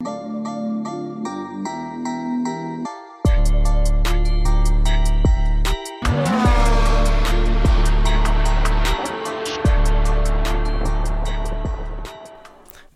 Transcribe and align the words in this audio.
you 0.00 0.47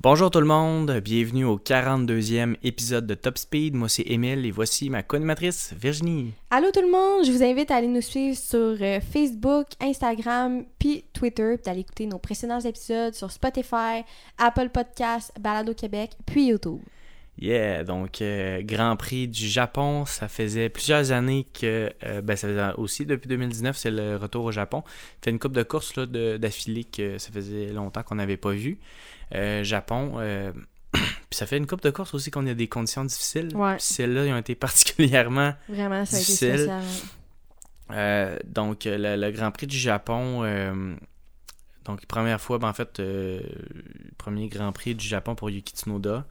Bonjour 0.03 0.33
tout 0.33 0.41
le 0.41 0.47
monde, 0.47 0.99
bienvenue 0.99 1.45
au 1.45 1.59
42e 1.59 2.57
épisode 2.65 3.07
de 3.07 3.15
Top 3.15 3.39
Speed. 3.39 3.77
Moi 3.77 3.89
c'est 3.89 4.03
Emile 4.09 4.45
et 4.45 4.51
voici 4.51 4.91
ma 4.91 5.05
co-animatrice 5.05 5.73
Virginie. 5.81 6.33
Allô 6.51 6.73
tout 6.73 6.81
le 6.81 6.91
monde, 6.91 7.25
je 7.25 7.31
vous 7.31 7.45
invite 7.45 7.71
à 7.71 7.77
aller 7.77 7.87
nous 7.87 8.01
suivre 8.01 8.37
sur 8.37 8.59
euh, 8.81 8.99
Facebook, 8.99 9.69
Instagram, 9.81 10.65
puis 10.81 11.05
Twitter, 11.13 11.53
puis 11.55 11.63
d'aller 11.65 11.83
écouter 11.83 12.07
nos 12.07 12.19
précédents 12.19 12.59
épisodes 12.59 13.15
sur 13.15 13.31
Spotify, 13.31 14.03
Apple 14.39 14.71
Podcasts, 14.71 15.33
Balado 15.39 15.73
Québec, 15.73 16.11
puis 16.27 16.49
YouTube. 16.49 16.81
Yeah, 17.41 17.83
donc 17.85 18.21
euh, 18.23 18.61
Grand 18.63 18.97
Prix 18.97 19.27
du 19.29 19.47
Japon, 19.47 20.05
ça 20.05 20.29
faisait 20.29 20.69
plusieurs 20.69 21.13
années 21.13 21.47
que, 21.55 21.93
euh, 22.05 22.21
ben 22.21 22.37
ça 22.37 22.49
faisait 22.49 22.73
aussi 22.77 23.07
depuis 23.07 23.29
2019, 23.29 23.77
c'est 23.77 23.91
le 23.91 24.17
retour 24.17 24.45
au 24.47 24.53
Japon. 24.53 24.83
Fait 25.23 25.31
une 25.31 25.39
coupe 25.39 25.53
de 25.53 25.63
courses 25.63 25.97
d'affilée 25.97 26.85
que 26.85 27.19
ça 27.19 27.31
faisait 27.33 27.73
longtemps 27.73 28.03
qu'on 28.03 28.17
n'avait 28.17 28.37
pas 28.37 28.51
vu. 28.51 28.79
Euh, 29.35 29.65
Japon. 29.65 30.15
Euh, 30.17 30.53
puis 30.93 31.03
ça 31.31 31.47
fait 31.47 31.57
une 31.57 31.67
coupe 31.67 31.83
de 31.83 31.91
course 31.91 32.15
aussi 32.15 32.31
qu'on 32.31 32.47
a 32.47 32.55
des 32.55 32.69
conditions 32.69 33.05
difficiles. 33.05 33.55
Ouais. 33.57 33.77
Celles-là, 33.79 34.27
ils 34.27 34.33
ont 34.33 34.39
été 34.39 34.55
particulièrement 34.57 35.55
Vraiment, 35.69 36.05
ça 36.05 36.17
a 36.17 36.21
été 36.21 36.31
difficiles. 36.31 36.73
Euh, 37.91 38.39
donc, 38.47 38.85
le, 38.85 39.17
le 39.17 39.31
Grand 39.31 39.51
Prix 39.51 39.67
du 39.67 39.77
Japon. 39.79 40.43
euh, 40.45 40.95
donc, 41.85 42.07
première 42.07 42.41
fois, 42.41 42.59
ben, 42.59 42.69
en 42.69 42.73
fait, 42.73 43.01
euh, 43.01 43.41
premier 44.19 44.49
Grand 44.49 44.73
Prix 44.73 44.95
du 44.95 45.07
Japon 45.07 45.35
pour 45.35 45.51
Yuki 45.51 45.75
Tsunoda. 45.75 46.27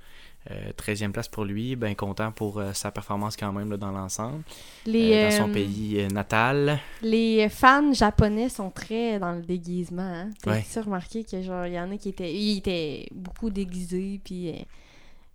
Euh, 0.50 0.72
13e 0.76 1.12
place 1.12 1.28
pour 1.28 1.46
lui. 1.46 1.76
Bien 1.76 1.94
content 1.94 2.32
pour 2.32 2.58
euh, 2.58 2.74
sa 2.74 2.90
performance 2.90 3.38
quand 3.38 3.54
même 3.54 3.70
là, 3.70 3.78
dans 3.78 3.92
l'ensemble. 3.92 4.42
Euh, 4.88 5.30
dans 5.30 5.38
son 5.38 5.50
euh, 5.50 5.54
pays 5.54 6.00
euh, 6.00 6.08
natal. 6.08 6.80
les 7.04 7.48
fans 7.50 7.94
japonais 7.94 8.50
sont 8.50 8.72
très 8.72 9.20
dans 9.20 9.34
le 9.34 9.42
déguisement. 9.44 10.02
Hein? 10.02 10.30
T'as 10.42 10.52
Ouais. 10.54 10.64
remarqué 10.84 11.24
que 11.24 11.44
genre 11.44 11.68
il 11.68 11.74
y 11.74 11.80
en 11.80 11.92
a 11.92 11.98
qui 11.98 12.10
étaient, 12.10 12.34
ils 12.34 12.58
étaient 12.58 13.08
beaucoup 13.14 13.52
déguisés 13.52 14.20
puis 14.24 14.50
euh, 14.50 14.54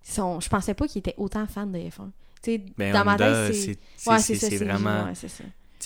sont, 0.03 0.41
je 0.41 0.49
pensais 0.49 0.75
pas 0.75 0.89
qu'ils 0.89 0.99
étaient 0.99 1.15
autant 1.19 1.47
fans 1.47 1.67
de 1.67 1.79
F1. 1.79 2.11
Tu 2.43 2.53
sais, 2.53 2.63
Ben, 2.77 2.93
dans 2.93 3.05
ma 3.05 3.15
tête 3.17 3.55
c'est, 3.55 3.79
ouais, 4.11 4.19
c'est- 4.19 4.65
vraiment. 4.65 5.07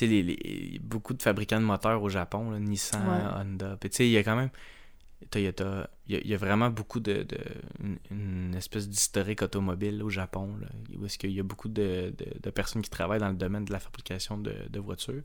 les, 0.00 0.22
les- 0.22 0.80
beaucoup 0.82 1.12
de 1.12 1.22
fabricants 1.22 1.60
de 1.60 1.64
moteurs 1.66 2.02
au 2.02 2.08
Japon, 2.08 2.50
là, 2.52 2.58
Nissan, 2.58 3.02
Ouais. 3.06 3.42
Honda. 3.42 3.76
Puis 3.78 3.90
tu 3.90 3.96
sais, 3.96 4.06
il 4.06 4.12
y 4.12 4.16
a 4.18 4.22
quand 4.22 4.36
même. 4.36 4.50
Toyota. 5.30 5.90
Il 6.06 6.14
y 6.14 6.32
a, 6.32 6.34
y 6.34 6.36
vraiment 6.36 6.70
beaucoup 6.70 7.00
de. 7.00 7.22
de- 7.22 7.38
une, 7.82 7.98
une 8.10 8.54
espèce 8.54 8.88
d'historique 8.88 9.42
automobile 9.42 10.02
au 10.02 10.08
Japon. 10.10 10.48
Là, 10.60 10.66
où 10.98 11.04
est-ce 11.06 11.18
qu'il 11.18 11.30
y 11.32 11.40
a 11.40 11.42
beaucoup 11.42 11.68
de, 11.68 12.12
de- 12.16 12.40
de 12.42 12.50
personnes 12.50 12.82
qui 12.82 12.90
travaillent 12.90 13.20
dans 13.20 13.28
le 13.28 13.34
domaine 13.34 13.64
de 13.64 13.72
la 13.72 13.80
fabrication 13.80 14.38
de, 14.38 14.52
voitures. 14.80 15.22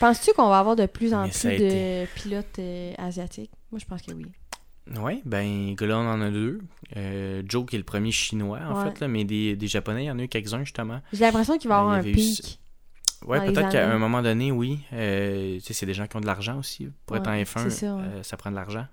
Penses-tu 0.00 0.32
qu'on 0.34 0.48
va 0.48 0.58
avoir 0.58 0.76
de 0.76 0.86
plus 0.86 1.14
en 1.14 1.24
Mais 1.24 1.30
plus 1.30 1.42
de 1.44 1.50
été- 1.54 2.08
pilotes 2.16 2.58
euh, 2.58 2.92
asiatiques? 2.98 3.50
Moi 3.70 3.78
je 3.80 3.86
pense 3.86 4.02
que 4.02 4.12
oui. 4.12 4.26
Oui, 4.96 5.20
ben, 5.26 5.74
là, 5.80 5.98
on 5.98 6.08
en 6.08 6.20
a 6.22 6.30
deux. 6.30 6.60
Euh, 6.96 7.42
Joe, 7.46 7.66
qui 7.66 7.76
est 7.76 7.78
le 7.78 7.84
premier 7.84 8.10
chinois, 8.10 8.60
en 8.66 8.78
Ouais. 8.78 8.84
fait, 8.90 9.00
là, 9.00 9.08
mais 9.08 9.24
des, 9.24 9.54
des 9.54 9.66
Japonais, 9.66 10.04
il 10.04 10.06
y 10.06 10.10
en 10.10 10.18
a 10.18 10.22
eu 10.22 10.28
quelques-uns, 10.28 10.64
justement. 10.64 11.02
J'ai 11.12 11.26
l'impression 11.26 11.58
qu'il 11.58 11.68
va 11.68 11.74
y 11.74 11.78
Euh, 11.78 11.80
avoir 11.82 11.96
y 12.02 12.06
un 12.06 12.10
eu 12.10 12.12
pic. 12.12 12.58
Dans 13.26 13.34
les 13.34 13.52
peut-être 13.52 13.68
qu'à 13.70 13.92
un 13.92 13.98
moment 13.98 14.22
donné, 14.22 14.50
oui. 14.50 14.80
Euh, 14.94 15.56
tu 15.56 15.60
sais, 15.60 15.74
c'est 15.74 15.84
des 15.84 15.92
gens 15.92 16.06
qui 16.06 16.16
ont 16.16 16.20
de 16.20 16.26
l'argent 16.26 16.58
aussi. 16.58 16.88
Pour 17.04 17.16
être 17.18 17.26
en 17.28 17.32
Ouais, 17.32 17.42
F1, 17.44 17.64
c'est 17.64 17.70
ça, 17.70 17.96
ouais. 17.96 18.02
ça 18.22 18.36
prend 18.38 18.50
de 18.50 18.54
l'argent. 18.56 18.86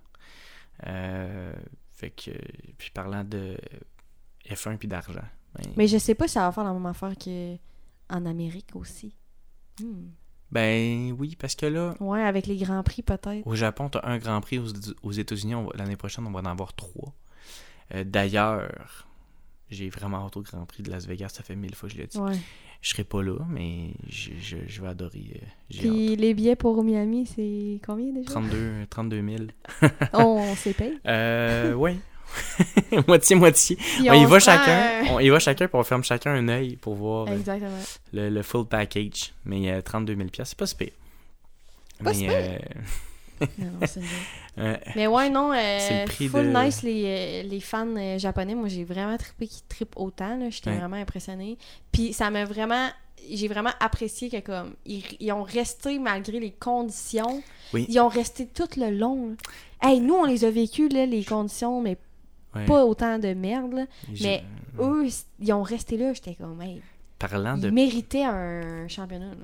Euh, 0.87 1.53
fait 1.91 2.09
que, 2.11 2.31
puis 2.77 2.89
parlant 2.93 3.23
de 3.23 3.57
F1 4.49 4.77
puis 4.77 4.87
d'argent. 4.87 5.21
ben- 5.55 5.71
Mais 5.77 5.87
je 5.87 5.97
sais 5.97 6.15
pas 6.15 6.27
si 6.27 6.33
ça 6.33 6.41
va 6.41 6.51
faire 6.51 6.63
la 6.65 6.73
même 6.73 6.85
affaire 6.85 7.15
que 7.17 7.55
en 8.09 8.25
Amérique 8.25 8.75
aussi. 8.75 9.15
Hmm. 9.81 10.07
Ben 10.51 11.11
oui, 11.17 11.35
parce 11.35 11.55
que 11.55 11.65
là, 11.65 11.95
Ouais, 11.99 12.21
avec 12.21 12.45
les 12.47 12.55
grands 12.57 12.83
prix 12.83 13.01
peut-être. 13.01 13.45
au 13.47 13.55
Japon, 13.55 13.89
tu 13.89 13.97
as 13.97 14.05
un 14.05 14.17
Grand 14.19 14.39
Prix. 14.41 14.59
Aux, 14.59 14.67
aux 15.01 15.11
États-Unis, 15.11 15.53
l'année 15.73 15.95
prochaine, 15.97 16.25
on 16.27 16.31
va 16.31 16.39
en 16.41 16.45
avoir 16.45 16.73
trois. 16.75 17.13
Euh, 17.93 18.03
D'ailleurs, 18.03 19.07
j'ai 19.69 19.89
vraiment 19.89 20.25
hâte 20.25 20.37
au 20.37 20.41
Grand 20.41 20.65
Prix 20.65 20.83
de 20.83 20.91
Las 20.91 21.07
Vegas. 21.07 21.29
Ça 21.29 21.43
fait 21.43 21.55
mille 21.55 21.73
fois 21.75 21.89
que 21.89 21.95
je 21.95 21.99
l'ai 22.01 22.07
dit. 22.07 22.17
Ouais. 22.19 22.37
Je 22.85 22.91
serai 22.91 23.03
pas 23.03 23.23
là, 23.23 23.33
mais 23.49 23.87
je, 24.07 24.29
je, 24.39 24.57
je 24.67 24.79
vais 24.79 24.89
adorer. 24.89 25.23
euh, 25.33 25.37
hâte. 25.73 25.79
Puis 25.79 26.15
les 26.17 26.35
billets 26.35 26.55
pour 26.55 26.83
Miami, 26.83 27.25
c'est 27.25 27.79
combien 27.83 28.13
déjà? 28.13 28.29
32, 28.29 28.85
32 28.91 29.23
000. 29.27 29.89
On 30.13 30.53
s'est 30.55 30.73
payé. 30.73 30.93
Euh, 31.07 31.73
ouais. 31.73 31.95
Moitié-moitié. 33.07 33.75
Puis 33.77 34.07
On 34.09 34.13
y 34.13 34.25
on 34.25 34.27
va 34.27 34.37
chacun. 34.39 35.03
un- 35.03 35.13
On 35.15 35.19
y 35.19 35.29
va 35.29 35.39
chacun, 35.39 35.67
puis 35.67 35.75
on 35.79 35.83
ferme 35.83 36.03
chacun 36.03 36.33
un 36.35 36.47
œil 36.47 36.75
pour 36.75 36.93
voir 36.93 37.27
euh, 37.27 37.35
Exactement. 37.35 37.71
le, 38.13 38.29
le 38.29 38.41
full 38.43 38.65
package. 38.67 39.33
Mais 39.45 39.71
euh, 39.71 39.81
32 39.81 40.15
000 40.15 40.27
c'est 40.43 40.55
pas 40.55 40.67
si 40.67 40.75
pire. 40.75 40.89
Pas 42.03 42.11
Mais, 42.11 42.13
si 42.13 42.27
euh, 42.29 42.57
Non, 43.57 43.65
non, 43.79 43.87
c'est 43.87 43.99
une 43.99 44.05
joke. 44.05 44.79
Mais 44.95 45.07
ouais, 45.07 45.29
non, 45.29 45.51
euh, 45.53 46.05
full 46.07 46.53
de- 46.53 46.63
nice 46.65 46.81
les, 46.83 47.03
euh, 47.05 47.47
les 47.49 47.59
fans 47.59 47.87
euh, 47.97 48.17
japonais. 48.17 48.55
Moi, 48.55 48.67
j'ai 48.69 48.83
vraiment 48.83 49.17
trippé 49.17 49.47
qu'ils 49.47 49.65
trippent 49.67 49.97
autant. 49.97 50.39
J'étais 50.49 50.69
Ouais. 50.71 50.77
vraiment 50.77 50.95
impressionnée. 50.97 51.57
Puis 51.91 52.13
ça 52.13 52.29
m'a 52.29 52.45
vraiment... 52.45 52.89
J'ai 53.31 53.47
vraiment 53.47 53.71
apprécié 53.79 54.29
que 54.29 54.39
comme 54.39 54.75
ils, 54.85 55.03
ils 55.19 55.31
ont 55.31 55.41
resté 55.43 55.97
malgré 55.97 56.39
les 56.39 56.51
conditions. 56.51 57.41
Oui. 57.73 57.85
Ils 57.89 57.99
ont 57.99 58.07
resté 58.07 58.45
tout 58.45 58.67
le 58.77 58.91
long. 58.91 59.29
là. 59.29 59.89
Hey, 59.89 59.99
nous, 59.99 60.13
on 60.13 60.25
les 60.25 60.45
a 60.45 60.51
vécues, 60.51 60.89
là, 60.89 61.05
les 61.07 61.23
conditions, 61.23 61.81
mais 61.81 61.97
ouais, 62.55 62.65
pas 62.65 62.85
autant 62.85 63.17
de 63.17 63.33
merde. 63.33 63.73
là. 63.73 63.85
mais 64.21 64.43
Eux, 64.79 65.07
ils 65.39 65.53
ont 65.53 65.63
resté 65.63 65.97
là. 65.97 66.13
J'étais 66.13 66.35
comme, 66.35 66.61
hey, 66.61 66.83
parlant, 67.17 67.57
de, 67.57 67.67
ils 67.69 67.73
méritaient 67.73 68.25
un 68.25 68.87
championnat. 68.87 69.29
là. 69.29 69.35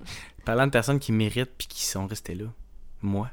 parlant 0.45 0.67
de 0.67 0.71
personnes 0.71 0.99
qui 0.99 1.11
méritent 1.11 1.55
puis 1.57 1.67
qui 1.67 1.83
sont 1.85 2.05
restées 2.05 2.35
là, 2.35 2.45
moi, 3.01 3.31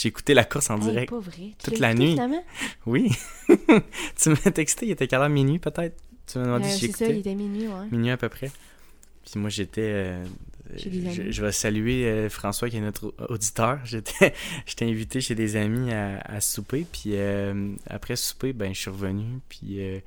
j'ai 0.00 0.08
écouté 0.08 0.34
la 0.34 0.44
course 0.44 0.70
en 0.70 0.76
Hey, 0.78 0.82
direct. 0.90 1.10
pas 1.10 1.18
vrai. 1.18 1.50
Toute 1.62 1.78
la 1.78 1.94
nuit. 1.94 2.12
finalement? 2.12 2.44
Oui. 2.86 3.10
tu 3.48 4.30
m'as 4.30 4.50
texté, 4.52 4.86
il 4.86 4.92
était 4.92 5.06
quelle 5.06 5.20
heure 5.20 5.28
minuit 5.28 5.58
peut-être? 5.58 5.96
Tu 6.26 6.38
m'as 6.38 6.44
demandé 6.44 6.66
Euh, 6.66 6.70
si 6.70 6.86
c'est 6.86 6.92
ça, 6.92 7.04
il 7.06 7.08
j'écoutais. 7.14 7.18
était 7.30 7.34
minuit, 7.34 7.66
ouais. 7.68 7.86
Minuit 7.90 8.10
à 8.10 8.16
peu 8.16 8.28
près. 8.28 8.50
Puis 9.30 9.38
moi, 9.40 9.50
j'étais. 9.50 9.80
euh, 9.82 10.24
je, 10.76 11.42
vais 11.42 11.52
saluer 11.52 12.04
euh, 12.06 12.28
François, 12.30 12.70
qui 12.70 12.76
est 12.76 12.80
notre 12.80 13.06
au- 13.06 13.32
auditeur. 13.32 13.80
J'étais 13.84 14.32
j'étais 14.66 14.84
invité 14.86 15.20
chez 15.20 15.34
des 15.34 15.56
amis 15.56 15.92
à, 15.92 16.18
à 16.20 16.40
souper. 16.40 16.86
Puis 16.90 17.10
euh, 17.14 17.74
après 17.88 18.14
souper, 18.16 18.52
ben, 18.52 18.72
je 18.74 18.80
suis 18.80 18.90
revenu. 18.90 19.40
Puis 19.48 19.80
euh, 19.80 19.98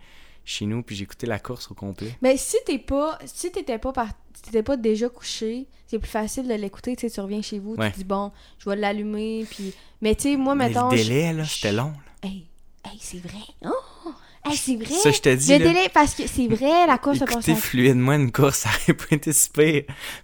chez 0.46 0.66
nous, 0.66 0.84
puis 0.84 1.02
écouté 1.02 1.26
la 1.28 1.40
course 1.40 1.70
au 1.72 1.74
complet. 1.74 2.16
Mais 2.22 2.38
si 2.38 2.58
t'es 2.66 2.80
pas, 2.80 3.18
si 3.26 3.52
t'étais 3.52 3.78
pas 3.78 3.92
par- 3.94 4.10
t'étais 4.44 4.64
pas 4.64 4.76
déjà 4.78 5.08
couché, 5.10 5.68
c'est 5.88 6.00
plus 6.00 6.10
facile 6.10 6.48
de 6.48 6.54
l'écouter. 6.54 6.96
Tu 6.96 7.10
tu 7.10 7.20
reviens 7.22 7.42
chez 7.42 7.60
vous, 7.60 7.76
Ouais. 7.76 7.92
tu 7.92 8.00
dis 8.00 8.04
bon, 8.04 8.32
je 8.60 8.70
vais 8.70 8.76
l'allumer, 8.76 9.46
puis. 9.50 9.74
Mais 10.02 10.16
tu 10.16 10.24
sais, 10.32 10.36
moi, 10.38 10.54
Mais 10.56 10.68
mettons. 10.70 10.90
le 10.90 10.98
délai, 10.98 11.32
là, 11.34 11.46
c'était 11.46 11.72
long. 11.72 11.94
là. 12.24 12.30
Hey, 12.30 12.46
hey, 12.86 12.98
c'est 13.00 13.20
vrai. 13.20 13.40
Oh, 13.66 14.10
hey, 14.46 14.58
c'est 14.58 14.76
vrai. 14.76 14.86
Ça, 14.96 15.12
je 15.12 15.20
te 15.22 15.34
dis. 15.34 15.52
le 15.58 15.60
là, 15.60 15.72
délai, 15.72 15.90
parce 15.94 16.14
que 16.16 16.28
c'est 16.28 16.48
vrai, 16.48 16.88
la 16.88 16.98
course 16.98 17.22
a 17.22 17.26
passé. 17.26 17.56
fluidement 17.56 18.14
une 18.14 18.32
course, 18.34 18.58
ça 18.64 18.70
aurait 18.70 18.94
pas 18.98 19.06
été 19.16 19.32
si 19.32 19.50
pire. 19.50 19.84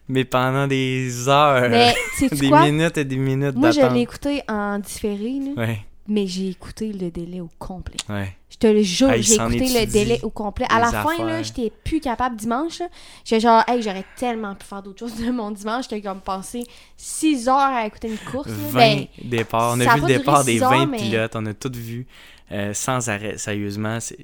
Mais 0.09 0.25
pendant 0.25 0.67
des 0.67 1.29
heures, 1.29 1.69
Mais 1.69 1.93
des 2.29 2.49
quoi? 2.49 2.65
minutes 2.65 2.97
et 2.97 3.05
des 3.05 3.15
minutes 3.17 3.55
Moi, 3.55 3.71
je 3.71 3.79
l'ai 3.93 4.01
écouté 4.01 4.41
en 4.49 4.79
différé, 4.79 5.39
là, 5.39 5.51
Ouais, 5.55 5.79
mais 6.09 6.27
j'ai 6.27 6.49
écouté 6.49 6.91
le 6.91 7.09
délai 7.11 7.39
au 7.41 7.49
complet. 7.59 7.97
ouais. 8.09 8.35
Je 8.49 8.57
te 8.57 8.65
le 8.67 8.81
jure, 8.81 9.11
Hey, 9.11 9.21
j'ai 9.23 9.35
écouté 9.35 9.59
le 9.59 9.85
délai 9.85 10.19
au 10.23 10.31
complet. 10.31 10.65
À 10.69 10.79
la 10.79 10.91
fin, 10.91 11.23
là, 11.23 11.41
j'étais 11.43 11.71
plus 11.83 11.99
capable 12.01 12.35
dimanche. 12.35 12.81
J'étais 13.23 13.39
genre, 13.41 13.63
hey, 13.67 13.81
j'aurais 13.81 14.03
tellement 14.17 14.55
pu 14.55 14.65
faire 14.65 14.81
d'autres 14.83 14.99
choses 15.07 15.15
de 15.23 15.29
mon 15.31 15.51
dimanche 15.51 15.87
que 15.87 15.97
comme 16.01 16.19
passer 16.19 16.63
6 16.97 17.47
heures 17.47 17.55
à 17.57 17.85
écouter 17.85 18.09
une 18.09 18.17
course. 18.17 18.47
là. 18.49 18.53
20 18.55 18.79
Ben, 18.79 19.05
départs. 19.23 19.75
On 19.77 19.79
a 19.79 19.91
a 19.91 19.95
vu 19.95 20.01
le 20.01 20.07
départ 20.07 20.43
des 20.43 20.53
six 20.57 20.63
heures, 20.63 20.71
20 20.71 20.85
mais- 20.87 20.97
pilotes. 20.97 21.35
On 21.35 21.45
a 21.45 21.53
tout 21.53 21.71
vu 21.73 22.07
euh, 22.51 22.73
sans 22.73 23.07
arrêt. 23.07 23.37
Sérieusement, 23.37 23.99
c'est. 23.99 24.17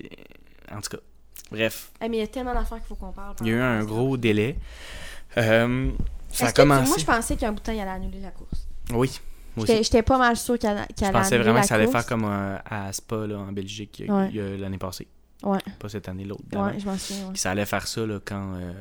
En 0.75 0.81
tout 0.81 0.89
cas, 0.89 1.03
bref, 1.51 1.91
hey, 2.01 2.09
mais 2.09 2.17
il 2.17 2.19
y 2.21 2.23
a 2.23 2.27
tellement 2.27 2.53
d'affaires 2.55 2.79
qu'il 2.79 2.87
faut 2.87 2.95
qu'on 2.95 3.11
parle. 3.13 3.35
il 3.41 3.47
y 3.47 3.51
a 3.51 3.53
eu 3.53 3.61
un 3.61 3.83
gros 3.85 4.17
délai. 4.17 4.57
Euh, 5.37 5.91
ça 6.31 6.47
a 6.47 6.51
que 6.51 6.55
commencé. 6.61 6.87
Moi, 6.89 6.97
je 6.97 7.05
pensais 7.05 7.35
qu'un 7.35 7.51
bouton, 7.51 7.71
il 7.73 7.79
allait 7.79 7.91
annuler 7.91 8.19
la 8.21 8.31
course. 8.31 8.67
Oui, 8.91 9.11
J'étais 9.57 10.01
pas 10.03 10.17
mal 10.17 10.35
sûre 10.37 10.57
qu'elle 10.59 10.85
Je 10.99 11.03
allait 11.05 11.13
pensais 11.13 11.35
annuler 11.35 11.43
vraiment 11.43 11.61
que 11.61 11.67
ça 11.67 11.75
allait 11.75 11.85
course. 11.85 11.97
faire 11.97 12.05
comme 12.07 12.25
euh, 12.25 12.57
à 12.65 12.91
Spa 12.93 13.27
là, 13.27 13.39
en 13.39 13.51
Belgique 13.51 14.03
Ouais. 14.07 14.31
l'année 14.57 14.77
passée. 14.77 15.07
Ouais, 15.43 15.59
Pas 15.79 15.89
cette 15.89 16.09
année, 16.09 16.23
l'autre. 16.25 16.43
ouais, 16.53 16.79
je 16.79 16.85
m'en 16.85 16.97
souviens. 16.97 17.27
ouais. 17.27 17.35
Ça 17.35 17.51
allait 17.51 17.65
faire 17.65 17.85
ça 17.87 18.05
là, 18.05 18.19
quand 18.23 18.53
euh, 18.55 18.71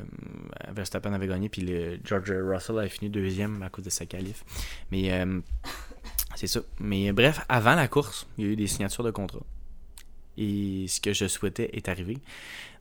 Verstappen 0.74 1.12
avait 1.12 1.26
gagné, 1.26 1.48
puis 1.48 1.62
le 1.62 1.98
George 2.04 2.30
Russell 2.30 2.78
avait 2.78 2.88
fini 2.88 3.10
deuxième 3.10 3.62
à 3.62 3.68
cause 3.68 3.84
de 3.84 3.90
sa 3.90 4.06
qualif. 4.06 4.44
Mais 4.90 5.12
euh, 5.12 5.40
c'est 6.36 6.46
ça. 6.46 6.60
Mais 6.80 7.12
bref, 7.12 7.40
avant 7.48 7.74
la 7.74 7.86
course, 7.88 8.26
il 8.38 8.44
y 8.44 8.48
a 8.48 8.50
eu 8.52 8.56
des 8.56 8.66
signatures 8.66 9.04
de 9.04 9.10
contrat. 9.10 9.40
Et 10.38 10.86
ce 10.88 11.00
que 11.00 11.12
je 11.12 11.26
souhaitais 11.28 11.70
est 11.74 11.88
arrivé. 11.88 12.18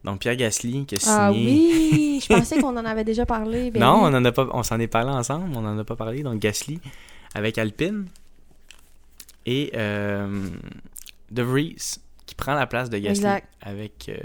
Donc 0.02 0.20
Pierre 0.20 0.36
Gasly 0.36 0.86
qui 0.86 0.96
a 0.96 0.98
signé. 0.98 1.14
Ah 1.16 1.30
oui, 1.32 2.20
je 2.22 2.26
pensais 2.34 2.60
qu'on 2.60 2.76
en 2.76 2.84
avait 2.84 3.04
déjà 3.04 3.26
parlé. 3.26 3.70
ben 3.72 3.80
non, 3.80 4.02
oui. 4.04 4.10
on 4.12 4.16
en 4.16 4.24
a 4.24 4.32
pas, 4.32 4.48
on 4.52 4.62
s'en 4.62 4.78
est 4.80 4.86
parlé 4.88 5.10
ensemble, 5.10 5.54
on 5.56 5.60
n'en 5.62 5.78
a 5.78 5.84
pas 5.84 5.96
parlé. 5.96 6.22
Donc 6.22 6.40
Gasly 6.40 6.80
avec 7.34 7.58
Alpine 7.58 8.06
et 9.46 9.72
euh, 9.74 10.48
De 11.30 11.42
Vries 11.42 11.96
qui 12.26 12.34
prend 12.34 12.54
la 12.54 12.66
place 12.66 12.88
de 12.88 12.98
Gasly 12.98 13.10
Exact. 13.18 13.48
avec 13.60 14.08
euh, 14.08 14.18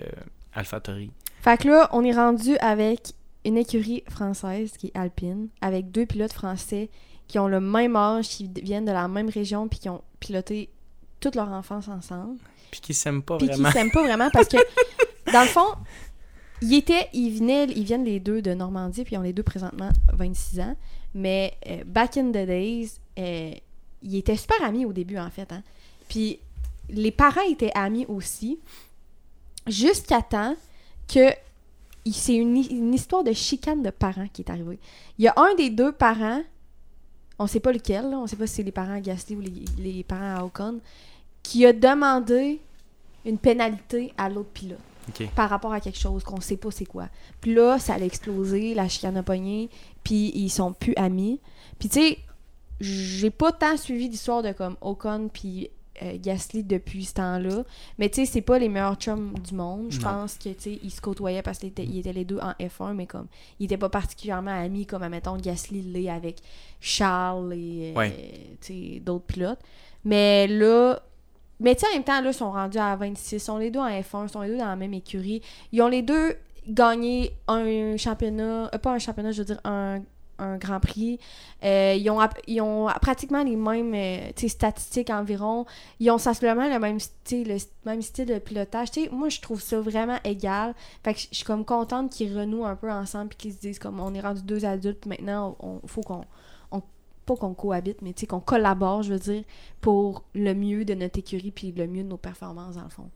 AlphaTauri. 0.53 1.11
Fait 1.41 1.57
que 1.57 1.67
là, 1.67 1.89
on 1.91 2.03
est 2.03 2.13
rendu 2.13 2.57
avec 2.57 3.13
une 3.45 3.57
écurie 3.57 4.03
française 4.09 4.71
qui 4.77 4.87
est 4.87 4.97
Alpine, 4.97 5.49
avec 5.61 5.91
deux 5.91 6.05
pilotes 6.05 6.33
français 6.33 6.89
qui 7.27 7.39
ont 7.39 7.47
le 7.47 7.59
même 7.59 7.95
âge, 7.95 8.27
qui 8.27 8.49
viennent 8.61 8.85
de 8.85 8.91
la 8.91 9.07
même 9.07 9.29
région, 9.29 9.67
puis 9.67 9.79
qui 9.79 9.89
ont 9.89 10.01
piloté 10.19 10.69
toute 11.19 11.35
leur 11.35 11.49
enfance 11.49 11.87
ensemble. 11.87 12.37
Puis 12.71 12.81
qui 12.81 12.93
s'aiment 12.93 13.21
pas 13.23 13.37
Puis 13.37 13.47
qui 13.47 13.53
vraiment. 13.53 13.71
s'aiment 13.71 13.91
pas 13.91 14.03
vraiment 14.03 14.29
parce 14.31 14.47
que, 14.47 14.57
dans 15.31 15.41
le 15.41 15.47
fond, 15.47 15.67
ils, 16.61 16.73
étaient, 16.75 17.07
ils, 17.13 17.37
venaient, 17.37 17.65
ils 17.65 17.83
viennent 17.83 18.03
les 18.03 18.19
deux 18.19 18.41
de 18.41 18.53
Normandie, 18.53 19.03
puis 19.03 19.15
ils 19.15 19.17
ont 19.17 19.23
les 19.23 19.33
deux 19.33 19.43
présentement 19.43 19.89
26 20.13 20.59
ans. 20.61 20.75
Mais 21.13 21.53
euh, 21.67 21.83
back 21.85 22.17
in 22.17 22.29
the 22.29 22.45
days, 22.45 22.91
euh, 23.17 23.53
ils 24.01 24.15
étaient 24.17 24.35
super 24.37 24.63
amis 24.63 24.85
au 24.85 24.93
début, 24.93 25.17
en 25.17 25.29
fait. 25.29 25.51
Hein. 25.51 25.63
Puis 26.07 26.39
les 26.89 27.11
parents 27.11 27.47
étaient 27.49 27.71
amis 27.75 28.05
aussi, 28.07 28.59
jusqu'à 29.67 30.21
temps 30.21 30.55
que 31.07 31.29
c'est 32.11 32.35
une, 32.35 32.57
hi- 32.57 32.67
une 32.71 32.93
histoire 32.93 33.23
de 33.23 33.33
chicane 33.33 33.83
de 33.83 33.89
parents 33.89 34.27
qui 34.31 34.41
est 34.41 34.49
arrivée. 34.49 34.79
Il 35.17 35.25
y 35.25 35.27
a 35.27 35.33
un 35.37 35.53
des 35.55 35.69
deux 35.69 35.91
parents, 35.91 36.41
on 37.37 37.45
sait 37.47 37.59
pas 37.59 37.71
lequel, 37.71 38.09
là, 38.09 38.17
on 38.19 38.25
sait 38.27 38.35
pas 38.35 38.47
si 38.47 38.55
c'est 38.55 38.63
les 38.63 38.71
parents 38.71 38.93
à 38.93 38.99
Gasly 38.99 39.35
ou 39.35 39.41
les, 39.41 39.65
les 39.77 40.03
parents 40.03 40.35
à 40.37 40.43
Ocon, 40.43 40.79
qui 41.43 41.65
a 41.65 41.73
demandé 41.73 42.59
une 43.25 43.37
pénalité 43.37 44.13
à 44.17 44.29
l'autre 44.29 44.49
pilote 44.49 44.79
par 45.35 45.49
rapport 45.49 45.73
à 45.73 45.79
quelque 45.79 45.97
chose 45.97 46.23
qu'on 46.23 46.39
sait 46.41 46.57
pas 46.57 46.69
c'est 46.71 46.85
quoi. 46.85 47.07
Puis 47.41 47.53
là, 47.53 47.79
ça 47.79 47.95
a 47.95 47.99
explosé, 47.99 48.73
la 48.75 48.87
chicane 48.87 49.17
a 49.17 49.23
pogné, 49.23 49.69
puis 50.03 50.31
ils 50.35 50.49
sont 50.49 50.73
plus 50.73 50.93
amis. 50.95 51.39
Puis 51.79 51.89
tu 51.89 51.99
sais, 51.99 52.17
j'ai 52.81 53.29
pas 53.29 53.51
tant 53.51 53.75
suivi 53.77 54.07
l'histoire 54.09 54.41
de 54.43 54.51
comme 54.51 54.75
Ocon 54.81 55.29
puis 55.31 55.69
euh, 56.01 56.15
Gasly 56.17 56.63
depuis 56.63 57.03
ce 57.03 57.15
temps-là, 57.15 57.63
mais 57.97 58.07
tu 58.09 58.21
sais, 58.21 58.25
c'est 58.25 58.41
pas 58.41 58.57
les 58.57 58.69
meilleurs 58.69 58.95
chums 58.95 59.33
du 59.39 59.53
monde. 59.53 59.87
Je 59.89 59.99
pense 59.99 60.35
que 60.37 60.47
tu 60.49 60.55
sais, 60.59 60.79
ils 60.81 60.91
se 60.91 61.01
côtoyaient 61.01 61.41
parce 61.41 61.59
qu'ils 61.59 61.69
étaient, 61.69 61.83
étaient 61.83 62.13
les 62.13 62.23
deux 62.23 62.39
en 62.39 62.51
F1, 62.53 62.93
mais 62.93 63.05
comme 63.05 63.27
ils 63.59 63.65
étaient 63.65 63.75
pas 63.77 63.89
particulièrement 63.89 64.51
amis 64.51 64.85
comme 64.85 65.03
admettons 65.03 65.35
Gasly 65.35 65.81
l'est 65.81 66.09
avec 66.09 66.37
Charles 66.79 67.53
et 67.53 67.93
euh, 67.95 67.99
Ouais. 67.99 68.99
d'autres 69.01 69.25
pilotes. 69.25 69.59
Mais 70.05 70.47
là, 70.47 71.01
mais 71.59 71.75
tu 71.75 71.81
sais, 71.81 71.87
en 71.91 71.95
même 71.95 72.03
temps, 72.05 72.21
là, 72.21 72.29
ils 72.29 72.33
sont 72.33 72.51
rendus 72.53 72.77
à 72.77 72.95
26. 72.95 73.35
Ils 73.35 73.39
sont 73.41 73.57
les 73.57 73.69
deux 73.69 73.79
en 73.81 73.89
F1, 73.89 74.23
ils 74.27 74.29
sont 74.29 74.41
les 74.41 74.49
deux 74.51 74.57
dans 74.57 74.67
la 74.67 74.77
même 74.77 74.93
écurie. 74.93 75.41
Ils 75.73 75.81
ont 75.81 75.89
les 75.89 76.01
deux 76.01 76.35
gagné 76.69 77.33
un 77.47 77.97
championnat, 77.97 78.69
euh, 78.73 78.77
pas 78.77 78.93
un 78.93 78.99
championnat, 78.99 79.31
je 79.31 79.39
veux 79.39 79.45
dire 79.45 79.59
un, 79.63 80.01
un 80.37 80.57
Grand 80.57 80.79
Prix. 80.79 81.19
Euh, 81.63 81.95
ils, 81.97 82.09
ont, 82.09 82.19
ils 82.47 82.61
ont 82.61 82.87
pratiquement 83.01 83.43
les 83.43 83.55
mêmes 83.55 83.93
euh, 83.93 84.47
statistiques 84.47 85.09
environ. 85.09 85.65
Ils 85.99 86.09
ont 86.11 86.17
sensiblement 86.17 86.67
le 86.71 86.79
même 86.79 86.99
style, 86.99 87.49
le 87.49 87.57
même 87.85 88.01
style 88.01 88.25
de 88.27 88.39
pilotage. 88.39 88.91
Tu 88.91 89.03
sais, 89.03 89.09
moi, 89.11 89.29
je 89.29 89.41
trouve 89.41 89.61
ça 89.61 89.79
vraiment 89.81 90.17
égal. 90.23 90.73
Fait 91.03 91.13
que 91.13 91.19
je 91.19 91.27
suis 91.31 91.43
comme 91.43 91.65
contente 91.65 92.11
qu'ils 92.11 92.37
renouent 92.37 92.65
un 92.65 92.75
peu 92.75 92.89
ensemble 92.91 93.31
et 93.33 93.35
qu'ils 93.35 93.53
se 93.53 93.59
disent 93.59 93.79
comme 93.79 93.99
on 93.99 94.13
est 94.13 94.21
rendu 94.21 94.41
deux 94.43 94.63
adultes, 94.65 95.05
maintenant, 95.07 95.57
on, 95.59 95.81
faut 95.87 96.01
qu'on. 96.01 96.21
on- 96.71 96.81
pas 97.25 97.35
qu'on 97.35 97.53
cohabite, 97.53 98.01
mais 98.01 98.13
qu'on 98.27 98.39
collabore, 98.39 99.03
je 99.03 99.13
veux 99.13 99.19
dire, 99.19 99.43
pour 99.81 100.23
le 100.33 100.53
mieux 100.55 100.83
de 100.83 100.95
notre 100.95 101.19
écurie 101.19 101.51
puis 101.51 101.71
le 101.71 101.85
mieux 101.85 102.01
de 102.01 102.07
nos 102.07 102.17
performances, 102.17 102.75
dans 102.77 102.83
le 102.85 102.89
fond. 102.89 103.11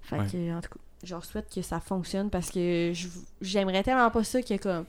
Fait 0.00 0.16
Ouais. 0.18 0.26
que, 0.26 0.56
en 0.56 0.60
tout 0.62 0.70
cas, 0.70 0.80
leur 1.08 1.24
souhaite 1.24 1.52
que 1.54 1.62
ça 1.62 1.80
fonctionne 1.80 2.30
parce 2.30 2.50
que 2.50 2.92
j'aimerais 3.40 3.82
tellement 3.82 4.10
pas 4.10 4.24
ça 4.24 4.42
que, 4.42 4.56
comme, 4.56 4.84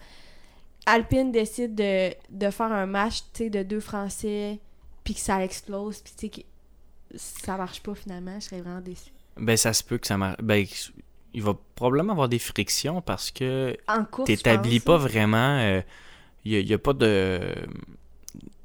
Alpine 0.85 1.31
décide 1.31 1.75
de, 1.75 2.13
de 2.29 2.49
faire 2.49 2.71
un 2.71 2.85
match, 2.85 3.21
de 3.39 3.63
deux 3.63 3.79
Français, 3.79 4.59
puis 5.03 5.13
que 5.13 5.19
ça 5.19 5.43
explose, 5.43 6.01
puis 6.01 6.13
tu 6.17 6.27
sais, 6.27 6.29
que 6.29 6.47
ça 7.17 7.57
marche 7.57 7.81
pas 7.81 7.95
finalement, 7.95 8.39
je 8.39 8.45
serais 8.45 8.61
vraiment 8.61 8.81
déçue. 8.81 9.11
Ben, 9.37 9.57
ça 9.57 9.73
se 9.73 9.83
peut 9.83 9.97
que 9.97 10.07
ça 10.07 10.17
marche. 10.17 10.37
Ben, 10.41 10.65
il 11.33 11.41
va 11.41 11.55
probablement 11.75 12.13
avoir 12.13 12.29
des 12.29 12.39
frictions 12.39 13.01
parce 13.01 13.31
que 13.31 13.77
t'établis 14.25 14.79
pas 14.79 14.93
là. 14.93 14.97
vraiment. 14.97 15.81
Il 16.45 16.65
n'y 16.65 16.73
a, 16.73 16.77
pas 16.77 16.93
de. 16.93 17.39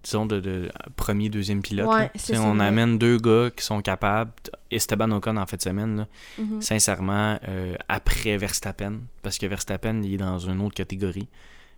Disons, 0.05 0.27
de, 0.27 0.39
de 0.39 0.71
premier, 0.97 1.29
deuxième 1.31 1.63
pilote. 1.63 1.89
Ouais, 1.89 2.11
ça, 2.15 2.41
on 2.43 2.61
amène 2.61 2.99
deux 2.99 3.17
gars 3.19 3.51
qui 3.51 3.65
sont 3.65 3.81
capables. 3.81 4.31
Esteban 4.71 5.11
Ocon 5.13 5.37
en 5.39 5.47
fin 5.47 5.57
de 5.57 5.63
semaine, 5.63 5.97
là, 5.97 6.07
Mhm. 6.39 6.61
sincèrement, 6.61 7.39
euh, 7.49 7.75
après 7.89 8.37
Verstappen, 8.37 9.01
parce 9.23 9.39
que 9.39 9.47
Verstappen, 9.47 10.03
il 10.03 10.15
est 10.15 10.19
dans 10.19 10.39
une 10.39 10.61
autre 10.61 10.75
catégorie. 10.75 11.29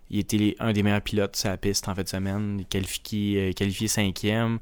Il 0.09 0.19
était 0.19 0.55
un 0.59 0.73
des 0.73 0.83
meilleurs 0.83 1.01
pilotes 1.01 1.35
sur 1.37 1.49
la 1.49 1.57
piste 1.57 1.87
en 1.87 1.95
fin 1.95 2.03
de 2.03 2.07
semaine. 2.09 2.57
Il 2.59 2.61
est 2.63 2.65
qualifié, 2.69 3.49
euh, 3.49 3.51
qualifié 3.53 3.87
cinquième, 3.87 4.59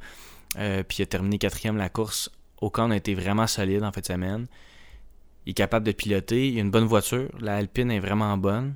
euh, 0.58 0.84
puis 0.84 0.98
il 1.00 1.02
a 1.04 1.06
terminé 1.08 1.38
quatrième 1.40 1.78
la 1.78 1.90
course. 1.90 2.30
Ocon 2.62 2.92
a 2.92 2.96
été 2.96 3.14
vraiment 3.16 3.48
solide 3.48 3.84
en 3.84 3.92
fin 3.92 4.02
de 4.02 4.06
semaine. 4.06 4.46
Il 5.46 5.52
est 5.52 5.54
capable 5.54 5.86
de 5.86 5.92
piloter. 5.92 6.50
Il 6.50 6.58
a 6.58 6.62
une 6.62 6.72
bonne 6.72 6.86
voiture. 6.86 7.30
La 7.40 7.58
Alpine 7.58 7.92
est 7.92 8.00
vraiment 8.00 8.36
bonne. 8.38 8.76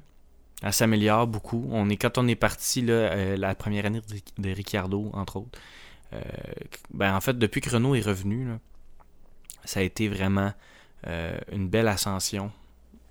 Elle 0.62 0.74
s'améliore 0.74 1.28
beaucoup. 1.28 1.68
On 1.72 1.90
est, 1.90 1.96
quand 1.96 2.18
on 2.18 2.28
est 2.28 2.36
parti, 2.36 2.82
là, 2.82 2.94
euh, 2.94 3.38
la 3.38 3.56
première 3.56 3.86
année 3.86 4.02
de, 4.38 4.50
Ricciardo, 4.50 5.10
entre 5.14 5.38
autres, 5.38 5.60
euh, 6.14 6.20
ben, 6.94 7.16
en 7.16 7.22
fait, 7.22 7.38
depuis 7.38 7.62
que 7.62 7.70
Renault 7.70 7.96
est 7.96 8.06
revenu, 8.06 8.46
là, 8.46 8.60
ça 9.64 9.80
a 9.80 9.84
été 9.84 10.10
vraiment 10.10 10.52
euh, 11.08 11.38
une 11.52 11.70
belle 11.70 11.88
ascension. 11.88 12.52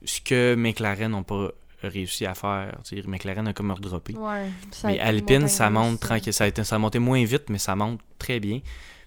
Ce 0.05 0.21
que 0.21 0.55
McLaren 0.56 1.11
n'ont 1.11 1.23
pas 1.23 1.50
réussi 1.83 2.27
à 2.27 2.35
faire. 2.35 2.77
Tu 2.85 3.03
McLaren 3.06 3.47
a 3.49 3.53
comme 3.53 3.71
redroppé. 3.71 4.15
Ouais, 4.15 4.51
Mais 4.85 4.99
Alpine, 4.99 5.49
ça 5.49 5.71
monte 5.71 6.01
tranquille. 6.01 6.33
Ça 6.33 6.44
a, 6.44 6.47
été, 6.49 6.65
ça 6.65 6.77
a 6.77 6.79
monté 6.79 6.99
moins 6.99 7.25
vite, 7.25 7.49
mais 7.51 7.59
ça 7.59 7.77
monte 7.77 8.01
très 8.19 8.41
bien. 8.41 8.61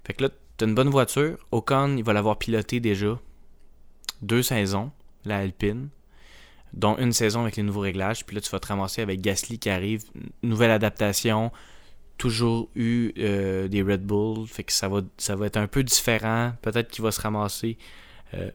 Fait 0.03 0.13
que 0.13 0.23
là, 0.23 0.29
t'as 0.57 0.65
une 0.65 0.75
bonne 0.75 0.89
voiture. 0.89 1.37
Ocon, 1.51 1.95
il 1.97 2.03
va 2.03 2.13
l'avoir 2.13 2.37
piloté 2.37 2.79
déjà 2.79 3.19
deux 4.21 4.43
saisons, 4.43 4.91
la 5.25 5.37
Alpine, 5.37 5.89
dont 6.73 6.97
une 6.97 7.11
saison 7.13 7.41
avec 7.41 7.55
les 7.57 7.63
nouveaux 7.63 7.81
réglages. 7.81 8.25
Puis 8.25 8.35
là, 8.35 8.41
tu 8.41 8.49
vas 8.49 8.59
te 8.59 8.67
ramasser 8.67 9.01
avec 9.01 9.21
Gasly 9.21 9.59
qui 9.59 9.69
arrive, 9.69 10.03
nouvelle 10.43 10.71
adaptation, 10.71 11.51
toujours 12.17 12.69
eu 12.75 13.11
euh, 13.17 13.67
des 13.67 13.81
Red 13.81 14.03
Bull. 14.05 14.47
Fait 14.47 14.63
que 14.63 14.71
ça 14.71 14.87
va, 14.87 15.01
ça 15.17 15.35
va 15.35 15.47
être 15.47 15.57
un 15.57 15.67
peu 15.67 15.83
différent. 15.83 16.53
Peut-être 16.61 16.89
qu'il 16.89 17.03
va 17.03 17.11
se 17.11 17.19
ramasser 17.21 17.77
euh, 18.33 18.49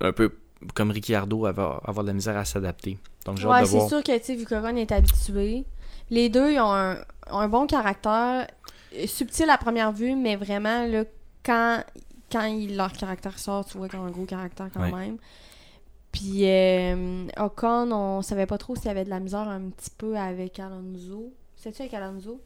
un 0.00 0.12
peu 0.12 0.32
comme 0.74 0.90
Ricciardo, 0.90 1.46
avoir, 1.46 1.88
avoir 1.88 2.04
de 2.04 2.08
la 2.10 2.14
misère 2.14 2.36
à 2.36 2.44
s'adapter. 2.44 2.98
Donc, 3.24 3.38
j'ai 3.38 3.46
Ouais, 3.46 3.64
c'est 3.64 3.76
voir. 3.76 3.88
sûr 3.88 4.02
que, 4.02 4.16
tu 4.18 4.24
sais, 4.24 4.34
vu 4.34 4.44
est 4.76 4.92
habitué, 4.92 5.64
les 6.10 6.28
deux, 6.28 6.52
ils 6.52 6.60
ont 6.60 6.72
un, 6.72 7.48
bon 7.48 7.66
caractère, 7.66 8.46
subtil 9.06 9.48
à 9.50 9.58
première 9.58 9.92
vue, 9.92 10.14
mais 10.16 10.36
vraiment, 10.36 10.86
là, 10.86 11.04
quand, 11.44 11.82
quand 12.30 12.44
il- 12.44 12.76
leur 12.76 12.92
caractère 12.92 13.38
sort, 13.38 13.64
tu 13.64 13.78
vois 13.78 13.88
qu'ils 13.88 13.98
ont 13.98 14.04
un 14.04 14.10
gros 14.10 14.24
caractère 14.24 14.68
quand 14.72 14.80
Ouais. 14.82 14.92
même. 14.92 15.16
Puis, 16.12 16.48
euh, 16.48 17.26
Ocon, 17.38 17.92
on 17.92 18.22
savait 18.22 18.46
pas 18.46 18.58
trop 18.58 18.74
s'il 18.74 18.86
y 18.86 18.88
avait 18.88 19.04
de 19.04 19.10
la 19.10 19.20
misère 19.20 19.48
un 19.48 19.60
petit 19.70 19.90
peu 19.96 20.16
avec 20.16 20.58
Alonso. 20.58 21.32
C'était-tu 21.56 21.82
avec 21.82 21.94
Alonso? 21.94 22.40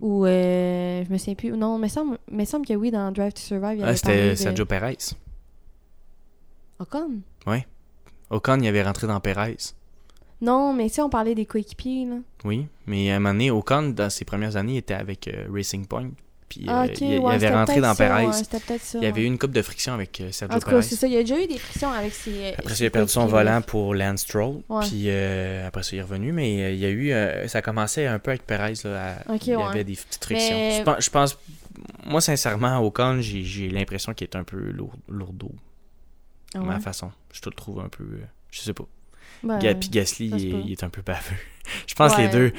Ou, 0.00 0.24
euh, 0.26 1.04
je 1.04 1.12
me 1.12 1.18
souviens 1.18 1.34
plus. 1.34 1.50
Non, 1.52 1.78
mais 1.78 1.88
semble, 1.88 2.18
me 2.30 2.44
semble 2.44 2.66
que 2.66 2.74
oui, 2.74 2.90
dans 2.90 3.12
Drive 3.12 3.34
to 3.34 3.40
Survive, 3.40 3.74
il 3.74 3.80
y 3.80 3.82
Ah, 3.82 3.88
avait 3.88 3.96
C'était 3.96 4.12
parlé 4.16 4.30
de... 4.30 4.34
Sergio 4.34 4.64
Perez. 4.64 4.96
Ocon? 6.78 7.20
Ocon, 8.30 8.58
il 8.60 8.66
avait 8.68 8.82
rentré 8.82 9.06
dans 9.06 9.20
Perez. 9.20 9.56
Non, 10.40 10.72
mais 10.72 10.88
tu 10.88 10.94
sais, 10.94 11.02
on 11.02 11.10
parlait 11.10 11.34
des 11.34 11.44
coéquipiers, 11.44 12.06
là. 12.06 12.16
Oui, 12.44 12.66
mais 12.86 13.10
à 13.12 13.16
un 13.16 13.18
moment 13.18 13.34
donné, 13.34 13.50
Ocon, 13.50 13.90
dans 13.90 14.08
ses 14.08 14.24
premières 14.24 14.56
années, 14.56 14.74
il 14.74 14.78
était 14.78 14.94
avec 14.94 15.28
euh, 15.28 15.46
Racing 15.52 15.86
Point. 15.86 16.10
Puis 16.50 16.62
euh, 16.68 16.72
Ah, 16.72 16.84
ok, 16.84 17.00
il, 17.00 17.14
avait 17.26 17.48
rentré 17.54 17.80
dans 17.80 17.94
Perez. 17.94 18.26
ouais, 18.26 18.32
il 18.94 19.02
y 19.02 19.06
avait 19.06 19.22
eu 19.22 19.24
une 19.26 19.38
coupe 19.38 19.52
de 19.52 19.62
friction 19.62 19.94
avec 19.94 20.20
euh, 20.20 20.32
Sergio 20.32 20.56
En 20.56 20.60
tout 20.60 20.68
Perez. 20.68 20.82
c'est 20.82 20.96
ça. 20.96 21.06
Il 21.06 21.12
y 21.12 21.16
a 21.16 21.20
déjà 21.20 21.40
eu 21.40 21.46
des 21.46 21.58
frictions 21.58 21.90
avec 21.92 22.12
ses. 22.12 22.54
Après 22.58 22.74
ça, 22.74 22.84
il 22.84 22.86
a 22.88 22.90
perdu 22.90 23.10
son 23.12 23.26
volant 23.26 23.62
pour 23.62 23.94
Lance 23.94 24.20
Stroll. 24.22 24.56
Puis 24.82 25.04
euh, 25.06 25.66
après 25.66 25.84
ça, 25.84 25.90
il 25.94 26.00
est 26.00 26.02
revenu. 26.02 26.32
Mais 26.32 26.62
euh, 26.64 26.72
il 26.72 26.78
y 26.80 26.84
a 26.84 26.88
eu. 26.90 27.12
euh, 27.12 27.46
ça 27.48 27.62
commençait 27.62 28.06
un 28.06 28.18
peu 28.18 28.32
avec 28.32 28.44
Perez. 28.46 28.74
Là, 28.84 29.16
à- 29.28 29.34
il 29.36 29.46
y 29.46 29.54
avait 29.54 29.84
des 29.84 29.94
petites 29.94 30.24
frictions. 30.24 30.56
Mais- 30.56 30.84
Je, 30.98 31.10
pense, 31.10 31.38
Moi, 32.04 32.20
sincèrement, 32.20 32.78
Ocon, 32.80 33.20
j'ai, 33.20 33.44
j'ai 33.44 33.68
l'impression 33.70 34.12
qu'il 34.12 34.26
est 34.26 34.36
un 34.36 34.44
peu 34.44 34.56
lourd, 34.58 34.92
lourdeau. 35.08 35.52
Ah 36.54 36.58
ouais? 36.58 36.66
ma 36.66 36.80
façon. 36.80 37.12
Je 37.32 37.40
te 37.40 37.48
le 37.48 37.54
trouve 37.54 37.78
un 37.80 37.88
peu. 37.88 38.02
euh, 38.02 38.24
je 38.50 38.60
sais 38.60 38.74
pas. 38.74 38.84
Ben, 39.42 39.58
Puis 39.78 39.88
Gasly, 39.88 40.26
il, 40.28 40.46
est- 40.48 40.50
peut. 40.52 40.62
il 40.66 40.72
est 40.72 40.84
un 40.84 40.88
peu 40.90 41.02
baveux. 41.02 41.36
je 41.86 41.94
pense 41.94 42.14
que 42.14 42.20
les 42.20 42.26
ouais, 42.26 42.32
deux. 42.32 42.52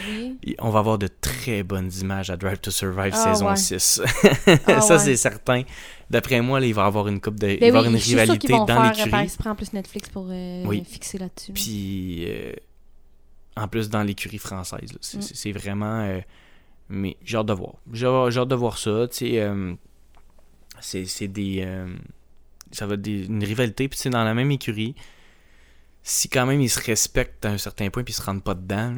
oui. 0.43 0.55
On 0.59 0.69
va 0.69 0.79
avoir 0.79 0.97
de 0.97 1.07
très 1.07 1.63
bonnes 1.63 1.91
images 2.01 2.29
à 2.29 2.37
Drive 2.37 2.59
to 2.59 2.71
Survive 2.71 3.11
Ah, 3.13 3.33
saison 3.33 3.49
ouais. 3.49 3.55
6. 3.55 4.01
Ah, 4.67 4.81
ça, 4.81 4.95
ouais. 4.95 4.99
c'est 4.99 5.15
certain. 5.17 5.63
D'après 6.09 6.41
moi, 6.41 6.59
là, 6.59 6.65
il 6.65 6.73
va 6.73 6.83
y 6.83 6.85
avoir 6.85 7.07
une 7.07 7.21
coupe 7.21 7.39
de. 7.39 7.47
il 7.47 7.53
va 7.53 7.59
Ben 7.59 7.67
avoir 7.69 7.85
une 7.85 7.95
rivalité 7.95 8.47
dans 8.53 8.65
faire, 8.67 8.79
euh, 8.81 8.89
l'écurie. 8.89 9.09
par 9.09 9.21
en 9.47 9.55
plus 9.55 9.73
Netflix 9.73 10.09
pour 10.09 10.27
euh, 10.29 10.63
Oui. 10.65 10.83
fixer 10.87 11.17
là-dessus. 11.17 11.51
Puis, 11.53 12.25
euh, 12.27 12.53
en 13.55 13.67
plus, 13.67 13.89
dans 13.89 14.03
l'écurie 14.03 14.37
française. 14.37 14.91
là. 14.91 14.97
C'est 15.01 15.17
Mm. 15.17 15.21
c'est- 15.21 15.35
c'est 15.35 15.51
vraiment. 15.51 16.01
euh, 16.01 16.19
mais 16.89 17.15
j'ai 17.23 17.37
hâte 17.37 17.45
de 17.47 17.53
voir. 17.53 17.75
J'ai 17.93 18.07
j'ai 18.29 18.39
hâte 18.39 18.47
de 18.49 18.55
voir 18.55 18.77
ça. 18.77 19.07
C'est 19.11 19.39
c'est 20.79 21.27
des. 21.27 21.67
ça 22.71 22.85
va 22.87 22.93
être 22.95 23.01
des- 23.01 23.25
une 23.25 23.43
rivalité. 23.43 23.87
Puis, 23.87 23.99
sais, 23.99 24.09
dans 24.09 24.23
la 24.23 24.33
même 24.33 24.51
écurie, 24.51 24.95
si 26.03 26.29
quand 26.29 26.45
même 26.45 26.61
ils 26.61 26.69
se 26.69 26.79
respectent 26.83 27.45
à 27.45 27.49
un 27.49 27.57
certain 27.57 27.89
point 27.89 28.03
puis 28.03 28.13
ils 28.13 28.17
se 28.17 28.21
rendent 28.23 28.43
pas 28.43 28.53
dedans, 28.55 28.93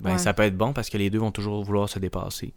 ben, 0.00 0.12
Ouais. 0.12 0.18
ça 0.18 0.34
peut 0.34 0.42
être 0.42 0.56
bon 0.56 0.72
parce 0.72 0.90
que 0.90 0.98
les 0.98 1.08
deux 1.10 1.18
vont 1.18 1.30
toujours 1.32 1.64
vouloir 1.64 1.88
se 1.88 1.98
dépasser. 1.98 2.52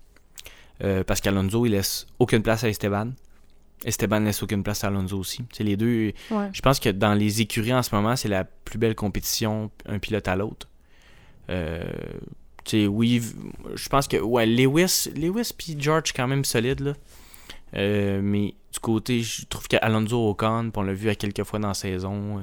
Euh, 0.84 1.04
parce 1.04 1.22
qu'Alonso, 1.22 1.66
il 1.66 1.72
laisse 1.72 2.08
aucune 2.20 2.42
place 2.42 2.64
à 2.64 2.70
Esteban. 2.70 3.12
Esteban 3.86 4.20
laisse 4.20 4.44
aucune 4.44 4.64
place 4.64 4.84
à 4.84 4.88
Alonso 4.88 5.18
aussi. 5.18 5.44
C'est 5.54 5.64
les 5.64 5.78
deux. 5.78 6.12
Ouais. 6.32 6.50
Je 6.54 6.62
pense 6.62 6.80
que 6.80 6.90
dans 6.90 7.14
les 7.14 7.42
écuries 7.42 7.74
en 7.74 7.84
ce 7.84 7.94
moment, 7.96 8.16
c'est 8.16 8.28
la 8.28 8.44
plus 8.44 8.78
belle 8.78 8.96
compétition, 8.96 9.72
un 9.86 10.00
pilote 10.00 10.28
à 10.28 10.36
l'autre. 10.36 10.68
Euh, 11.50 11.84
oui, 12.74 13.22
je 13.74 13.90
pense 13.90 14.08
que 14.08 14.18
ouais, 14.18 14.46
Lewis, 14.46 15.10
Lewis 15.16 15.52
puis 15.58 15.76
George 15.80 16.14
quand 16.16 16.28
même 16.28 16.46
solide 16.46 16.82
là. 16.82 16.94
Euh, 17.76 18.20
mais 18.22 18.54
du 18.74 18.80
côté, 18.80 19.22
je 19.22 19.46
trouve 19.46 19.68
qu'Alonso 19.68 20.30
Ocon, 20.30 20.72
on 20.76 20.82
l'a 20.82 20.94
vu 20.94 21.10
à 21.10 21.16
quelques 21.16 21.44
fois 21.44 21.60
dans 21.60 21.70
la 21.70 21.74
saison, 21.74 22.42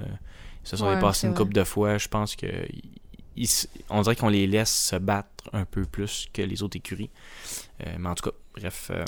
ils 0.67 0.71
se 0.71 0.77
sont 0.77 0.87
Ouais, 0.87 0.97
dépassés 0.97 1.21
c'est 1.21 1.27
une 1.29 1.33
vrai. 1.35 1.43
couple 1.45 1.55
de 1.55 1.65
fois. 1.65 1.99
Je 1.99 2.09
pense 2.09 2.37
que 2.37 2.47
ils- 3.37 3.49
on 3.91 4.03
dirait 4.03 4.17
qu'on 4.17 4.29
les 4.29 4.47
laisse 4.47 4.75
se 4.75 4.97
battre 4.97 5.29
un 5.53 5.65
peu 5.65 5.85
plus 5.85 6.27
que 6.33 6.43
les 6.43 6.63
autres 6.63 6.77
écuries. 6.77 7.11
Euh, 7.87 7.97
mais 7.99 8.09
en 8.09 8.15
tout 8.15 8.31
cas, 8.31 8.37
bref, 8.57 8.91
euh, 8.95 9.05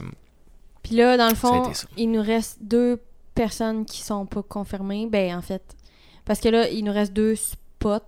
Puis 0.82 0.94
là, 0.96 1.16
dans 1.16 1.28
le 1.28 1.34
Ça 1.34 1.40
fond, 1.48 1.74
ça. 1.74 1.86
il 1.96 2.10
nous 2.10 2.22
reste 2.22 2.58
deux 2.62 3.00
personnes 3.34 3.84
qui 3.84 4.02
sont 4.02 4.26
pas 4.26 4.42
confirmées. 4.42 5.06
Ben, 5.06 5.36
en 5.36 5.42
fait, 5.42 5.76
parce 6.24 6.40
que 6.40 6.48
là, 6.48 6.68
il 6.68 6.84
nous 6.84 6.92
reste 6.92 7.12
deux 7.12 7.34
spots. 7.36 7.98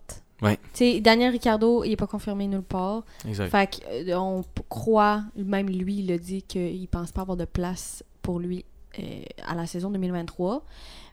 Ouais. 0.42 0.56
Tu 0.72 0.78
sais, 0.94 1.00
Daniel 1.00 1.32
Ricciardo, 1.32 1.84
il 1.84 1.92
est 1.92 1.96
pas 1.96 2.06
confirmé 2.06 2.46
nulle 2.46 2.62
part. 2.62 3.02
exact. 3.28 3.50
Fait 3.50 3.66
que, 3.80 4.10
euh, 4.10 4.18
on 4.18 4.42
croit, 4.70 5.22
même 5.36 5.68
lui, 5.68 5.98
il 5.98 6.10
a 6.12 6.18
dit 6.18 6.42
qu'il 6.42 6.88
pense 6.88 7.12
pas 7.12 7.22
avoir 7.22 7.36
de 7.36 7.44
place 7.44 8.02
pour 8.22 8.38
lui 8.38 8.64
euh, 8.98 9.22
à 9.46 9.54
la 9.54 9.66
saison 9.66 9.90
2023. 9.90 10.64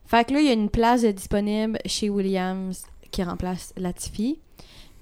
Fait 0.07 0.25
que 0.27 0.33
là, 0.33 0.39
il 0.39 0.47
y 0.47 0.49
a 0.49 0.53
une 0.53 0.69
place 0.69 1.03
disponible 1.03 1.77
chez 1.85 2.09
Williams 2.09 2.85
qui 3.11 3.23
remplace 3.23 3.73
Latifi. 3.77 4.39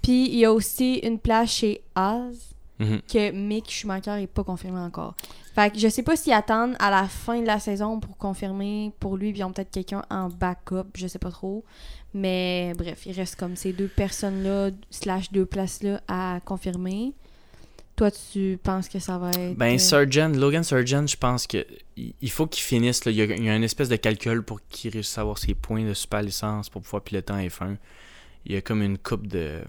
Puis 0.01 0.25
il 0.29 0.35
y 0.39 0.45
a 0.45 0.51
aussi 0.53 0.95
une 1.03 1.19
place 1.19 1.51
chez 1.51 1.81
Haas 1.95 2.51
Mhm. 2.77 3.01
que 3.07 3.31
Mick 3.31 3.71
Schumacher 3.71 4.21
est 4.21 4.27
pas 4.27 4.43
confirmé 4.43 4.79
encore. 4.79 5.15
Fait 5.53 5.71
que 5.71 5.79
je 5.79 5.87
sais 5.87 6.03
pas 6.03 6.17
s'ils 6.17 6.33
attendent 6.33 6.75
à 6.79 6.89
la 6.91 7.07
fin 7.07 7.39
de 7.39 7.45
la 7.45 7.57
saison 7.59 8.01
pour 8.01 8.17
confirmer 8.17 8.91
pour 8.99 9.15
lui, 9.15 9.31
puis 9.31 9.39
ils 9.39 9.43
ont 9.45 9.53
peut-être 9.53 9.71
quelqu'un 9.71 10.03
en 10.09 10.27
backup, 10.27 10.83
je 10.95 11.07
sais 11.07 11.17
pas 11.19 11.31
trop. 11.31 11.63
Mais 12.13 12.73
bref, 12.77 13.05
il 13.05 13.13
reste 13.13 13.37
comme 13.37 13.55
ces 13.55 13.71
deux 13.71 13.87
personnes-là, 13.87 14.71
slash 14.89 15.31
deux 15.31 15.45
places-là 15.45 16.01
à 16.09 16.39
confirmer. 16.43 17.13
Toi, 17.95 18.11
tu 18.11 18.59
penses 18.61 18.89
que 18.89 18.99
ça 18.99 19.17
va 19.17 19.29
être. 19.31 19.55
Ben, 19.55 19.75
euh, 19.75 19.77
Surgeon, 19.77 20.29
Logan 20.29 20.63
Surgeon, 20.63 21.07
je 21.07 21.15
pense 21.15 21.47
que 21.47 21.65
il 21.95 22.29
faut 22.31 22.45
qu'il 22.45 22.63
finisse. 22.63 23.05
là. 23.05 23.11
Il, 23.11 23.17
y 23.17 23.21
a, 23.21 23.25
il 23.25 23.43
y 23.43 23.49
a 23.49 23.55
une 23.55 23.63
espèce 23.63 23.87
de 23.87 23.95
calcul 23.95 24.43
pour 24.43 24.59
qu'il 24.67 24.91
réussisse 24.91 25.17
à 25.17 25.21
avoir 25.21 25.37
ses 25.37 25.53
points 25.53 25.83
de 25.85 25.93
super 25.93 26.21
licence 26.21 26.69
pour 26.69 26.81
pouvoir 26.81 27.03
piloter 27.03 27.31
en 27.31 27.37
F1. 27.39 27.77
Il 28.45 28.53
y 28.53 28.57
a 28.57 28.61
comme 28.61 28.81
une 28.81 28.97
coupe 28.97 29.27
de. 29.27 29.61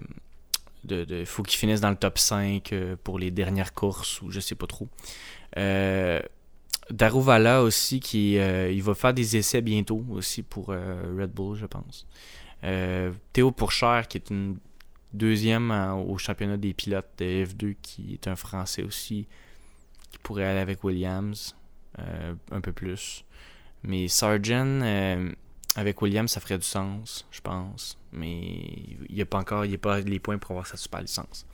de, 0.84 1.04
de- 1.04 1.24
faut 1.24 1.42
qu'il 1.44 1.56
finisse 1.58 1.80
dans 1.80 1.90
le 1.90 1.96
top 1.96 2.18
5 2.18 2.72
euh, 2.72 2.96
pour 3.04 3.18
les 3.20 3.30
dernières 3.30 3.72
courses 3.74 4.20
ou 4.22 4.30
je 4.32 4.40
sais 4.40 4.56
pas 4.56 4.66
trop. 4.66 4.88
Euh, 5.56 6.20
Daruvala 6.90 7.62
aussi, 7.62 8.00
qui 8.00 8.38
euh, 8.38 8.70
il 8.72 8.82
va 8.82 8.94
faire 8.94 9.14
des 9.14 9.36
essais 9.36 9.60
bientôt 9.60 10.04
aussi 10.10 10.42
pour 10.42 10.70
euh, 10.70 11.14
Red 11.18 11.30
Bull, 11.30 11.56
je 11.56 11.66
pense. 11.66 12.06
Théo 13.32 13.52
Pourchère, 13.52 14.08
qui 14.08 14.18
est 14.18 14.30
une 14.30 14.56
deuxième 15.12 15.70
en- 15.70 16.00
au 16.02 16.18
championnat 16.18 16.56
des 16.56 16.74
pilotes 16.74 17.10
de 17.18 17.44
F2, 17.44 17.74
qui 17.82 18.14
est 18.14 18.28
un 18.28 18.36
Français 18.36 18.82
aussi, 18.82 19.26
qui 20.10 20.18
pourrait 20.22 20.44
aller 20.44 20.60
avec 20.60 20.82
Williams 20.84 21.54
euh, 21.98 22.34
un 22.50 22.60
peu 22.60 22.72
plus. 22.72 23.24
Mais 23.82 24.08
Sargent, 24.08 24.80
euh, 24.82 25.30
avec 25.76 26.00
Williams, 26.02 26.30
ça 26.30 26.40
ferait 26.40 26.58
du 26.58 26.64
sens, 26.66 27.26
je 27.30 27.40
pense. 27.40 27.98
Mais 28.12 28.38
il 29.08 29.14
n'y 29.14 29.22
a 29.22 29.26
pas 29.26 29.38
encore 29.38 29.64
il 29.64 29.74
a 29.74 29.78
pas 29.78 30.00
les 30.00 30.18
points 30.18 30.38
pour 30.38 30.52
avoir 30.52 30.66
sa 30.66 30.76
super 30.76 31.00
licence. 31.00 31.46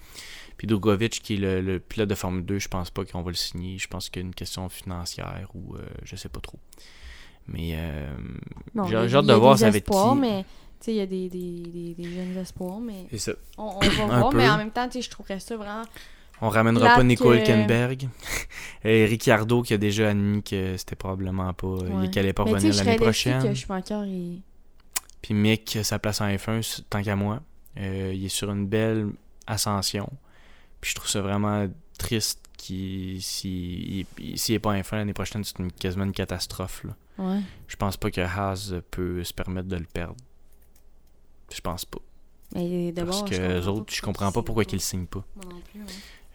Puis 0.56 0.66
Drogovic, 0.66 1.23
qui 1.23 1.35
est 1.35 1.38
le, 1.38 1.61
le 1.61 1.80
pilote 1.80 2.09
de 2.09 2.14
Formule 2.14 2.44
2, 2.44 2.59
je 2.59 2.68
pense 2.68 2.90
pas 2.90 3.04
qu'on 3.04 3.23
va 3.23 3.30
le 3.30 3.37
signer. 3.37 3.78
Je 3.78 3.88
pense 3.88 4.09
qu'il 4.11 4.23
y 4.23 4.25
a 4.25 4.26
une 4.28 4.35
question 4.35 4.68
financière 4.68 5.49
ou 5.54 5.75
euh, 5.76 5.80
je 6.04 6.14
sais 6.16 6.28
pas 6.28 6.40
trop. 6.40 6.59
Mais 7.49 7.73
euh, 7.75 8.09
j'ai 9.09 9.16
hâte 9.16 9.26
de 9.26 9.32
voir 9.35 9.59
ça 9.59 9.71
va 9.71 9.76
être 9.76 9.85
espoirs, 9.85 10.14
qui. 10.14 10.21
mais 10.21 10.44
il 10.91 10.95
y 10.97 11.01
a 11.01 11.07
des, 11.07 11.29
des, 11.29 11.62
des, 11.62 11.95
des 11.95 12.05
jeunes 12.15 12.37
espoirs, 12.37 12.81
mais 12.81 13.07
C'est 13.11 13.19
ça. 13.19 13.33
on, 13.59 13.77
on 13.77 13.81
va 13.81 14.07
voir. 14.19 14.31
peu. 14.31 14.37
Mais 14.39 14.49
en 14.49 14.57
même 14.59 14.71
temps, 14.71 14.89
je 14.93 15.09
trouverais 15.09 15.39
ça 15.41 15.57
vraiment. 15.57 15.85
On 16.41 16.49
ramènera 16.49 16.97
pas 16.97 17.05
Nico 17.05 17.31
que- 17.31 17.37
Hülkenberg. 17.37 18.09
Et 18.85 19.05
Ricciardo 19.05 19.62
qui 19.62 19.75
a 19.75 19.79
déjà 19.79 20.11
admis 20.11 20.43
que 20.43 20.77
c'était 20.77 20.97
probablement 20.97 21.53
pas. 21.53 21.69
Ouais. 21.69 22.09
Qu'il 22.11 22.19
allait 22.19 22.33
pas 22.33 22.43
revenir 22.43 22.73
je 22.73 22.79
l'année 22.85 22.97
prochaine. 22.97 23.43
que 23.43 23.55
Schumacher, 23.55 24.01
il... 24.07 24.41
Puis 25.21 25.35
Mick, 25.35 25.79
sa 25.85 26.01
place 26.01 26.21
en 26.21 26.27
F1, 26.29 26.59
s- 26.59 26.83
tant 26.91 27.01
qu'à 27.01 27.15
moi. 27.15 27.41
Euh, 27.79 28.11
il 28.12 28.25
est 28.25 28.29
sur 28.29 28.51
une 28.51 28.67
belle 28.67 29.11
ascension. 29.47 30.09
Puis 30.81 30.91
je 30.91 30.95
trouve 30.97 31.09
ça 31.09 31.21
vraiment 31.21 31.69
triste 31.97 32.41
qu'il 32.59 33.23
s'il 33.23 34.05
il- 34.19 34.37
s'il 34.39 34.57
est 34.57 34.59
pas 34.59 34.71
en 34.71 34.75
F1 34.81 34.97
l'année 34.97 35.12
prochaine, 35.12 35.45
c'est 35.45 35.59
une, 35.61 35.71
quasiment 35.71 36.05
une 36.05 36.12
catastrophe. 36.12 36.83
Là. 36.83 36.97
Ouais. 37.25 37.41
Je 37.69 37.77
pense 37.77 37.97
pas 37.97 38.11
que 38.11 38.21
Haas 38.21 38.73
peut 38.91 39.23
se 39.23 39.33
permettre 39.33 39.69
de 39.69 39.77
le 39.77 39.85
perdre. 39.85 40.17
Je 41.54 41.61
pense 41.61 41.85
pas. 41.85 41.99
Mais 42.54 42.92
d'abord, 42.92 43.21
Parce 43.25 43.30
que 43.38 43.61
eux 43.61 43.68
autres, 43.68 43.92
je 43.94 44.02
comprends 44.02 44.30
pas 44.32 44.42
pourquoi 44.42 44.64
ils 44.64 44.73
le 44.73 44.78
signent 44.78 45.06
pas. 45.06 45.25
Moi 45.37 45.44
non 45.54 45.61
plus, 45.71 45.80
ouais. 45.80 45.87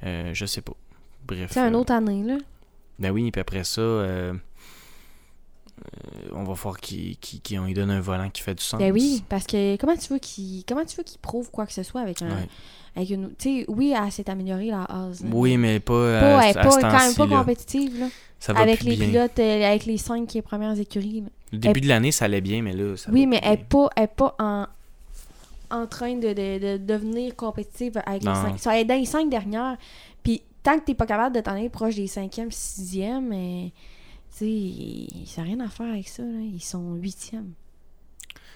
Euh, 0.04 0.34
je 0.34 0.46
sais 0.46 0.62
pas. 0.62 0.74
Bref. 1.28 1.52
C'est 1.54 1.60
une 1.60 1.76
euh, 1.76 1.80
autre 1.80 1.94
année, 1.94 2.24
là. 2.24 2.38
Ben 3.00 3.12
oui, 3.12 3.30
puis 3.32 3.40
après 3.42 3.64
ça, 3.64 3.82
euh, 3.82 4.34
euh, 4.34 6.30
on 6.34 6.44
va 6.44 6.54
voir 6.54 6.78
qu'ils 6.80 7.18
qu'ils- 7.18 7.42
qu'ils- 7.42 7.60
on 7.60 7.66
lui 7.66 7.74
donne 7.74 7.92
un 7.92 8.00
volant 8.02 8.30
qui 8.30 8.42
fait 8.42 8.56
du 8.56 8.64
sens. 8.64 8.80
Ben 8.80 8.92
oui, 8.92 9.24
parce 9.30 9.46
que 9.46 9.76
comment 9.78 9.96
tu 9.96 10.12
veux 10.12 10.20
qu'il 10.20 10.64
comment 10.68 10.84
tu 10.86 10.98
veux 10.98 11.04
qu'il 11.04 11.20
prouve 11.20 11.52
quoi 11.52 11.66
que 11.68 11.74
ce 11.74 11.84
soit 11.84 12.02
avec 12.02 12.22
un 12.24 12.30
Ouais. 12.30 12.48
avec 12.96 13.10
une 13.12 13.30
tu 13.38 13.60
sais 13.62 13.66
oui 13.68 13.94
elle 13.96 14.12
s'est 14.12 14.28
améliorée 14.30 14.68
la 14.68 14.84
Haas. 14.86 15.22
là. 15.24 15.30
Oui, 15.32 15.58
mais 15.58 15.80
pas, 15.80 15.94
pas, 16.20 16.44
elle 16.46 16.56
est 16.56 16.58
à 16.60 16.64
pas 16.64 16.72
ce 16.72 16.80
quand 16.80 16.98
même 16.98 17.14
pas 17.16 17.28
là. 17.28 17.38
compétitive 17.38 18.00
là, 18.00 18.08
Ça 18.40 18.54
va 18.54 18.62
avec 18.62 18.80
plus 18.80 18.90
les 18.90 18.96
bien. 18.96 19.08
pilotes 19.10 19.40
euh, 19.40 19.64
avec 19.68 19.86
les 19.86 19.98
cinq 19.98 20.36
premières 20.44 20.80
écuries. 20.80 21.22
là. 21.22 21.28
Le 21.52 21.58
début 21.60 21.82
de 21.82 21.88
l'année, 21.88 22.12
ça 22.12 22.26
allait 22.26 22.42
bien, 22.42 22.62
mais 22.64 22.74
là, 22.74 22.98
ça 22.98 23.12
Oui, 23.12 23.26
va 23.26 23.30
mais 23.30 23.40
plus 23.40 23.48
elle 23.48 23.54
est 23.54 23.58
bien. 23.58 23.66
pas 23.70 23.90
elle 23.96 24.04
est 24.04 24.08
pas 24.08 24.36
en 24.40 24.66
en 25.72 25.88
train 25.88 26.16
de, 26.16 26.28
de, 26.30 26.60
de 26.60 26.78
devenir 26.78 27.36
compétitive 27.36 28.02
avec 28.06 28.24
les 28.24 28.34
cinq. 28.34 28.60
Ça, 28.60 28.84
dans 28.84 28.96
les 29.00 29.06
cinq 29.06 29.30
dernières. 29.30 29.78
Puis 30.24 30.42
tant 30.64 30.78
que 30.80 30.86
t'es 30.86 30.94
pas 30.96 31.06
capable 31.06 31.36
de 31.36 31.42
t'en 31.42 31.52
aller 31.54 31.70
proche 31.70 31.96
des 31.96 32.08
cinquièmes, 32.08 32.52
sixièmes, 32.52 33.28
mais 33.30 33.72
tu 34.38 34.46
sais, 34.46 35.26
ça 35.26 35.42
n'a 35.42 35.48
rien 35.48 35.60
à 35.62 35.70
faire 35.70 35.88
avec 35.92 36.08
ça. 36.08 36.24
Là. 36.24 36.40
Ils 36.42 36.62
sont 36.62 36.94
huitièmes 36.96 37.54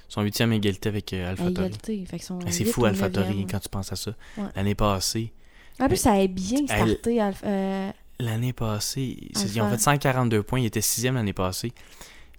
Son 0.07 0.21
huitième 0.21 0.51
égalité 0.53 0.89
avec 0.89 1.13
euh, 1.13 1.29
AlphaTauri. 1.31 2.05
sont 2.19 2.39
Eh, 2.45 2.51
C'est 2.51 2.65
fou, 2.65 2.81
ou 2.81 2.85
AlphaTauri, 2.85 3.47
quand 3.49 3.59
tu 3.59 3.69
penses 3.69 3.91
à 3.91 3.95
ça. 3.95 4.13
Ouais. 4.37 4.43
L'année 4.55 4.75
passée, 4.75 5.31
En 5.79 5.87
plus, 5.87 5.97
ça 5.97 6.13
a 6.13 6.27
bien 6.27 6.65
starté. 6.65 7.17
Alpha- 7.19 7.45
euh, 7.45 7.91
l'année 8.19 8.53
passée, 8.53 9.17
Alpha. 9.35 9.47
ils 9.53 9.61
ont 9.61 9.69
fait 9.69 9.79
142 9.79 10.43
points, 10.43 10.59
ils 10.59 10.65
étaient 10.65 10.81
sixième 10.81 11.15
l'année 11.15 11.33
passée. 11.33 11.71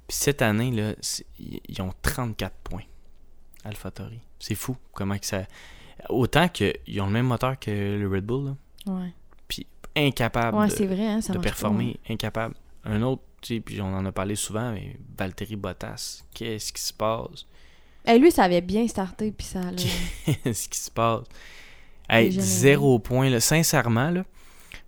Puis 0.07 0.17
cette 0.17 0.43
année, 0.43 0.71
là, 0.71 0.95
ils 1.41 1.61
ils 1.69 1.81
ont 1.83 1.93
34 2.03 2.55
points. 2.63 2.83
AlphaTauri. 3.65 4.21
C'est 4.43 4.55
fou 4.57 4.77
comment 4.93 5.17
que 5.19 5.27
ça... 5.27 5.45
Autant 6.09 6.49
qu'ils 6.49 7.01
ont 7.01 7.07
le 7.07 7.13
même 7.13 7.27
moteur 7.27 7.59
que 7.59 7.71
le 7.71 8.09
Red 8.09 8.25
Bull, 8.27 8.47
là. 8.87 8.93
ouais, 8.93 9.13
incapable 9.95 10.57
ouais 10.57 10.69
de- 10.69 10.73
c'est 10.73 10.87
vrai. 10.87 11.07
Hein, 11.07 11.21
ça 11.21 11.33
de 11.35 11.39
pas, 11.39 11.45
performer, 11.45 11.99
incapable. 12.09 12.55
Un 12.85 13.03
autre, 13.03 13.23
tu 13.43 13.57
sais, 13.57 13.61
puis 13.61 13.81
on 13.81 13.95
en 13.95 14.05
a 14.07 14.11
parlé 14.11 14.35
souvent, 14.37 14.73
mais 14.73 14.97
Valtteri 15.19 15.55
Bottas, 15.57 16.23
qu'est-ce 16.35 16.73
qui 16.73 16.81
se 16.83 16.93
passe? 16.93 17.47
hein. 18.07 18.15
Et 18.15 18.19
lui, 18.19 18.33
ça 18.33 18.45
avait 18.45 18.63
bien 18.63 18.89
starté. 18.89 19.31
Puis 19.33 19.47
ça. 19.47 19.61
là- 19.61 19.77
Qu'est-ce 20.43 20.69
qui 20.69 20.79
se 20.79 20.91
passe? 20.91 21.25
Hey, 22.09 22.33
zéro 22.33 22.99
point, 22.99 23.29
là. 23.31 23.39
Sincèrement, 23.39 24.11
là, 24.11 24.25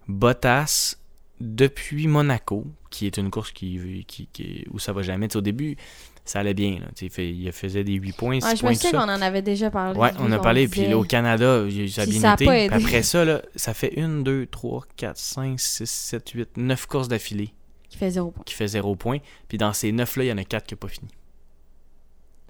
Bottas, 0.08 0.96
depuis 1.40 2.06
Monaco, 2.08 2.66
qui 2.90 3.06
est 3.06 3.16
une 3.18 3.30
course 3.30 3.52
qui, 3.52 4.04
qui, 4.08 4.26
qui- 4.32 4.64
où 4.70 4.78
ça 4.78 4.92
va 4.92 5.02
jamais, 5.02 5.28
tu 5.28 5.32
sais, 5.34 5.38
au 5.38 5.42
début, 5.42 5.76
ça 6.24 6.40
allait 6.40 6.54
bien, 6.54 6.78
là, 6.80 6.86
sais, 6.94 7.06
il 7.06 7.10
fait- 7.10 7.30
il 7.30 7.52
faisait 7.52 7.84
des 7.84 7.92
8 7.94 8.12
points, 8.16 8.40
6 8.40 8.46
Ouais, 8.46 8.56
je 8.56 8.60
points, 8.60 8.70
me 8.70 8.74
ça. 8.76 8.90
qu'on 8.90 8.98
en 8.98 9.08
avait 9.22 9.42
déjà 9.42 9.70
parlé. 9.70 9.98
Ouais, 9.98 10.10
on 10.18 10.32
a 10.32 10.38
parlé, 10.38 10.66
puis 10.68 10.86
là, 10.86 10.96
au 10.98 11.04
Canada, 11.04 11.64
il- 11.68 11.90
ça 11.92 12.06
bien 12.06 12.34
été. 12.34 12.46
Puis 12.46 12.84
après 12.84 13.02
ça, 13.02 13.24
là, 13.24 13.42
ça 13.56 13.74
fait 13.74 13.98
1, 13.98 14.22
2, 14.22 14.46
3, 14.46 14.84
4, 14.96 15.18
5, 15.18 15.60
6, 15.60 15.90
7, 15.90 16.30
8, 16.30 16.56
9 16.56 16.86
courses 16.86 17.08
d'affilée 17.08 17.52
Qui 17.90 17.98
fait 17.98 18.10
zéro 18.10 18.30
point. 18.30 18.42
qui 18.44 18.54
fait 18.54 18.68
0 18.68 18.96
points. 18.96 19.18
Puis 19.48 19.58
dans 19.58 19.72
ces 19.74 19.92
9-là, 19.92 20.24
il 20.24 20.28
y 20.28 20.32
en 20.32 20.38
a 20.38 20.44
4 20.44 20.66
qui 20.66 20.74
n'ont 20.74 20.78
pas 20.78 20.88
fini. 20.88 21.08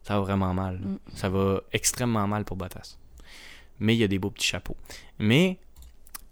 Ça 0.03 0.15
va 0.17 0.21
vraiment 0.21 0.53
mal. 0.55 0.79
Mm. 0.79 0.99
Ça 1.15 1.29
va 1.29 1.61
extrêmement 1.73 2.27
mal 2.27 2.45
pour 2.45 2.57
Bottas. 2.57 2.97
Mais 3.81 3.95
il 3.95 3.99
y 3.99 4.05
a 4.05 4.09
des 4.09 4.19
beaux 4.19 4.31
petits 4.31 4.47
chapeaux. 4.47 4.77
Mais, 5.19 5.59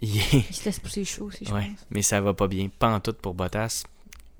il 0.00 0.16
est- 0.18 0.44
Il 0.48 0.54
se 0.54 0.64
laisse 0.66 0.78
pousser 0.78 1.04
chaud 1.04 1.24
aussi, 1.26 1.44
je 1.44 1.52
ouais, 1.52 1.66
pense. 1.68 1.86
mais 1.90 2.02
ça 2.02 2.20
va 2.20 2.34
pas 2.34 2.46
bien. 2.48 2.68
Pas 2.78 2.90
en 2.94 3.00
tout 3.00 3.14
pour 3.14 3.34
Bottas. 3.34 3.84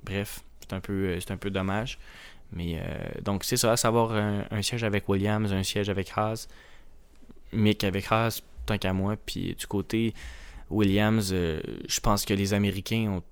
Bref, 0.05 0.41
c'est 0.61 0.73
un 0.75 0.81
peu, 0.81 0.93
euh, 0.93 1.19
c'est 1.21 1.31
un 1.33 1.37
peu 1.37 1.51
dommage. 1.51 1.99
Mais 2.53 2.79
euh, 2.79 3.21
donc, 3.23 3.45
c'est 3.45 3.57
ça, 3.57 3.73
à 3.73 3.77
savoir 3.77 4.13
un, 4.13 4.45
un 4.51 4.63
siège 4.63 4.85
avec 4.85 5.09
Williams, 5.09 5.53
un 5.53 5.63
siège 5.63 5.89
avec 5.89 6.13
Haas. 6.17 6.49
Mick 7.53 7.85
avec 7.85 8.07
Haas, 8.11 8.43
tant 8.67 8.79
qu'à 8.79 8.93
moi. 8.93 9.17
Puis 9.25 9.55
du 9.59 9.67
côté 9.67 10.15
Williams, 10.71 11.31
euh, 11.33 11.61
je 11.89 12.01
pense 12.01 12.25
que 12.25 12.35
les 12.35 12.55
Américains 12.55 13.11
ont 13.11 13.23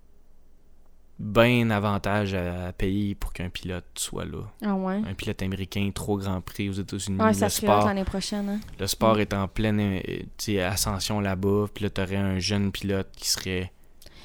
bien 1.18 1.68
avantage 1.68 2.32
à, 2.34 2.72
payer 2.72 3.14
pour 3.14 3.32
qu'un 3.32 3.50
pilote 3.50 3.84
soit 3.94 4.24
là. 4.24 4.42
Ah 4.64 4.74
ouais? 4.74 5.02
Un 5.06 5.14
pilote 5.14 5.42
américain, 5.42 5.90
trois 5.94 6.18
grands 6.18 6.40
prix 6.40 6.70
aux 6.70 6.74
États-Unis. 6.74 7.20
Ouais, 7.20 7.34
ça 7.34 7.46
le, 7.46 7.50
sport, 7.50 7.86
l'année 7.86 8.04
prochaine. 8.04 8.48
Hein. 8.48 8.60
le 8.78 8.86
sport 8.86 9.18
est 9.20 9.34
en 9.34 9.46
pleine 9.46 9.80
euh, 9.80 10.00
tu 10.38 10.58
ascension 10.58 11.20
là-bas. 11.20 11.66
Puis 11.74 11.84
là, 11.84 11.90
t'aurais 11.90 12.16
un 12.16 12.38
jeune 12.38 12.72
pilote 12.72 13.08
qui 13.16 13.28
serait 13.28 13.70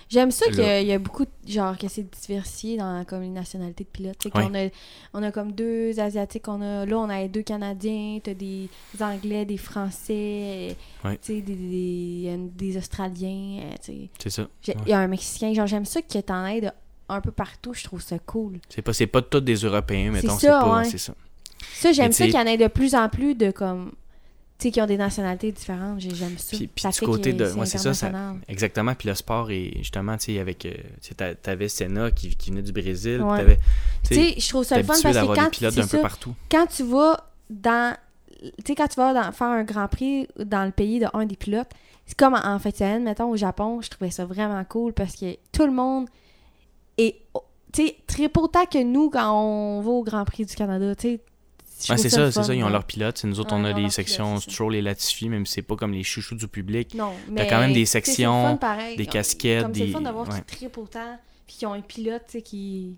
J'aime 0.08 0.30
ça 0.30 0.46
qu'il 0.48 0.60
y, 0.60 0.62
a- 0.62 0.82
il 0.82 0.88
y 0.88 0.92
a 0.94 1.00
beaucoup, 1.00 1.26
de- 1.26 1.52
genre, 1.52 1.76
que 1.78 1.88
c'est 1.88 2.06
diversifié 2.28 2.78
dans 2.78 3.04
comme 3.06 3.22
les 3.22 3.30
nationalités 3.30 3.84
de 3.84 3.90
pilotes. 3.90 4.18
Tu 4.20 4.28
sais, 4.28 4.30
qu'on 4.32 4.54
a, 4.54 4.70
on 5.14 5.24
a 5.24 5.32
comme 5.32 5.52
deux 5.52 6.00
Asiatiques, 6.00 6.48
on 6.48 6.62
a, 6.62 6.86
là, 6.86 6.98
on 7.00 7.10
a 7.10 7.28
deux 7.28 7.42
Canadiens, 7.42 8.20
t'as 8.24 8.36
des 8.36 8.70
Anglais, 9.02 9.46
des 9.46 9.58
Français, 9.58 10.76
Ouais. 11.04 11.18
tu 11.22 11.36
sais, 11.36 11.42
des, 11.42 11.56
des, 11.56 12.38
des 12.56 12.78
Australiens, 12.78 13.62
euh, 13.64 13.72
tu 13.84 13.92
sais. 13.94 14.10
C'est 14.22 14.30
ça. 14.30 14.42
Ouais. 14.68 14.76
Il 14.86 14.90
y 14.90 14.94
a 14.94 15.00
un 15.00 15.08
Mexicain, 15.08 15.54
genre, 15.54 15.68
j'aime 15.68 15.86
ça 15.86 16.02
que 16.02 16.20
t'en 16.20 16.46
aides 16.46 16.72
un 17.10 17.22
peu 17.22 17.32
partout, 17.32 17.74
je 17.74 17.84
trouve 17.84 18.02
ça 18.02 18.18
cool. 18.20 18.60
C'est 18.70 18.82
pas, 18.82 18.94
c'est 18.94 19.08
pas 19.08 19.22
tous 19.22 19.42
des 19.42 19.56
Européens, 19.56 20.12
mettons. 20.12 20.38
C'est 20.38 20.48
ça, 20.48 20.60
pas. 20.60 20.78
ouais. 20.80 20.86
C'est 20.86 20.98
ça. 20.98 21.14
Ça, 21.74 21.92
j'aime 21.92 22.12
ça 22.12 22.26
qu'il 22.26 22.36
y 22.36 22.38
en 22.38 22.46
ait 22.46 22.58
de 22.58 22.68
plus 22.68 22.94
en 22.96 23.10
plus 23.10 23.34
de, 23.36 23.52
comme, 23.52 23.92
sais, 24.60 24.72
qui 24.72 24.82
ont 24.82 24.86
des 24.86 24.98
nationalités 24.98 25.52
différentes, 25.52 26.00
J'ai- 26.00 26.16
j'aime 26.16 26.38
ça. 26.38 26.56
Puis- 26.58 26.68
puis 26.68 26.82
ça 26.82 26.90
du 26.90 26.98
fait 26.98 27.06
côté 27.06 27.34
de- 27.34 27.52
ouais, 27.54 27.66
c'est 27.66 27.78
ça, 27.78 27.94
ça-. 27.94 28.12
Exactement. 28.48 28.94
Puis 28.96 29.10
le 29.10 29.16
sport 29.16 29.52
est 29.52 29.74
justement, 29.78 30.16
tu 30.18 30.34
sais, 30.34 30.40
avec. 30.40 30.66
euh, 30.66 30.74
tu 31.02 31.14
t'avais 31.16 31.68
Senna 31.68 32.12
qui, 32.12 32.36
qui 32.36 32.50
venait 32.52 32.62
du 32.62 32.72
Brésil. 32.72 33.22
Ouais. 33.22 33.58
Tu 34.08 34.16
sais, 34.16 34.36
je 34.40 34.50
trouve 34.50 34.64
ça 34.64 34.78
le 34.78 34.84
fun 34.84 34.94
parce 35.02 35.18
que 35.18 35.26
quand, 35.36 35.44
des 35.44 35.50
pilotes 35.50 35.76
d'un 35.76 35.88
peu 35.88 36.02
partout. 36.02 36.36
quand 36.50 36.68
tu 36.68 36.84
vas 36.84 37.30
dans 37.50 37.96
tu 38.42 38.52
sais 38.68 38.76
quand 38.76 38.88
tu 38.88 38.96
vas 38.96 39.14
dans- 39.14 39.32
faire 39.32 39.48
un 39.48 39.64
grand 39.64 39.88
prix 39.88 40.28
dans 40.38 40.66
le 40.66 40.72
pays 40.72 41.00
de 41.00 41.08
un 41.14 41.26
des 41.26 41.36
pilotes 41.36 41.70
c'est 42.06 42.18
comme 42.18 42.34
en, 42.36 42.46
en 42.46 42.60
fait 42.60 42.80
mettons 43.00 43.30
au 43.30 43.36
Japon 43.38 43.82
je 43.82 43.90
trouvais 43.90 44.12
ça 44.12 44.26
vraiment 44.26 44.64
cool 44.66 44.94
parce 44.94 45.16
que 45.16 45.36
tout 45.52 45.66
le 45.66 45.72
monde 45.72 46.08
est 46.98 47.16
tu 47.74 47.86
sais 47.88 47.96
très 48.08 48.30
autant 48.38 48.66
que 48.66 48.84
nous 48.84 49.10
quand 49.10 49.32
on 49.32 49.82
va 49.82 49.90
au 49.90 50.04
Grand 50.04 50.26
Prix 50.26 50.46
du 50.46 50.54
Canada 50.56 50.94
tu 50.96 51.08
sais 51.08 51.20
Ouais, 51.90 51.98
c'est 51.98 52.10
ça, 52.10 52.32
c'est 52.32 52.44
ça. 52.44 52.54
Ils 52.56 52.64
ont 52.64 52.68
ouais. 52.68 52.72
leurs 52.72 52.86
pilotes. 52.86 53.18
C'est 53.18 53.28
nous 53.28 53.40
autres, 53.40 53.54
Ouais, 53.56 53.62
on 53.62 53.66
a 53.66 53.74
leurs 53.80 53.92
sections. 53.92 54.40
Stroll 54.40 54.76
et 54.76 54.82
Latifi, 54.82 55.28
même 55.30 55.46
si 55.46 55.54
c'est 55.54 55.62
pas 55.62 55.76
comme 55.76 55.92
les 55.94 56.04
chouchous 56.04 56.36
du 56.36 56.48
public. 56.48 56.94
non 56.94 57.14
mais 57.30 57.48
quand 57.48 57.60
même 57.60 57.74
des 57.74 57.86
sections, 57.86 58.58
des 58.98 59.06
casquettes, 59.06 59.64
comme 59.64 59.74
c'est 59.74 59.80
le 59.82 59.86
des- 59.88 59.92
fun 59.92 60.02
de 60.02 60.10
voir 60.10 60.28
ouais. 60.30 60.36
qu'ils 60.48 60.58
trippent 60.58 60.78
autant 60.78 61.20
puis 61.46 61.58
qu'ils 61.58 61.68
ont 61.68 61.74
un 61.74 61.82
pilote 61.82 62.24
tu 62.28 62.32
sais 62.34 62.42
qui 62.42 62.96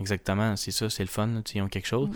Exactement, 0.00 0.56
c'est 0.56 0.70
ça, 0.70 0.88
c'est 0.90 1.02
le 1.02 1.08
fun. 1.08 1.26
là, 1.26 1.40
Ils 1.54 1.62
ont 1.62 1.68
quelque 1.68 1.86
chose. 1.86 2.08
Mm. 2.08 2.12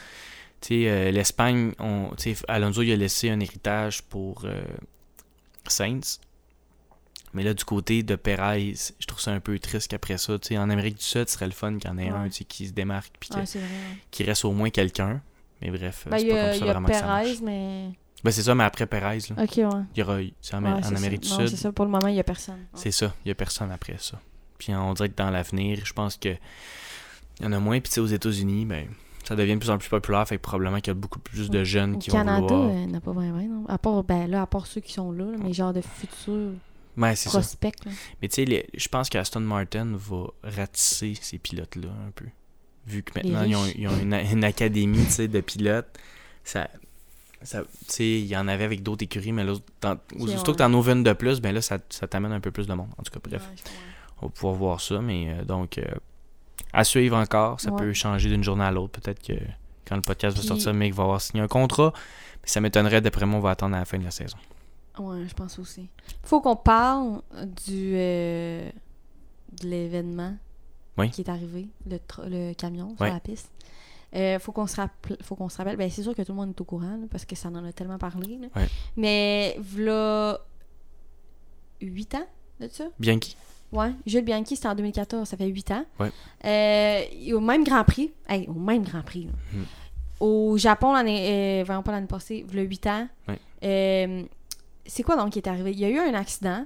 Tu 0.63 0.69
sais, 0.69 0.89
euh, 0.89 1.11
l'Espagne, 1.11 1.73
on- 1.79 2.11
tu 2.17 2.35
sais, 2.35 2.43
Alonso, 2.49 2.83
il 2.83 2.91
a 2.93 2.97
laissé 2.97 3.29
un 3.31 3.39
héritage 3.41 4.03
pour 4.03 4.43
euh, 4.45 4.63
Sainz. 5.69 6.21
Mais 7.35 7.43
là, 7.43 7.53
du 7.53 7.65
côté 7.65 8.03
de 8.03 8.17
Perez, 8.17 8.75
je 8.99 9.07
trouve 9.07 9.21
ça 9.21 9.33
un 9.33 9.41
peu 9.41 9.59
triste 9.59 9.89
qu'après 9.89 10.17
ça, 10.17 10.39
tu 10.39 10.49
sais, 10.49 10.59
en 10.59 10.71
Amérique 10.71 10.97
du 10.97 11.05
Sud, 11.05 11.29
ce 11.29 11.35
serait 11.35 11.47
le 11.47 11.53
fun 11.53 11.77
qu'il 11.77 11.91
y 11.91 11.93
en 11.93 11.99
ait 11.99 12.09
un 12.09 12.23
Ouais. 12.23 12.29
tu 12.31 12.37
sais, 12.39 12.45
qui 12.45 12.67
se 12.69 12.73
démarque 12.73 13.13
puis 13.21 13.29
ouais, 13.35 13.41
ouais. 13.43 13.61
qu'il 14.11 14.25
reste 14.27 14.45
au 14.47 14.53
moins 14.53 14.71
quelqu'un. 14.71 15.21
Mais 15.63 15.71
bref, 15.71 16.07
ben, 16.11 16.19
c'est 16.19 16.25
il 16.25 16.29
y 16.29 16.31
pas 16.33 16.37
a, 16.41 16.45
comme 16.51 16.59
ça 16.59 16.65
y 16.67 16.69
a 16.69 16.73
vraiment 16.73 16.89
que 16.89 16.95
ça 16.95 17.07
marche. 17.07 17.25
Perez 17.25 17.39
mais 17.45 17.91
Ben, 18.25 18.31
c'est 18.31 18.43
ça, 18.43 18.55
mais 18.55 18.65
après 18.65 18.87
Perez, 18.87 19.19
là, 19.31 19.43
ok 19.43 19.57
ouais 19.57 19.85
il 19.95 19.99
y 19.99 20.03
aura, 20.03 20.15
en, 20.15 20.19
Ouais, 20.19 20.71
en 20.85 20.95
Amérique 20.97 21.25
ça. 21.25 21.37
du 21.37 21.43
Non, 21.43 21.49
Sud, 21.49 21.57
c'est 21.57 21.63
ça 21.63 21.73
pour 21.73 21.85
le 21.85 21.91
moment 21.91 22.09
il 22.09 22.17
y 22.17 22.21
a 22.21 22.25
personne 22.25 22.55
Ouais. 22.57 22.61
c'est 22.75 22.91
ça, 22.93 23.15
il 23.25 23.29
y 23.29 23.33
a 23.33 23.35
personne 23.35 23.71
après 23.71 23.97
ça. 23.99 24.21
Puis 24.59 24.75
on 24.75 24.93
dirait 24.95 25.09
que 25.11 25.17
dans 25.17 25.31
l'avenir, 25.31 25.81
je 25.85 25.93
pense 25.93 26.17
que 26.17 26.31
il 27.41 27.45
y 27.45 27.47
en 27.47 27.53
a 27.53 27.59
moins. 27.59 27.79
Puis 27.81 27.91
tu 27.91 27.95
sais, 27.97 28.01
aux 28.01 28.07
États-Unis, 28.07 28.65
ben, 28.65 28.87
ça 29.25 29.37
devient 29.37 29.55
de 29.55 29.59
plus 29.59 29.69
en 29.71 29.77
plus 29.79 29.89
populaire. 29.91 30.27
Fait 30.27 30.37
que 30.39 30.43
probablement 30.43 30.77
qu'il 30.79 30.89
y 30.89 30.91
a 30.93 30.95
beaucoup 30.95 31.19
plus 31.19 31.51
de 31.51 31.63
jeunes 31.65 31.97
Au 31.97 31.99
qui 31.99 32.11
Canada, 32.11 32.41
vont 32.41 32.47
vouloir. 32.47 32.71
euh, 32.71 32.87
n'a 32.87 33.01
pas 33.01 33.13
vraiment, 33.13 33.43
non. 33.43 33.67
À 33.69 33.77
part, 33.77 34.03
ben 34.05 34.27
là, 34.31 34.43
à 34.43 34.47
part 34.47 34.67
ceux 34.67 34.81
qui 34.81 34.93
sont 34.95 35.13
là, 35.13 35.25
là, 35.27 35.37
mais 35.43 35.53
genre 35.53 35.73
de 35.75 35.83
futurs 35.83 36.53
Ouais, 36.97 37.15
c'est 37.15 37.29
ça. 37.29 37.39
prospects. 37.41 37.85
là. 37.85 37.93
Mais 38.23 38.29
tu 38.29 38.47
sais, 38.47 38.67
je 38.73 38.89
pense 38.89 39.11
qu'Aston 39.11 39.41
Martin 39.41 39.93
va 39.95 40.25
ratisser 40.43 41.13
ces 41.21 41.39
pilotes-là 41.39 41.89
un 42.07 42.11
peu. 42.13 42.25
Vu 42.87 43.03
que 43.03 43.13
maintenant, 43.19 43.43
ils 43.43 43.57
ont, 43.57 43.67
ils 43.77 43.89
ont 43.89 43.99
une, 43.99 44.15
une 44.15 44.45
académie 44.45 45.05
tu 45.15 45.29
de 45.29 45.41
pilotes. 45.41 45.99
Ça, 46.45 46.69
tu 47.89 48.03
il 48.03 48.27
y 48.27 48.37
en 48.37 48.49
avait 48.49 48.65
avec 48.65 48.83
d'autres 48.83 49.05
écuries, 49.05 49.33
mais 49.33 49.45
là, 49.45 49.55
aussitôt 50.19 50.53
que 50.53 50.59
t'en 50.59 50.73
ouvres 50.73 50.91
une 50.91 51.03
de 51.03 51.13
plus, 51.13 51.41
ben 51.41 51.55
là, 51.55 51.61
ça, 51.61 51.79
ça 51.91 52.07
t'amène 52.07 52.33
un 52.33 52.41
peu 52.41 52.51
plus 52.51 52.67
de 52.67 52.75
monde. 52.75 52.89
En 52.99 53.03
tout 53.03 53.13
cas, 53.13 53.21
bref. 53.23 53.43
Ouais, 53.43 53.63
on 54.23 54.27
va 54.27 54.33
pouvoir 54.33 54.55
voir 54.55 54.81
ça, 54.81 55.01
mais 55.01 55.29
euh, 55.31 55.45
donc, 55.45 55.79
euh, 55.79 55.85
à 56.73 56.85
suivre 56.85 57.17
encore. 57.17 57.61
Ça 57.61 57.71
Ouais. 57.73 57.79
peut 57.83 57.93
changer 57.93 58.29
d'une 58.31 58.43
journée 58.45 58.65
à 58.65 58.71
l'autre. 58.71 58.99
Peut-être 59.01 59.23
que 59.23 59.35
quand 59.85 59.97
le 59.97 60.03
podcast 60.03 60.37
Puis- 60.37 60.47
va 60.47 60.55
sortir, 60.55 60.73
Mick 60.75 60.95
va 60.95 61.03
avoir 61.05 61.21
signé 61.21 61.43
un 61.43 61.49
contrat. 61.49 61.93
Mais 62.43 62.49
ça 62.49 62.61
m'étonnerait, 62.61 63.01
d'après 63.01 63.27
moi, 63.27 63.39
on 63.39 63.43
va 63.43 63.51
attendre 63.51 63.77
à 63.77 63.81
la 63.81 63.85
fin 63.85 63.99
de 63.99 64.05
la 64.05 64.11
saison. 64.11 64.39
Ouais, 64.99 65.25
je 65.29 65.35
pense 65.35 65.59
aussi. 65.59 65.89
Faut 66.23 66.41
qu'on 66.41 66.57
parle 66.57 67.21
du 67.67 67.93
euh, 67.97 68.71
de 69.63 69.69
l'événement 69.69 70.37
Oui. 70.99 71.11
qui 71.11 71.21
est 71.23 71.29
arrivé, 71.31 71.67
le, 71.89 71.99
le 72.29 72.53
camion 72.55 72.95
sur 72.97 73.05
la 73.07 73.21
piste. 73.21 73.51
Euh, 74.15 74.39
faut 74.39 74.53
qu'on 74.53 74.67
se 74.67 74.77
rappelle, 74.77 75.19
faut 75.23 75.35
qu'on 75.35 75.49
se 75.49 75.57
rappelle. 75.59 75.77
Ben 75.77 75.91
c'est 75.91 76.03
sûr 76.03 76.15
que 76.15 76.23
tout 76.23 76.33
le 76.33 76.37
monde 76.37 76.51
est 76.51 76.61
au 76.61 76.65
courant 76.65 76.97
là, 76.97 77.07
parce 77.11 77.25
que 77.25 77.35
ça 77.37 77.49
en 77.49 77.65
a 77.65 77.73
tellement 77.73 77.99
parlé. 77.99 78.39
là. 78.39 78.47
Ouais. 78.57 78.69
Mais 78.97 79.57
voilà 79.61 80.41
8 81.81 82.15
ans 82.15 82.27
de 82.61 82.69
ça? 82.69 82.85
Bianchi. 82.99 83.37
Ouais, 83.73 83.91
Jules 84.07 84.25
Bianchi, 84.25 84.55
c'était 84.57 84.69
en 84.69 84.75
2014, 84.75 85.29
ça 85.29 85.37
fait 85.37 85.47
8 85.49 85.71
ans. 85.73 85.85
Ouais. 85.99 86.11
Euh, 86.45 87.35
au 87.35 87.41
même 87.41 87.65
Grand 87.65 87.85
Prix, 87.85 88.13
hey, 88.29 88.47
au 88.49 88.55
même 88.55 88.85
Grand 88.85 89.03
Prix. 89.03 89.27
Mhm. 89.53 89.65
au 90.21 90.57
Japon, 90.57 90.93
l'année, 90.95 91.61
euh, 91.61 91.65
vraiment 91.65 91.83
pas 91.83 91.93
l'année 91.93 92.07
passée, 92.07 92.47
a 92.49 92.61
8 92.61 92.87
ans. 92.87 93.09
Ouais. 93.29 93.39
Euh, 93.65 94.23
c'est 94.87 95.03
quoi 95.03 95.17
donc 95.17 95.33
qui 95.33 95.41
est 95.41 95.49
arrivé? 95.49 95.73
Il 95.73 95.81
y 95.81 95.85
a 95.85 95.91
eu 95.91 95.99
un 95.99 96.15
accident. 96.15 96.65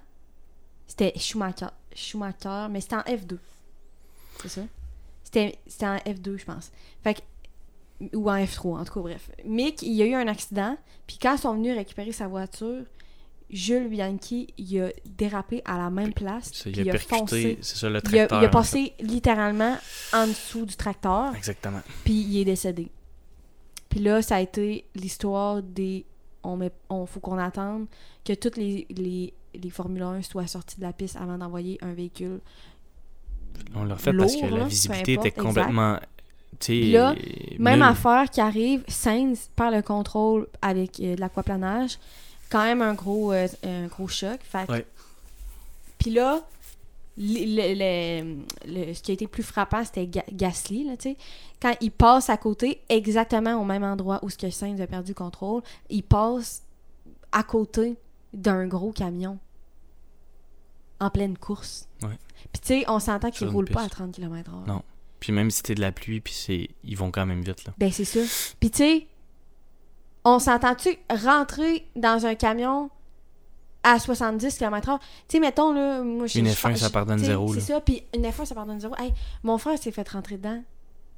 C'était 0.87 1.12
Schumacher, 1.19 1.69
Schumacher 1.95 2.66
mais 2.71 2.81
c'était 2.81 2.97
en 2.97 3.01
F2. 3.03 3.38
C'est 4.42 4.48
ça? 4.48 4.62
C'était, 5.22 5.59
c'était 5.66 5.87
en 5.87 5.96
F2, 5.96 6.38
je 6.38 6.44
pense. 6.44 6.72
Fait 7.03 7.14
que, 7.14 8.16
ou 8.16 8.31
en 8.31 8.37
F3, 8.37 8.81
en 8.81 8.85
tout 8.85 8.94
cas, 8.94 9.00
bref. 9.00 9.31
Mick, 9.44 9.83
il 9.83 9.92
y 9.92 10.03
a 10.03 10.07
eu 10.07 10.14
un 10.14 10.26
accident, 10.26 10.76
puis 11.07 11.18
quand 11.20 11.35
ils 11.35 11.38
sont 11.40 11.55
venus 11.55 11.76
récupérer 11.76 12.12
sa 12.12 12.29
voiture, 12.29 12.85
Jules 13.50 13.88
Bianchi, 13.88 14.48
il 14.59 14.81
a 14.81 14.90
dérapé 15.05 15.61
à 15.64 15.76
la 15.76 15.90
même 15.90 16.12
place. 16.12 16.53
Ça, 16.53 16.70
il 16.70 16.88
a 16.88 16.92
percuté, 16.92 17.16
foncé. 17.18 17.59
c'est 17.61 17.76
ça, 17.76 17.88
le 17.88 17.94
Il 17.94 18.18
a, 18.18 18.26
tracteur. 18.26 18.42
il 18.42 18.44
a 18.44 18.48
en 18.48 18.50
passé 18.50 18.92
littéralement 19.00 19.76
en 20.12 20.26
dessous 20.26 20.64
du 20.64 20.76
tracteur. 20.76 21.35
Exactement. 21.35 21.81
puis 22.05 22.14
il 22.14 22.38
est 22.40 22.44
décédé. 22.44 22.90
Puis 23.88 24.00
là, 24.00 24.22
ça 24.22 24.37
a 24.37 24.40
été 24.40 24.85
l'histoire 24.94 25.62
des. 25.62 26.07
On 26.42 26.57
met, 26.57 26.70
on, 26.88 27.07
faut 27.07 27.20
qu'on 27.20 27.38
attende 27.38 27.87
que 28.24 28.33
toutes 28.33 28.57
les, 28.57 28.87
les, 28.88 29.35
les 29.53 29.70
Formule 29.70 30.03
1 30.03 30.22
soient 30.22 30.46
sortis 30.46 30.76
de 30.76 30.83
la 30.83 30.92
piste 30.92 31.16
avant 31.16 31.37
d'envoyer 31.37 31.76
un 31.83 31.92
véhicule. 31.92 32.40
On 33.75 33.85
l'a 33.85 33.94
refait 33.94 34.12
parce 34.18 34.35
que 34.37 34.46
la 34.46 34.64
visibilité 34.68 35.12
était 35.29 35.31
complètement. 35.44 35.99
là, 36.92 37.14
Même 37.59 37.81
affaire 37.83 38.29
qui 38.31 38.40
arrive, 38.40 38.83
Sainz 38.88 39.49
perd 39.57 39.75
le 39.75 39.83
contrôle 39.83 40.46
avec 40.61 41.01
euh, 41.01 41.14
de 41.16 41.20
l'aquaplanage. 41.20 41.99
Quand 42.51 42.64
même 42.64 42.83
un 42.83 42.94
gros, 42.94 43.33
euh, 43.33 43.46
un 43.64 43.87
gros 43.87 44.09
choc. 44.09 44.38
Fait 44.42 44.66
que- 44.66 44.73
Ouais. 44.73 44.87
Puis 45.99 46.11
là, 46.11 46.40
le- 47.16 47.25
le- 47.75 47.75
le- 48.66 48.87
le- 48.88 48.94
ce 48.94 49.03
qui 49.03 49.11
a 49.11 49.14
été 49.14 49.27
plus 49.27 49.42
frappant, 49.42 49.85
c'était 49.85 50.07
Ga- 50.07 50.25
Gasly, 50.33 50.85
là. 50.85 50.94
Quand 51.61 51.75
il 51.81 51.90
passe 51.92 52.29
à 52.31 52.37
côté, 52.37 52.81
exactement 52.88 53.55
au 53.61 53.64
même 53.64 53.85
endroit 53.85 54.18
où 54.23 54.31
ce 54.31 54.37
que 54.38 54.51
Sainz 54.51 54.81
a 54.81 54.87
perdu 54.87 55.11
le 55.12 55.14
contrôle, 55.14 55.62
il 55.90 56.03
passe 56.03 56.62
à 57.33 57.42
côté 57.42 57.96
d'un 58.33 58.66
gros 58.66 58.92
camion 58.92 59.38
en 61.00 61.10
pleine 61.10 61.36
course. 61.38 61.88
Ouais. 62.02 62.18
Puis 62.52 62.60
tu 62.62 62.68
sais, 62.68 62.84
on 62.88 62.98
s'entend 63.00 63.28
qu'il 63.30 63.38
Sur 63.38 63.48
une 63.48 63.54
roule 63.54 63.64
pas 63.66 63.80
à 63.80 63.84
piste. 63.84 63.96
30 63.96 64.12
km/h. 64.12 64.66
Non. 64.66 64.82
Puis 65.18 65.32
même 65.32 65.50
si 65.50 65.58
c'était 65.58 65.74
de 65.74 65.80
la 65.80 65.92
pluie, 65.92 66.20
puis 66.20 66.32
c'est, 66.32 66.68
ils 66.84 66.96
vont 66.96 67.10
quand 67.10 67.26
même 67.26 67.42
vite 67.42 67.64
là. 67.66 67.72
Ben, 67.78 67.90
c'est 67.92 68.04
ça. 68.06 68.20
Puis, 68.58 68.70
tu 68.70 68.78
sais, 68.78 69.06
on 70.24 70.38
s'entend-tu 70.38 70.90
rentrer 71.10 71.86
dans 71.96 72.24
un 72.26 72.34
camion 72.34 72.90
à 73.82 73.98
70 73.98 74.56
km/h? 74.58 74.98
Tu 74.98 75.04
sais, 75.28 75.40
mettons, 75.40 75.72
là, 75.72 76.02
moi, 76.02 76.26
je 76.26 76.38
Une 76.38 76.46
je- 76.46 76.52
F1, 76.52 76.76
ça 76.76 76.90
pardonne 76.90 77.18
zéro, 77.18 77.52
C'est 77.54 77.60
ça, 77.60 77.80
puis 77.80 78.02
une 78.14 78.24
F1, 78.26 78.44
ça 78.46 78.54
pardonne 78.54 78.80
zéro. 78.80 78.94
Hey, 78.98 79.12
mon 79.42 79.58
frère 79.58 79.78
s'est 79.78 79.92
fait 79.92 80.08
rentrer 80.08 80.36
dedans 80.36 80.62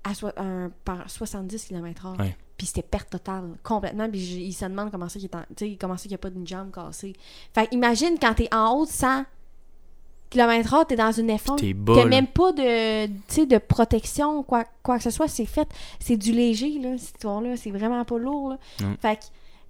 à 0.05 0.15
soi- 0.15 0.33
un- 0.37 0.71
par 0.85 1.09
70 1.09 1.65
km/h. 1.67 2.19
Ouais. 2.21 2.37
Puis 2.57 2.67
c'était 2.69 2.83
perte 2.83 3.11
totale, 3.11 3.57
complètement. 3.63 4.09
Puis 4.09 4.21
il 4.21 4.53
se 4.53 4.65
demande 4.65 4.91
comment 4.93 5.09
ça 5.09 5.19
qu'il 5.19 5.29
n'y 5.31 6.15
a 6.15 6.19
pas 6.19 6.31
d'une 6.31 6.47
jambe 6.47 6.71
cassée. 6.73 7.15
Fait 7.55 7.69
imagine 7.73 8.17
quand 8.21 8.35
t'es 8.35 8.49
en 8.55 8.71
haut 8.75 8.87
de 8.87 8.91
100 8.91 9.25
km/h, 10.33 10.87
t'es 10.87 10.97
dans 10.97 11.13
une 11.13 11.29
F1. 11.31 11.57
T'es 11.57 11.69
T'as 11.69 11.75
bas. 11.75 11.95
là. 11.97 12.05
même 12.07 12.27
pas 12.27 12.53
de, 12.53 13.07
tu 13.07 13.13
sais, 13.29 13.47
de 13.47 13.59
protection, 13.59 14.43
quoi, 14.43 14.65
quoi 14.83 14.97
que 14.99 15.03
ce 15.05 15.11
soit. 15.11 15.29
C'est 15.29 15.47
fait. 15.47 15.69
C'est 16.01 16.17
du 16.17 16.33
léger, 16.33 16.79
là, 16.81 16.97
cette 16.99 17.17
histoire-là. 17.17 17.57
C'est 17.57 17.71
vraiment 17.71 18.05
pas 18.05 18.19
lourd, 18.19 18.51
là. 18.51 18.59
Fait 19.01 19.17
que 19.17 19.23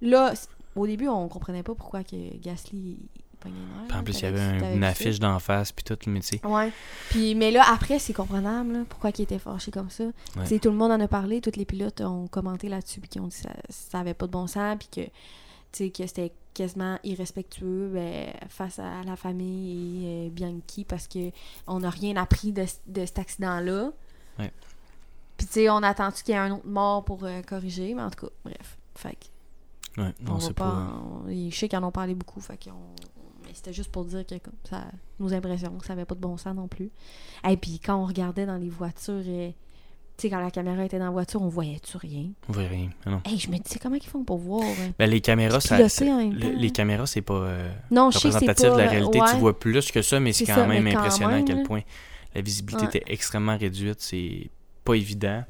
là, 0.07 0.33
c- 0.35 0.47
au 0.75 0.87
début, 0.87 1.07
on 1.07 1.27
comprenait 1.27 1.63
pas 1.63 1.75
pourquoi 1.75 2.03
que 2.03 2.15
Gasly 2.41 2.97
il 3.15 3.21
pognait 3.39 3.55
une 3.55 3.63
heure, 3.81 3.87
Puis 3.87 3.93
en 3.93 3.97
là. 3.97 4.03
plus, 4.03 4.17
il 4.19 4.23
y 4.23 4.25
avait 4.25 4.37
T'avais- 4.37 4.49
un- 4.55 4.59
t'avais 4.59 4.71
une 4.73 4.79
vu 4.79 4.83
ça? 4.85 4.89
affiche 4.89 5.19
d'en 5.19 5.39
face, 5.39 5.71
puis 5.71 5.83
tout, 5.83 5.97
mais 6.09 6.19
tu 6.21 6.27
sais. 6.27 6.45
Ouais. 6.47 6.71
Puis, 7.09 7.35
mais 7.35 7.51
là, 7.51 7.63
après, 7.71 7.99
c'est 7.99 8.13
comprenable, 8.13 8.73
là, 8.73 8.79
pourquoi 8.89 9.11
il 9.17 9.21
était 9.21 9.37
fâché 9.39 9.69
comme 9.71 9.89
ça. 9.89 10.05
Tu 10.33 10.45
sais, 10.45 10.59
tout 10.59 10.69
le 10.69 10.75
monde 10.77 10.91
en 10.91 10.99
a 10.99 11.07
parlé, 11.07 11.41
tous 11.41 11.55
les 11.57 11.65
pilotes 11.65 12.01
ont 12.01 12.27
commenté 12.27 12.69
là-dessus, 12.69 12.99
puis 13.01 13.09
qui 13.09 13.19
ont 13.19 13.27
dit 13.27 13.35
que 13.35 13.41
ça, 13.43 13.49
ça 13.69 13.99
avait 13.99 14.13
pas 14.13 14.25
de 14.27 14.31
bon 14.31 14.47
sens, 14.47 14.77
puis 14.79 14.87
que, 15.05 15.09
tu 15.73 15.85
sais, 15.85 15.89
que 15.89 16.07
c'était 16.07 16.31
quasiment 16.53 16.97
irrespectueux 17.03 17.89
ben, 17.93 18.31
face 18.47 18.79
à 18.79 19.03
la 19.03 19.15
famille 19.15 20.05
et 20.05 20.27
euh, 20.27 20.29
Bianchi, 20.29 20.85
parce 20.85 21.07
que 21.07 21.31
on 21.67 21.79
n'a 21.79 21.89
rien 21.89 22.15
appris 22.15 22.51
de, 22.53 22.63
de 22.87 23.05
cet 23.05 23.19
accident-là. 23.19 23.91
Ouais. 24.39 24.51
Puis, 25.35 25.47
tu 25.47 25.53
sais, 25.53 25.69
on 25.69 25.77
attend 25.83 26.11
qu'il 26.11 26.29
y 26.29 26.37
ait 26.37 26.41
un 26.41 26.51
autre 26.51 26.67
mort 26.67 27.03
pour 27.03 27.23
euh, 27.25 27.41
corriger, 27.41 27.93
mais 27.95 28.03
en 28.03 28.09
tout 28.11 28.27
cas, 28.27 28.31
bref. 28.45 28.77
Fait 28.95 29.15
que, 29.15 30.01
Ouais, 30.01 30.13
on 30.27 30.37
pas. 30.39 30.53
pas. 30.53 31.01
on- 31.27 31.29
je 31.49 31.55
sais 31.55 31.67
qu'ils 31.67 31.77
en 31.79 31.83
ont 31.83 31.91
parlé 31.91 32.15
beaucoup, 32.15 32.39
fait 32.39 32.57
qu'on. 32.63 32.71
Mais 33.43 33.49
c'était 33.53 33.73
juste 33.73 33.91
pour 33.91 34.05
dire 34.05 34.25
que 34.25 34.35
comme, 34.37 34.53
ça, 34.67 34.85
nos 35.19 35.33
impressions, 35.33 35.75
que 35.77 35.85
ça 35.85 35.93
avait 35.93 36.05
pas 36.05 36.15
de 36.15 36.19
bon 36.19 36.37
sens 36.37 36.55
non 36.55 36.67
plus. 36.67 36.89
Et 37.47 37.57
puis 37.57 37.79
quand 37.79 37.95
on 37.97 38.05
regardait 38.05 38.45
dans 38.45 38.57
les 38.57 38.69
voitures, 38.69 39.21
euh, 39.25 39.51
tu 40.17 40.21
sais, 40.23 40.29
quand 40.29 40.39
la 40.39 40.51
caméra 40.51 40.85
était 40.85 40.99
dans 40.99 41.05
la 41.05 41.11
voiture, 41.11 41.41
on 41.41 41.47
voyait-tu 41.49 41.97
rien? 41.97 42.29
On 42.49 42.53
voit 42.53 42.63
rien. 42.67 42.89
Ah 43.05 43.09
non. 43.11 43.21
Hey, 43.25 43.37
je 43.39 43.49
me 43.49 43.57
disais, 43.57 43.79
comment 43.81 43.95
ils 43.95 44.05
font 44.05 44.23
pour 44.23 44.37
voir? 44.37 44.61
euh? 44.63 44.89
Ben, 44.99 45.09
les 45.09 45.21
caméras, 45.21 45.59
ça, 45.59 45.77
le- 45.79 46.55
les 46.59 46.69
caméras, 46.71 47.07
c'est 47.07 47.21
pas 47.21 47.33
euh, 47.33 47.71
Non, 47.91 48.09
représentatif 48.09 48.67
pas... 48.69 48.73
de 48.75 48.81
la 48.81 48.89
réalité. 48.89 49.19
ouais. 49.19 49.27
Tu 49.31 49.37
vois 49.37 49.57
plus 49.59 49.91
que 49.91 50.01
ça, 50.01 50.19
mais 50.19 50.31
c'est 50.33 50.45
quand 50.45 50.55
ça, 50.55 50.67
même 50.67 50.83
quand 50.91 50.99
impressionnant 50.99 51.35
à 51.35 51.41
quel 51.41 51.63
point 51.63 51.81
la 52.35 52.41
visibilité 52.41 52.83
Ouais. 52.85 52.89
était 52.97 53.13
extrêmement 53.13 53.57
réduite. 53.57 54.01
C'est 54.01 54.49
pas 54.83 54.93
évident. 54.95 55.43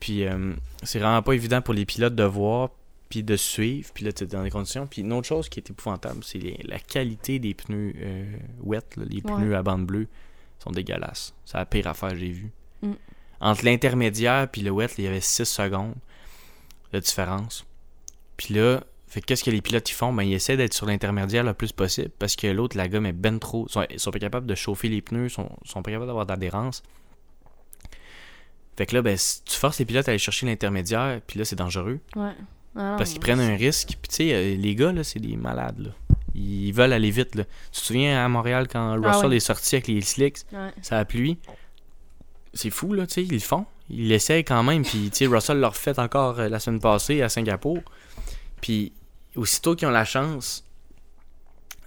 Puis 0.00 0.24
euh, 0.26 0.52
c'est 0.82 0.98
vraiment 0.98 1.22
pas 1.22 1.32
évident 1.32 1.62
pour 1.62 1.74
les 1.74 1.86
pilotes 1.86 2.14
de 2.14 2.24
voir 2.24 2.70
puis 3.08 3.22
de 3.22 3.36
suivre. 3.36 3.90
Puis 3.94 4.04
là, 4.04 4.12
tu 4.12 4.24
es 4.24 4.26
dans 4.26 4.42
des 4.42 4.50
conditions. 4.50 4.86
Puis 4.86 5.02
une 5.02 5.12
autre 5.12 5.28
chose 5.28 5.48
qui 5.48 5.60
est 5.60 5.70
épouvantable, 5.70 6.24
c'est 6.24 6.56
la 6.64 6.78
qualité 6.78 7.38
des 7.38 7.54
pneus 7.54 7.94
euh, 8.00 8.24
wet. 8.62 8.80
là. 8.96 9.04
les 9.08 9.16
Ouais. 9.16 9.22
pneus 9.22 9.54
à 9.56 9.62
bande 9.62 9.86
bleue 9.86 10.08
sont 10.58 10.70
dégueulasses. 10.72 11.32
C'est 11.44 11.56
la 11.58 11.64
pire 11.66 11.86
affaire 11.86 12.10
que 12.10 12.16
j'ai 12.16 12.30
vue. 12.30 12.50
Mm. 12.82 12.92
Entre 13.40 13.64
l'intermédiaire 13.64 14.48
puis 14.50 14.62
le 14.62 14.70
wet, 14.70 14.88
il 14.98 15.04
y 15.04 15.06
avait 15.06 15.20
6 15.20 15.44
secondes 15.44 15.94
de 16.92 16.98
différence. 17.00 17.64
Puis 18.36 18.54
là, 18.54 18.82
fait 19.06 19.20
qu'est-ce 19.20 19.44
que 19.44 19.50
les 19.50 19.60
pilotes 19.60 19.88
ils 19.90 19.94
font? 19.94 20.12
Ben, 20.12 20.22
ils 20.24 20.34
essaient 20.34 20.56
d'être 20.56 20.74
sur 20.74 20.86
l'intermédiaire 20.86 21.44
le 21.44 21.54
plus 21.54 21.72
possible 21.72 22.10
parce 22.18 22.36
que 22.36 22.46
l'autre, 22.48 22.76
la 22.76 22.88
gomme 22.88 23.06
est 23.06 23.12
ben 23.12 23.38
trop. 23.38 23.66
Ils 23.68 23.72
sont, 23.72 23.86
ils 23.90 24.00
sont 24.00 24.10
pas 24.10 24.18
capables 24.18 24.46
de 24.46 24.54
chauffer 24.54 24.88
les 24.88 25.02
pneus, 25.02 25.26
ils 25.26 25.30
sont, 25.30 25.48
sont 25.64 25.82
pas 25.82 25.90
capables 25.90 26.06
d'avoir 26.06 26.26
d'adhérence. 26.26 26.82
Fait 28.76 28.86
que 28.86 28.96
là, 28.96 29.02
ben, 29.02 29.16
si 29.16 29.42
tu 29.44 29.56
forces 29.56 29.78
les 29.78 29.84
pilotes 29.84 30.08
à 30.08 30.10
aller 30.10 30.18
chercher 30.18 30.46
l'intermédiaire, 30.46 31.20
puis 31.26 31.38
là, 31.38 31.44
c'est 31.44 31.54
dangereux. 31.56 32.00
Ouais. 32.16 32.32
Ah, 32.76 32.96
Parce 32.98 33.10
qu'ils 33.10 33.20
prennent 33.20 33.40
un 33.40 33.54
risque. 33.56 33.90
Puis 34.02 34.08
tu 34.08 34.14
sais, 34.16 34.34
euh, 34.34 34.56
les 34.56 34.74
gars, 34.74 34.92
là, 34.92 35.04
c'est 35.04 35.20
des 35.20 35.36
malades. 35.36 35.78
Là. 35.78 35.90
Ils 36.34 36.72
veulent 36.72 36.92
aller 36.92 37.12
vite. 37.12 37.36
Là. 37.36 37.44
Tu 37.70 37.80
te 37.80 37.86
souviens 37.86 38.24
à 38.24 38.28
Montréal 38.28 38.66
quand 38.68 39.00
Ah 39.00 39.08
Russell 39.12 39.30
ouais. 39.30 39.36
est 39.36 39.40
sorti 39.40 39.76
avec 39.76 39.86
les 39.86 40.00
slicks, 40.00 40.38
Ouais. 40.52 40.70
ça 40.82 40.98
a 40.98 41.04
plu? 41.04 41.36
C'est 42.54 42.70
fou, 42.70 42.92
là, 42.92 43.06
tu 43.06 43.14
sais, 43.14 43.22
ils 43.24 43.32
le 43.32 43.38
font. 43.40 43.66
Ils 43.90 44.08
l'essayent 44.08 44.44
quand 44.44 44.62
même. 44.62 44.82
Puis, 44.84 45.10
tu 45.10 45.16
sais, 45.18 45.26
Russell 45.26 45.58
l'a 45.58 45.68
refait 45.68 45.98
encore 45.98 46.40
euh, 46.40 46.48
la 46.48 46.58
semaine 46.60 46.80
passée 46.80 47.20
à 47.20 47.28
Singapour. 47.28 47.80
Puis, 48.60 48.92
aussitôt 49.36 49.74
qu'ils 49.74 49.88
ont 49.88 49.90
la 49.92 50.04
chance 50.04 50.64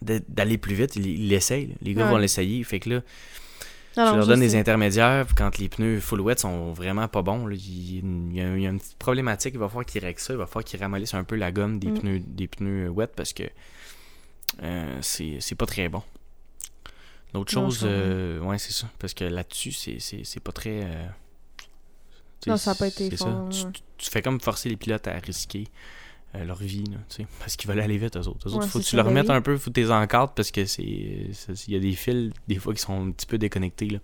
d'aller 0.02 0.58
plus 0.60 0.76
vite, 0.76 0.96
ils 0.96 1.28
l'essayent. 1.28 1.76
Les 1.82 1.94
gars 1.94 2.06
Ouais. 2.06 2.12
vont 2.12 2.18
l'essayer. 2.18 2.64
Fait 2.64 2.80
que 2.80 2.90
là, 2.90 3.02
Non, 3.98 4.06
non, 4.06 4.12
leur 4.18 4.22
je 4.26 4.28
donnes 4.30 4.40
des 4.42 4.56
intermédiaires, 4.56 5.26
quand 5.36 5.58
les 5.58 5.70
pneus 5.70 6.00
full 6.02 6.22
wet 6.22 6.38
sont 6.38 6.72
vraiment 6.72 7.08
pas 7.08 7.24
bons, 7.24 7.48
là, 7.48 7.56
il, 7.56 8.36
y 8.36 8.42
a, 8.42 8.56
il 8.56 8.62
y 8.62 8.68
a 8.68 8.70
une 8.70 8.80
petite 8.80 8.98
problématique, 9.00 9.56
il 9.56 9.60
va 9.60 9.68
falloir 9.70 9.86
qu'ils 9.86 10.04
règlent 10.04 10.20
ça, 10.20 10.34
il 10.34 10.38
va 10.38 10.46
falloir 10.46 10.64
qu'ils 10.66 10.80
ramollissent 10.80 11.16
un 11.16 11.24
peu 11.24 11.36
la 11.36 11.52
gomme 11.52 11.80
des 11.80 11.88
Mm. 11.88 12.00
pneus 12.00 12.20
des 12.20 12.48
pneus 12.48 12.90
wet 12.90 13.08
parce 13.16 13.34
que 13.34 13.44
euh, 14.62 14.98
c'est 15.02 15.56
pas 15.58 15.66
très 15.66 15.90
bon. 15.90 16.04
L'autre 17.40 17.52
chose, 17.52 17.82
euh, 17.84 18.40
ouais, 18.42 18.58
c'est 18.58 18.74
ça, 18.74 18.90
parce 19.00 19.14
que 19.14 19.24
là-dessus, 19.24 19.72
c'est- 19.72 20.40
pas 20.40 20.52
très. 20.52 20.82
euh, 20.84 21.08
Non, 22.48 22.58
ça 22.58 22.72
a 22.72 22.76
pas 22.76 22.88
été 22.88 23.10
c'est 23.10 23.18
fort, 23.18 23.48
ça. 23.52 23.66
ouais. 23.68 23.72
Tu, 23.74 23.82
tu 23.98 24.10
fais 24.12 24.22
comme 24.22 24.40
forcer 24.40 24.70
les 24.70 24.76
pilotes 24.78 25.08
à 25.08 25.14
risquer 25.20 25.66
euh, 26.36 26.44
leur 26.46 26.58
vie, 26.58 26.84
là, 26.86 26.98
tu 27.10 27.18
sais, 27.24 27.28
parce 27.40 27.56
qu'ils 27.56 27.70
veulent 27.70 27.80
aller 27.80 27.98
vite, 27.98 28.16
eux 28.18 28.28
autres. 28.28 28.48
Eux 28.50 28.54
autres, 28.54 28.64
Ouais, 28.66 28.70
faut 28.70 28.80
que 28.80 28.84
tu 28.86 28.96
leur 28.96 29.06
ben 29.06 29.14
mettes 29.14 29.30
un 29.30 29.42
peu, 29.42 29.58
faut 29.58 29.72
les 29.76 29.92
encadres 29.92 30.34
parce 30.34 30.52
que 30.52 30.66
c'est. 30.66 30.84
Il 30.84 31.34
y 31.74 31.76
a 31.76 31.80
des 31.80 31.94
fils, 31.94 32.32
des 32.48 32.56
fois, 32.60 32.74
qui 32.74 32.82
sont 32.82 33.08
un 33.08 33.12
petit 33.12 33.26
peu 33.26 33.38
déconnectés, 33.38 33.88
là. 33.90 34.00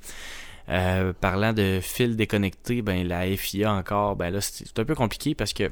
Euh, 0.70 1.12
parlant 1.14 1.52
de 1.52 1.80
fils 1.82 2.16
déconnectés, 2.16 2.82
ben 2.82 3.06
la 3.08 3.26
FIA 3.36 3.74
encore, 3.74 4.16
ben 4.16 4.30
là 4.30 4.40
c'est 4.40 4.80
un 4.80 4.86
peu 4.86 4.96
compliqué 4.96 5.36
parce 5.36 5.52
que 5.52 5.70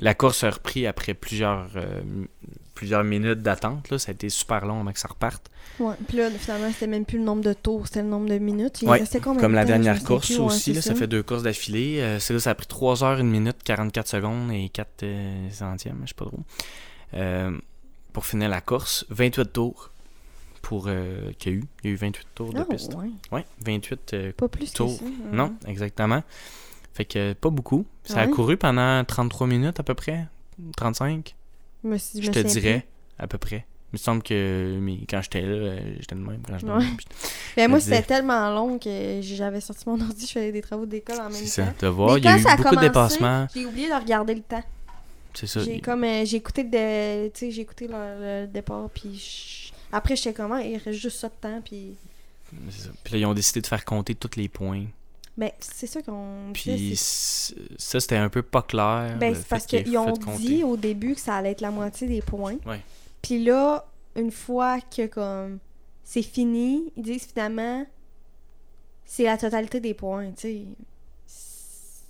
la 0.00 0.14
course 0.14 0.44
a 0.44 0.50
repris 0.50 0.86
après 0.86 1.14
plusieurs 1.14 1.68
euh, 1.76 2.00
plusieurs 2.74 3.02
minutes 3.04 3.40
d'attente. 3.42 3.90
Là, 3.90 3.98
ça 3.98 4.10
a 4.10 4.14
été 4.14 4.28
super 4.28 4.64
long 4.64 4.80
avant 4.80 4.92
que 4.92 5.00
ça 5.00 5.08
reparte. 5.08 5.50
Ouais. 5.80 5.94
Puis 6.06 6.16
là, 6.18 6.30
finalement, 6.30 6.70
c'était 6.72 6.86
même 6.86 7.04
plus 7.04 7.18
le 7.18 7.24
nombre 7.24 7.42
de 7.42 7.52
tours, 7.52 7.86
c'était 7.88 8.02
le 8.02 8.08
nombre 8.08 8.28
de 8.28 8.38
minutes. 8.38 8.82
Il 8.82 8.88
Ouais, 8.88 8.98
restait 9.00 9.18
combien 9.20 9.40
Comme 9.40 9.52
de 9.52 9.56
la 9.56 9.62
temps? 9.62 9.68
Dernière 9.68 10.02
course 10.04 10.26
plus, 10.26 10.38
aussi, 10.38 10.72
là, 10.72 10.80
ça. 10.80 10.94
fait 10.94 11.06
deux 11.08 11.22
courses 11.24 11.42
d'affilée. 11.42 12.00
Euh, 12.00 12.20
c'est 12.20 12.32
là, 12.34 12.38
ça 12.40 12.50
a 12.50 12.54
pris 12.54 12.66
3 12.68 13.02
heures, 13.02 13.18
1 13.18 13.22
minute, 13.24 13.56
44 13.64 14.06
secondes 14.08 14.52
et 14.52 14.68
4 14.68 14.88
euh, 15.02 15.50
centièmes, 15.50 16.00
je 16.04 16.08
sais 16.08 16.14
pas 16.14 16.26
trop. 16.26 16.38
Euh, 17.14 17.58
pour 18.12 18.26
finir 18.26 18.48
la 18.48 18.60
course, 18.60 19.04
28 19.10 19.52
tours 19.52 19.90
pour 20.62 20.86
euh, 20.88 21.32
qu'il 21.38 21.52
y 21.52 21.54
a 21.56 21.58
eu. 21.58 21.64
Il 21.82 21.90
y 21.90 21.92
a 21.92 21.94
eu 21.94 21.96
28 21.96 22.26
tours 22.34 22.52
de 22.52 22.60
Ah, 22.60 22.64
piste. 22.64 22.94
ouais. 22.94 23.10
Ouais, 23.32 23.44
28 23.64 24.14
euh, 24.14 24.32
Pas 24.36 24.48
plus 24.48 24.72
Tours. 24.72 24.98
que 24.98 25.04
ça. 25.04 25.10
hein. 25.10 25.30
Non, 25.32 25.54
exactement. 25.66 26.22
Fait 26.98 27.04
que 27.04 27.32
pas 27.32 27.50
beaucoup. 27.50 27.86
Ça 28.02 28.22
a 28.22 28.26
couru 28.26 28.56
pendant 28.56 29.04
33 29.04 29.46
minutes 29.46 29.78
à 29.78 29.84
peu 29.84 29.94
près. 29.94 30.26
35, 30.76 31.36
Je, 31.84 31.88
me 31.88 31.96
suis- 31.96 32.20
je 32.20 32.26
me 32.28 32.34
te 32.34 32.40
dirais, 32.40 32.84
à 33.20 33.28
peu 33.28 33.38
près. 33.38 33.64
Il 33.92 33.94
me 33.94 33.98
semble 33.98 34.20
que 34.20 34.76
mais 34.82 34.98
quand 35.08 35.22
j'étais 35.22 35.42
là, 35.42 35.46
euh, 35.46 35.94
j'étais 36.00 36.16
de 36.16 36.20
même. 36.20 36.42
Quand 36.44 36.56
de 36.60 36.72
Ouais. 36.72 36.84
Mais 37.56 37.68
moi, 37.68 37.78
c'était 37.78 38.02
tellement 38.02 38.50
long 38.50 38.80
que 38.80 39.20
j'avais 39.22 39.60
sorti 39.60 39.84
mon 39.88 40.00
ordi, 40.00 40.26
je 40.26 40.32
faisais 40.32 40.50
des 40.50 40.60
travaux 40.60 40.86
d'école 40.86 41.20
en 41.20 41.30
même 41.30 41.32
C'est 41.34 41.62
temps. 41.62 41.68
ça. 41.68 41.74
Tu 41.78 41.84
vas 41.84 41.90
voir, 41.92 42.14
Mais 42.14 42.18
il 42.20 42.24
y 42.24 42.26
a 42.26 42.32
quand 42.32 42.38
eu 42.38 42.42
ça 42.42 42.48
a 42.52 42.56
beaucoup 42.56 42.62
de 42.70 42.74
commencé, 42.74 42.88
dépassements. 42.88 43.46
J'ai 43.54 43.64
oublié 43.66 43.88
de 43.88 43.94
regarder 43.94 44.34
le 44.34 44.42
temps. 44.42 44.64
C'est 45.34 45.46
ça. 45.46 45.60
J'ai 45.62 45.80
comme 45.80 46.02
euh, 46.02 46.24
j'ai 46.24 46.38
écouté 46.38 46.64
le, 46.64 47.30
j'ai 47.40 47.60
écouté 47.60 47.86
le, 47.86 48.42
le 48.42 48.46
départ 48.48 48.90
puis 48.90 49.14
je- 49.16 49.72
après 49.92 50.16
j'étais 50.16 50.32
comment 50.32 50.58
il 50.58 50.76
reste 50.78 50.98
juste 50.98 51.18
ça 51.20 51.28
de 51.28 51.34
temps 51.40 51.60
puis 51.64 51.94
c'est 52.70 52.86
ça. 52.86 52.90
Puis 53.04 53.12
là, 53.14 53.18
ils 53.20 53.26
ont 53.26 53.34
décidé 53.34 53.60
de 53.60 53.66
faire 53.68 53.84
compter 53.84 54.16
tous 54.16 54.36
les 54.36 54.48
points. 54.48 54.84
Ben 55.38 55.50
c'est 55.60 55.86
ça 55.86 56.02
qu'on 56.02 56.50
Puis 56.52 56.94
ça, 56.96 58.00
c'était 58.00 58.16
un 58.16 58.28
peu 58.28 58.42
pas 58.42 58.62
clair. 58.62 59.16
ben 59.18 59.34
c'est 59.34 59.46
parce 59.46 59.64
qu'ils 59.66 59.96
ont 59.96 60.12
dit 60.36 60.64
au 60.64 60.76
début 60.76 61.14
que 61.14 61.20
ça 61.20 61.36
allait 61.36 61.52
être 61.52 61.60
la 61.60 61.70
moitié 61.70 62.08
des 62.08 62.20
points. 62.20 62.56
Ouais. 62.66 62.80
Puis 63.22 63.42
là 63.44 63.86
une 64.16 64.32
fois 64.32 64.80
que 64.80 65.06
comme 65.06 65.58
c'est 66.02 66.22
fini, 66.22 66.92
ils 66.96 67.04
disent 67.04 67.26
finalement 67.26 67.86
c'est 69.04 69.24
la 69.24 69.38
totalité 69.38 69.80
des 69.80 69.94
points, 69.94 70.32
tu 70.32 70.40
sais. 70.40 70.62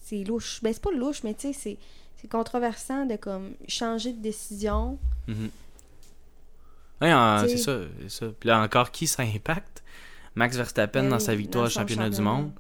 C'est 0.02 0.24
louche. 0.24 0.60
Ben 0.62 0.72
c'est 0.72 0.82
pas 0.82 0.90
louche 0.90 1.22
mais 1.22 1.34
tu 1.34 1.52
sais 1.52 1.76
c'est 2.20 2.28
controversant 2.28 3.06
de 3.06 3.16
comme 3.16 3.52
changer 3.68 4.12
de 4.12 4.20
décision. 4.20 4.98
Ouais, 7.00 7.12
Tu 7.46 7.58
c'est 7.58 8.08
ça. 8.08 8.26
Puis 8.40 8.48
là, 8.48 8.60
encore, 8.60 8.90
qui 8.90 9.06
ça 9.06 9.22
impacte 9.22 9.84
Max 10.34 10.56
Verstappen 10.56 11.02
Ben 11.04 11.10
dans 11.10 11.18
sa 11.18 11.34
victoire 11.34 11.66
au 11.66 11.70
championnat 11.70 12.10
du 12.10 12.20
monde. 12.20 12.50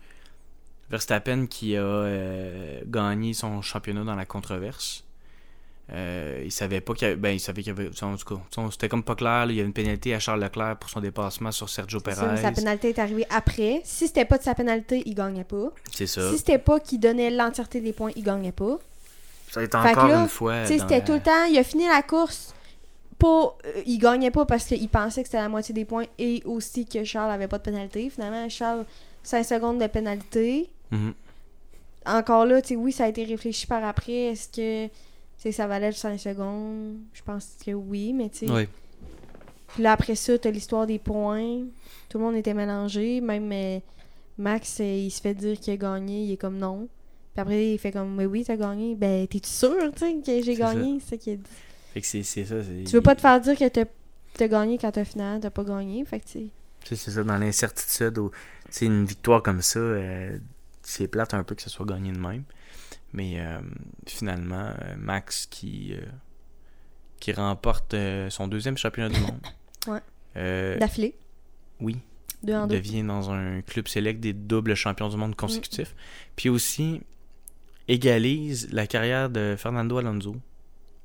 Verstappen 0.90 1.46
qui 1.46 1.76
a 1.76 1.80
euh, 1.82 2.80
gagné 2.86 3.34
son 3.34 3.60
championnat 3.62 4.04
dans 4.04 4.14
la 4.14 4.24
controverse. 4.24 5.04
Euh, 5.90 6.42
il 6.44 6.52
savait 6.52 6.82
pas 6.82 6.92
qu'il 6.92 7.08
y 7.08 7.10
avait. 7.10 7.16
Ben, 7.20 7.30
il 7.30 7.40
savait 7.40 7.62
qu'il 7.62 7.74
y 7.74 7.78
avait. 7.78 7.90
En 8.02 8.16
tout 8.16 8.36
cas, 8.36 8.40
c'était 8.70 8.88
comme 8.90 9.02
pas 9.02 9.14
clair. 9.14 9.46
là, 9.46 9.52
il 9.52 9.56
y 9.56 9.60
a 9.60 9.64
une 9.64 9.72
pénalité 9.72 10.14
à 10.14 10.18
Charles 10.18 10.42
Leclerc 10.42 10.76
pour 10.78 10.90
son 10.90 11.00
dépassement 11.00 11.50
sur 11.50 11.68
Sergio 11.68 12.00
Perez. 12.00 12.36
sa 12.42 12.52
pénalité 12.52 12.90
est 12.90 12.98
arrivée 12.98 13.26
après. 13.30 13.80
Si 13.84 14.06
c'était 14.06 14.26
pas 14.26 14.36
de 14.36 14.42
sa 14.42 14.54
pénalité, 14.54 15.02
il 15.06 15.14
gagnait 15.14 15.44
pas. 15.44 15.72
C'est 15.90 16.06
ça. 16.06 16.30
Si 16.30 16.38
c'était 16.38 16.58
pas 16.58 16.78
qu'il 16.78 17.00
donnait 17.00 17.30
l'entièreté 17.30 17.80
des 17.80 17.94
points, 17.94 18.10
il 18.16 18.22
gagnait 18.22 18.52
pas. 18.52 18.78
Ça 19.50 19.60
a 19.60 19.62
été 19.62 19.78
Fait 19.78 19.88
encore 19.90 20.08
là, 20.08 20.22
une 20.22 20.28
fois. 20.28 20.66
C'était 20.66 20.98
la- 20.98 21.00
tout 21.00 21.12
le 21.12 21.20
temps, 21.20 21.44
il 21.50 21.56
a 21.58 21.64
fini 21.64 21.86
la 21.86 22.02
course. 22.02 22.54
Pas, 23.18 23.56
euh, 23.64 23.82
il 23.86 23.98
gagnait 23.98 24.30
pas 24.30 24.44
parce 24.44 24.66
qu'il 24.66 24.88
pensait 24.90 25.22
que 25.22 25.28
c'était 25.28 25.40
la 25.40 25.48
moitié 25.48 25.74
des 25.74 25.86
points 25.86 26.04
et 26.18 26.42
aussi 26.44 26.84
que 26.84 27.02
Charles 27.02 27.30
avait 27.30 27.48
pas 27.48 27.56
de 27.58 27.62
pénalité. 27.62 28.10
Finalement, 28.10 28.46
Charles, 28.50 28.84
5 29.22 29.42
secondes 29.42 29.80
de 29.80 29.86
pénalité. 29.86 30.68
Mhm. 30.90 31.14
Encore 32.06 32.46
là, 32.46 32.62
tu 32.62 32.68
sais, 32.68 32.76
oui, 32.76 32.92
ça 32.92 33.04
a 33.04 33.08
été 33.08 33.24
réfléchi 33.24 33.66
par 33.66 33.84
après. 33.84 34.32
Est-ce 34.32 34.48
que 35.42 35.50
ça 35.52 35.66
valait 35.66 35.88
le 35.88 35.92
5 35.94 36.18
secondes? 36.18 36.96
Je 37.12 37.22
pense 37.22 37.56
que 37.64 37.72
oui, 37.72 38.12
mais 38.12 38.30
tu 38.30 38.46
sais. 38.46 38.68
Puis 39.74 39.82
là, 39.82 39.92
après 39.92 40.14
ça, 40.14 40.38
t'as 40.38 40.50
l'histoire 40.50 40.86
des 40.86 40.98
points. 40.98 41.64
Tout 42.08 42.18
le 42.18 42.24
monde 42.24 42.36
était 42.36 42.54
mélangé. 42.54 43.20
Même 43.20 43.50
euh, 43.52 43.78
Max, 44.38 44.78
euh, 44.80 44.84
il 44.84 45.10
se 45.10 45.20
fait 45.20 45.34
dire 45.34 45.60
qu'il 45.60 45.74
a 45.74 45.76
gagné. 45.76 46.22
Il 46.24 46.32
est 46.32 46.36
comme 46.38 46.56
non. 46.56 46.88
Puis 47.34 47.40
après, 47.42 47.72
il 47.74 47.78
fait 47.78 47.92
comme, 47.92 48.14
mais 48.14 48.24
oui, 48.24 48.44
t'as 48.44 48.56
gagné. 48.56 48.94
Ben, 48.94 49.26
t'es-tu 49.26 49.50
sûr, 49.50 49.76
tu 49.94 49.98
sais, 49.98 50.14
que 50.14 50.26
j'ai 50.26 50.42
C'est 50.42 50.56
ça. 50.62 50.74
gagné? 50.74 50.98
C'est 51.00 51.10
ça 51.10 51.16
qu'il 51.18 51.32
a 51.34 51.36
dit. 51.36 51.42
Fait 51.92 52.00
que 52.00 52.06
c'est 52.06 52.22
c'est 52.22 52.44
ça. 52.46 52.56
c'est- 52.62 52.84
Tu 52.84 52.92
veux 52.92 53.02
pas 53.02 53.14
te 53.14 53.20
faire 53.20 53.38
dire 53.40 53.56
que 53.58 53.68
t'as 53.68 53.84
t'as 54.34 54.48
gagné 54.48 54.78
quand 54.78 54.90
t'as 54.92 55.04
final, 55.04 55.40
t'as 55.40 55.50
pas 55.50 55.64
gagné. 55.64 56.04
Fait 56.06 56.20
que, 56.20 56.24
tu 56.26 56.32
sais. 56.32 56.46
Tu 56.84 56.96
sais, 56.96 56.96
c'est 56.96 57.10
ça, 57.10 57.22
dans 57.24 57.36
l'incertitude, 57.36 58.16
ou, 58.18 58.30
tu 58.30 58.36
sais, 58.70 58.86
une 58.86 59.04
victoire 59.04 59.42
comme 59.42 59.60
ça, 59.60 59.78
euh, 59.80 60.38
c'est 60.88 61.08
plate 61.08 61.34
un 61.34 61.44
peu 61.44 61.54
que 61.54 61.62
ça 61.62 61.68
soit 61.70 61.86
gagné 61.86 62.12
de 62.12 62.18
même. 62.18 62.44
Mais 63.12 63.40
euh, 63.40 63.60
finalement, 64.06 64.72
euh, 64.82 64.94
Max 64.96 65.46
qui, 65.46 65.92
euh, 65.94 66.00
qui 67.20 67.32
remporte 67.32 67.94
euh, 67.94 68.28
son 68.30 68.48
deuxième 68.48 68.76
championnat 68.76 69.08
du 69.14 69.20
monde. 69.20 69.40
Ouais. 69.86 70.76
D'affilée. 70.78 71.14
oui, 71.80 71.96
Deux 72.42 72.54
en 72.54 72.64
il 72.66 72.68
deux. 72.68 72.74
devient 72.76 73.02
dans 73.02 73.30
un 73.30 73.62
club 73.62 73.88
select 73.88 74.20
des 74.20 74.32
doubles 74.34 74.74
champions 74.74 75.08
du 75.08 75.16
monde 75.16 75.34
consécutifs. 75.34 75.92
Mm. 75.94 76.32
Puis 76.36 76.48
aussi, 76.50 77.00
égalise 77.88 78.68
la 78.70 78.86
carrière 78.86 79.30
de 79.30 79.54
Fernando 79.58 79.96
Alonso. 79.98 80.36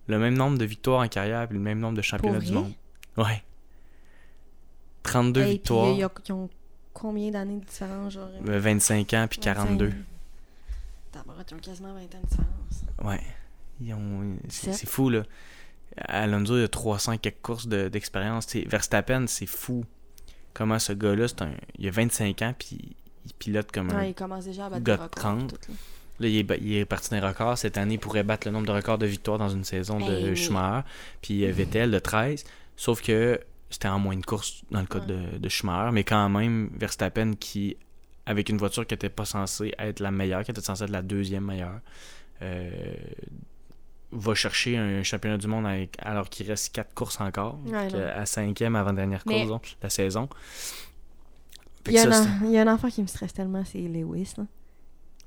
Le 0.08 0.20
même 0.20 0.34
nombre 0.36 0.58
de 0.58 0.66
victoires 0.66 1.02
en 1.02 1.08
carrière, 1.08 1.48
puis 1.48 1.58
le 1.58 1.64
même 1.64 1.80
nombre 1.80 1.96
de 1.96 2.02
championnats 2.02 2.40
du 2.40 2.52
monde. 2.52 2.74
Ouais. 3.16 3.42
32 5.04 5.40
Hey, 5.42 5.46
puis, 5.46 5.54
victoires. 5.54 5.96
Combien 6.94 7.32
d'années 7.32 7.60
de 7.60 7.66
différence, 7.66 8.14
genre? 8.14 8.30
Euh, 8.48 8.60
25 8.60 9.14
ans 9.14 9.28
puis 9.30 9.40
42. 9.40 9.92
Tabarouette, 11.12 11.52
ils 11.52 11.56
ont 11.56 11.60
quasiment 11.60 11.94
20 11.94 12.00
ans 12.02 12.22
de 12.24 12.28
différence. 12.28 12.84
Ouais. 13.04 13.22
Ils 13.82 13.94
ont... 13.94 14.36
C'est 14.50 14.88
fou, 14.88 15.10
là. 15.10 15.24
Alonso, 15.98 16.58
il 16.58 16.64
a 16.64 16.68
300 16.68 17.18
quelques 17.18 17.42
courses 17.42 17.68
de- 17.68 17.88
d'expérience. 17.88 18.48
Sais, 18.48 18.62
Verstappen, 18.68 19.26
c'est 19.28 19.46
fou. 19.46 19.86
Comment 20.54 20.80
ce 20.80 20.94
gars-là, 20.94 21.28
c'est 21.28 21.42
un... 21.44 21.52
il 21.78 21.88
a 21.88 21.92
25 21.92 22.42
ans, 22.42 22.54
puis 22.58 22.96
il 23.26 23.34
pilote 23.34 23.72
comme 23.72 23.92
un. 23.92 23.96
Ouais, 23.98 24.10
il 24.12 24.14
commence 24.14 24.46
déjà 24.46 24.68
à 24.68 24.70
battre 24.70 24.84
gars 24.84 24.94
des 24.94 24.98
de 25.00 25.04
records. 25.04 25.20
30. 25.20 25.50
tout, 25.50 25.72
là. 25.72 25.76
Là, 26.20 26.28
il 26.28 26.38
est, 26.38 26.58
il 26.62 26.74
est 26.76 26.86
parti 26.86 27.10
d'un 27.10 27.28
record. 27.28 27.58
Cette 27.58 27.78
année, 27.78 27.96
il 27.96 28.00
pourrait 28.00 28.24
battre 28.24 28.48
le 28.48 28.54
nombre 28.54 28.68
de 28.68 28.72
records 28.72 29.00
de 29.00 29.06
victoires 29.08 29.40
dans 29.40 29.50
une 29.50 29.64
saison 29.64 29.98
de 30.00 30.12
Hey, 30.14 30.30
oui. 30.30 30.36
Schumacher. 30.36 30.86
Puis 31.22 31.44
euh, 31.46 31.52
Vettel 31.52 31.90
de 31.92 32.00
13. 32.00 32.44
Sauf 32.78 33.02
que 33.02 33.40
c'était 33.74 33.88
en 33.90 34.00
moins 34.00 34.16
de 34.16 34.26
courses 34.26 34.64
dans 34.72 34.82
le 34.82 34.86
cas 34.88 35.00
Ouais. 35.00 35.06
de, 35.06 35.38
de 35.38 35.50
Schumacher. 35.50 35.92
Mais 35.92 36.04
quand 36.04 36.30
même, 36.30 36.70
Verstappen, 36.78 37.34
qui, 37.34 37.76
avec 38.26 38.50
une 38.50 38.58
voiture 38.58 38.86
qui 38.88 38.94
n'était 38.94 39.10
pas 39.10 39.26
censée 39.26 39.74
être 39.78 40.00
la 40.00 40.12
meilleure, 40.12 40.44
qui 40.44 40.52
était 40.52 40.62
censée 40.62 40.84
être 40.86 40.90
la 40.92 41.02
deuxième 41.02 41.46
meilleure, 41.46 41.80
euh, 42.42 42.72
va 44.12 44.36
chercher 44.36 44.78
un 44.78 45.02
championnat 45.04 45.38
du 45.38 45.48
monde 45.48 45.66
avec- 45.66 45.96
alors 46.00 46.30
qu'il 46.30 46.48
reste 46.48 46.74
quatre 46.74 46.94
courses 46.94 47.20
encore. 47.20 47.58
Ouais, 47.66 47.88
non. 47.90 48.00
à 48.16 48.26
cinquième 48.26 48.76
avant-dernière 48.76 49.24
course 49.24 49.36
Mais- 49.36 49.42
disons, 49.44 49.58
de 49.58 49.64
la 49.82 49.90
saison. 49.90 50.30
Il 51.88 51.94
y, 51.94 51.98
ça, 51.98 52.10
un, 52.22 52.46
il 52.46 52.52
y 52.52 52.58
a 52.58 52.62
un 52.62 52.74
enfant 52.74 52.90
qui 52.90 53.02
me 53.02 53.08
stresse 53.08 53.34
tellement, 53.34 53.64
c'est 53.66 53.80
Lewis. 53.80 54.36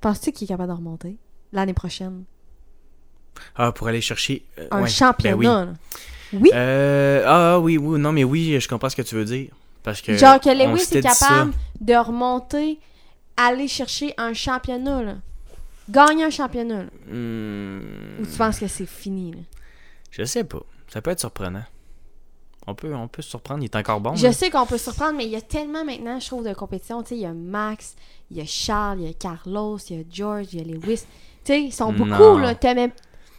Penses-tu 0.01 0.33
qu'il 0.33 0.45
est 0.45 0.49
capable 0.49 0.71
de 0.73 0.77
remonter 0.77 1.19
l'année 1.53 1.75
prochaine? 1.75 2.25
Ah, 3.57 3.73
pour 3.73 3.89
aller 3.89 4.01
chercher. 4.01 4.47
euh, 4.59 4.69
Un 4.71 4.83
ouais, 4.83 4.89
championnat. 4.89 5.37
ben 5.37 5.69
oui. 5.71 5.75
Oui. 6.33 6.51
Euh, 6.55 7.23
ah 7.27 7.59
oui, 7.61 7.79
oui, 7.79 7.99
non, 7.99 8.13
mais 8.13 8.25
oui, 8.25 8.59
je 8.61 8.69
comprends 8.69 8.89
ce 8.89 8.97
que 8.97 9.03
tu 9.03 9.15
veux 9.15 9.25
dire. 9.25 9.51
Parce 9.83 10.01
que 10.03 10.17
Genre 10.17 10.41
que 10.41 10.49
Lewis 10.51 10.87
est 10.93 11.01
capable 11.03 11.53
de 11.81 11.95
remonter, 11.95 12.79
aller 13.37 13.69
chercher 13.69 14.13
un 14.19 14.33
championnat. 14.33 15.03
Là. 15.03 15.15
Gagner 15.89 16.25
un 16.25 16.31
championnat. 16.31 16.83
là. 16.85 16.91
Hmm, 17.09 17.81
Ou 18.21 18.27
tu 18.27 18.37
penses 18.37 18.59
que 18.59 18.67
c'est 18.67 18.87
fini? 18.87 19.33
Là? 19.33 19.39
Je 20.11 20.25
sais 20.25 20.43
pas. 20.45 20.63
Ça 20.89 21.01
peut 21.01 21.11
être 21.11 21.21
surprenant. 21.21 21.63
On 22.67 22.75
peut, 22.75 22.93
on 22.93 23.07
peut 23.07 23.23
se 23.23 23.31
surprendre. 23.31 23.63
Il 23.63 23.67
est 23.67 23.77
encore 23.77 24.01
bon. 24.01 24.17
Je 24.17 24.33
sais 24.33 24.51
qu'on 24.51 24.67
peut 24.67 24.79
se 24.79 24.85
surprendre, 24.85 25.17
mais 25.17 25.25
il 25.27 25.31
y 25.31 25.37
a 25.37 25.41
tellement 25.41 25.85
maintenant, 25.85 26.19
je 26.19 26.27
trouve, 26.27 26.45
de 26.49 26.53
compétition. 26.53 27.01
Tu 27.03 27.11
sais, 27.11 27.15
il 27.17 27.21
y 27.21 27.27
a 27.27 27.33
Max, 27.33 27.95
il 28.33 28.39
y 28.39 28.41
a 28.41 28.45
Charles, 28.45 29.03
il 29.03 29.07
y 29.07 29.11
a 29.11 29.13
Carlos, 29.13 29.79
il 29.89 29.97
y 29.99 30.01
a 30.01 30.03
George, 30.11 30.47
il 30.53 30.59
y 30.59 30.63
a 30.63 30.75
Lewis. 30.75 31.03
Tu 31.45 31.53
sais, 31.53 31.63
ils 31.63 31.73
sont 31.73 31.93
beaucoup, 31.93 32.09
Non. 32.11 32.39
là. 32.39 32.57
T'aimais- 32.57 32.93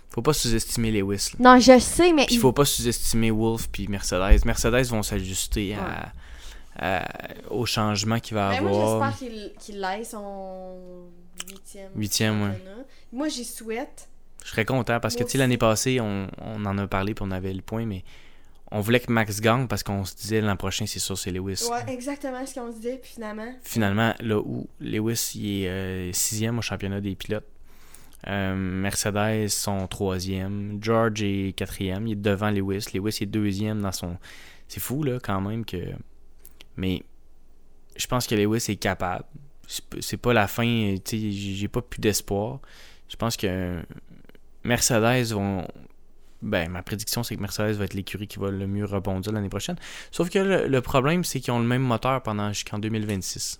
Faut 0.09 0.21
pas 0.21 0.33
sous-estimer 0.33 0.91
Lewis. 0.91 1.29
là. 1.39 1.53
Non, 1.55 1.59
je 1.59 1.77
sais, 1.79 2.11
mais... 2.13 2.25
Puis 2.25 2.35
il- 2.35 2.39
faut 2.41 2.51
pas 2.53 2.65
sous-estimer 2.65 3.29
Wolf 3.31 3.67
puis 3.71 3.87
Mercedes. 3.87 4.45
Mercedes 4.45 4.85
vont 4.87 5.03
s'ajuster 5.03 5.75
à, 5.75 6.11
à- 6.79 7.07
au 7.49 7.65
changement 7.65 8.19
qu'il 8.19 8.35
va 8.35 8.49
Ben, 8.51 8.61
moi, 8.63 8.71
avoir. 8.71 9.11
j'espère 9.11 9.29
qu'il 9.29 9.51
qu'il 9.59 9.83
aille 9.83 10.05
son 10.05 10.75
huitième. 11.49 11.89
Huitième, 11.95 12.41
ouais. 12.43 12.61
Moi, 13.11 13.27
j'y 13.29 13.45
souhaite. 13.45 14.09
Je 14.43 14.49
serais 14.51 14.65
content 14.65 14.99
parce 14.99 15.15
que, 15.15 15.21
Moi 15.21 15.25
tu 15.27 15.31
sais, 15.33 15.37
l'année 15.39 15.57
passée, 15.57 15.99
on, 15.99 16.27
on 16.41 16.65
en 16.65 16.77
a 16.77 16.87
parlé 16.87 17.13
puis 17.13 17.25
on 17.27 17.31
avait 17.31 17.53
le 17.53 17.61
point, 17.61 17.85
mais 17.85 18.03
on 18.71 18.79
voulait 18.81 18.99
que 18.99 19.11
Max 19.11 19.39
gagne 19.41 19.67
parce 19.67 19.83
qu'on 19.83 20.03
se 20.05 20.15
disait 20.15 20.41
l'an 20.41 20.55
prochain, 20.55 20.85
c'est 20.87 20.99
sûr, 20.99 21.17
c'est 21.17 21.31
Lewis. 21.31 21.63
Ouais, 21.69 21.93
exactement 21.93 22.45
ce 22.45 22.53
qu'on 22.55 22.71
se 22.71 22.77
disait, 22.77 22.97
puis 23.01 23.11
finalement... 23.15 23.53
Finalement, 23.61 24.13
là 24.19 24.39
où 24.39 24.67
Lewis 24.79 25.31
il 25.35 25.63
est 25.63 25.67
euh, 25.69 26.11
sixième 26.13 26.57
au 26.59 26.61
championnat 26.61 27.01
des 27.01 27.15
pilotes, 27.15 27.45
euh, 28.25 28.55
Mercedes 28.55 29.49
sont 29.49 29.87
troisième, 29.87 30.79
George 30.81 31.21
est 31.21 31.55
quatrième, 31.55 32.07
il 32.07 32.13
est 32.13 32.15
devant 32.15 32.49
Lewis, 32.49 32.87
Lewis 32.93 33.19
est 33.21 33.27
deuxième 33.27 33.81
dans 33.81 33.91
son... 33.91 34.17
C'est 34.67 34.79
fou, 34.79 35.03
là, 35.03 35.19
quand 35.21 35.39
même, 35.39 35.63
que... 35.65 35.77
Mais 36.75 37.03
je 37.95 38.07
pense 38.07 38.27
que 38.27 38.35
Lewis 38.35 38.65
est 38.69 38.77
capable. 38.77 39.23
C'est 39.99 40.17
pas 40.17 40.33
la 40.33 40.47
fin, 40.47 40.95
tu 41.03 41.19
sais, 41.19 41.31
j'ai 41.31 41.67
pas 41.67 41.81
plus 41.81 41.99
d'espoir. 41.99 42.59
Je 43.07 43.15
pense 43.15 43.37
que 43.37 43.81
Mercedes 44.63 45.33
vont... 45.33 45.67
Ben, 46.41 46.69
ma 46.69 46.83
prédiction, 46.83 47.23
c'est 47.23 47.35
que 47.35 47.41
Mercedes 47.41 47.75
va 47.77 47.85
être 47.85 47.95
l'écurie 47.95 48.27
qui 48.27 48.37
va 48.39 48.51
le 48.51 48.67
mieux 48.67 48.85
rebondir 48.85 49.31
l'année 49.31 49.49
prochaine. 49.49 49.75
Sauf 50.11 50.29
que 50.29 50.37
le, 50.37 50.67
le 50.67 50.81
problème, 50.81 51.23
c'est 51.23 51.39
qu'ils 51.39 51.51
ont 51.51 51.59
le 51.59 51.65
même 51.65 51.81
moteur 51.81 52.21
pendant 52.21 52.49
jusqu'en 52.49 52.77
2026. 52.77 53.59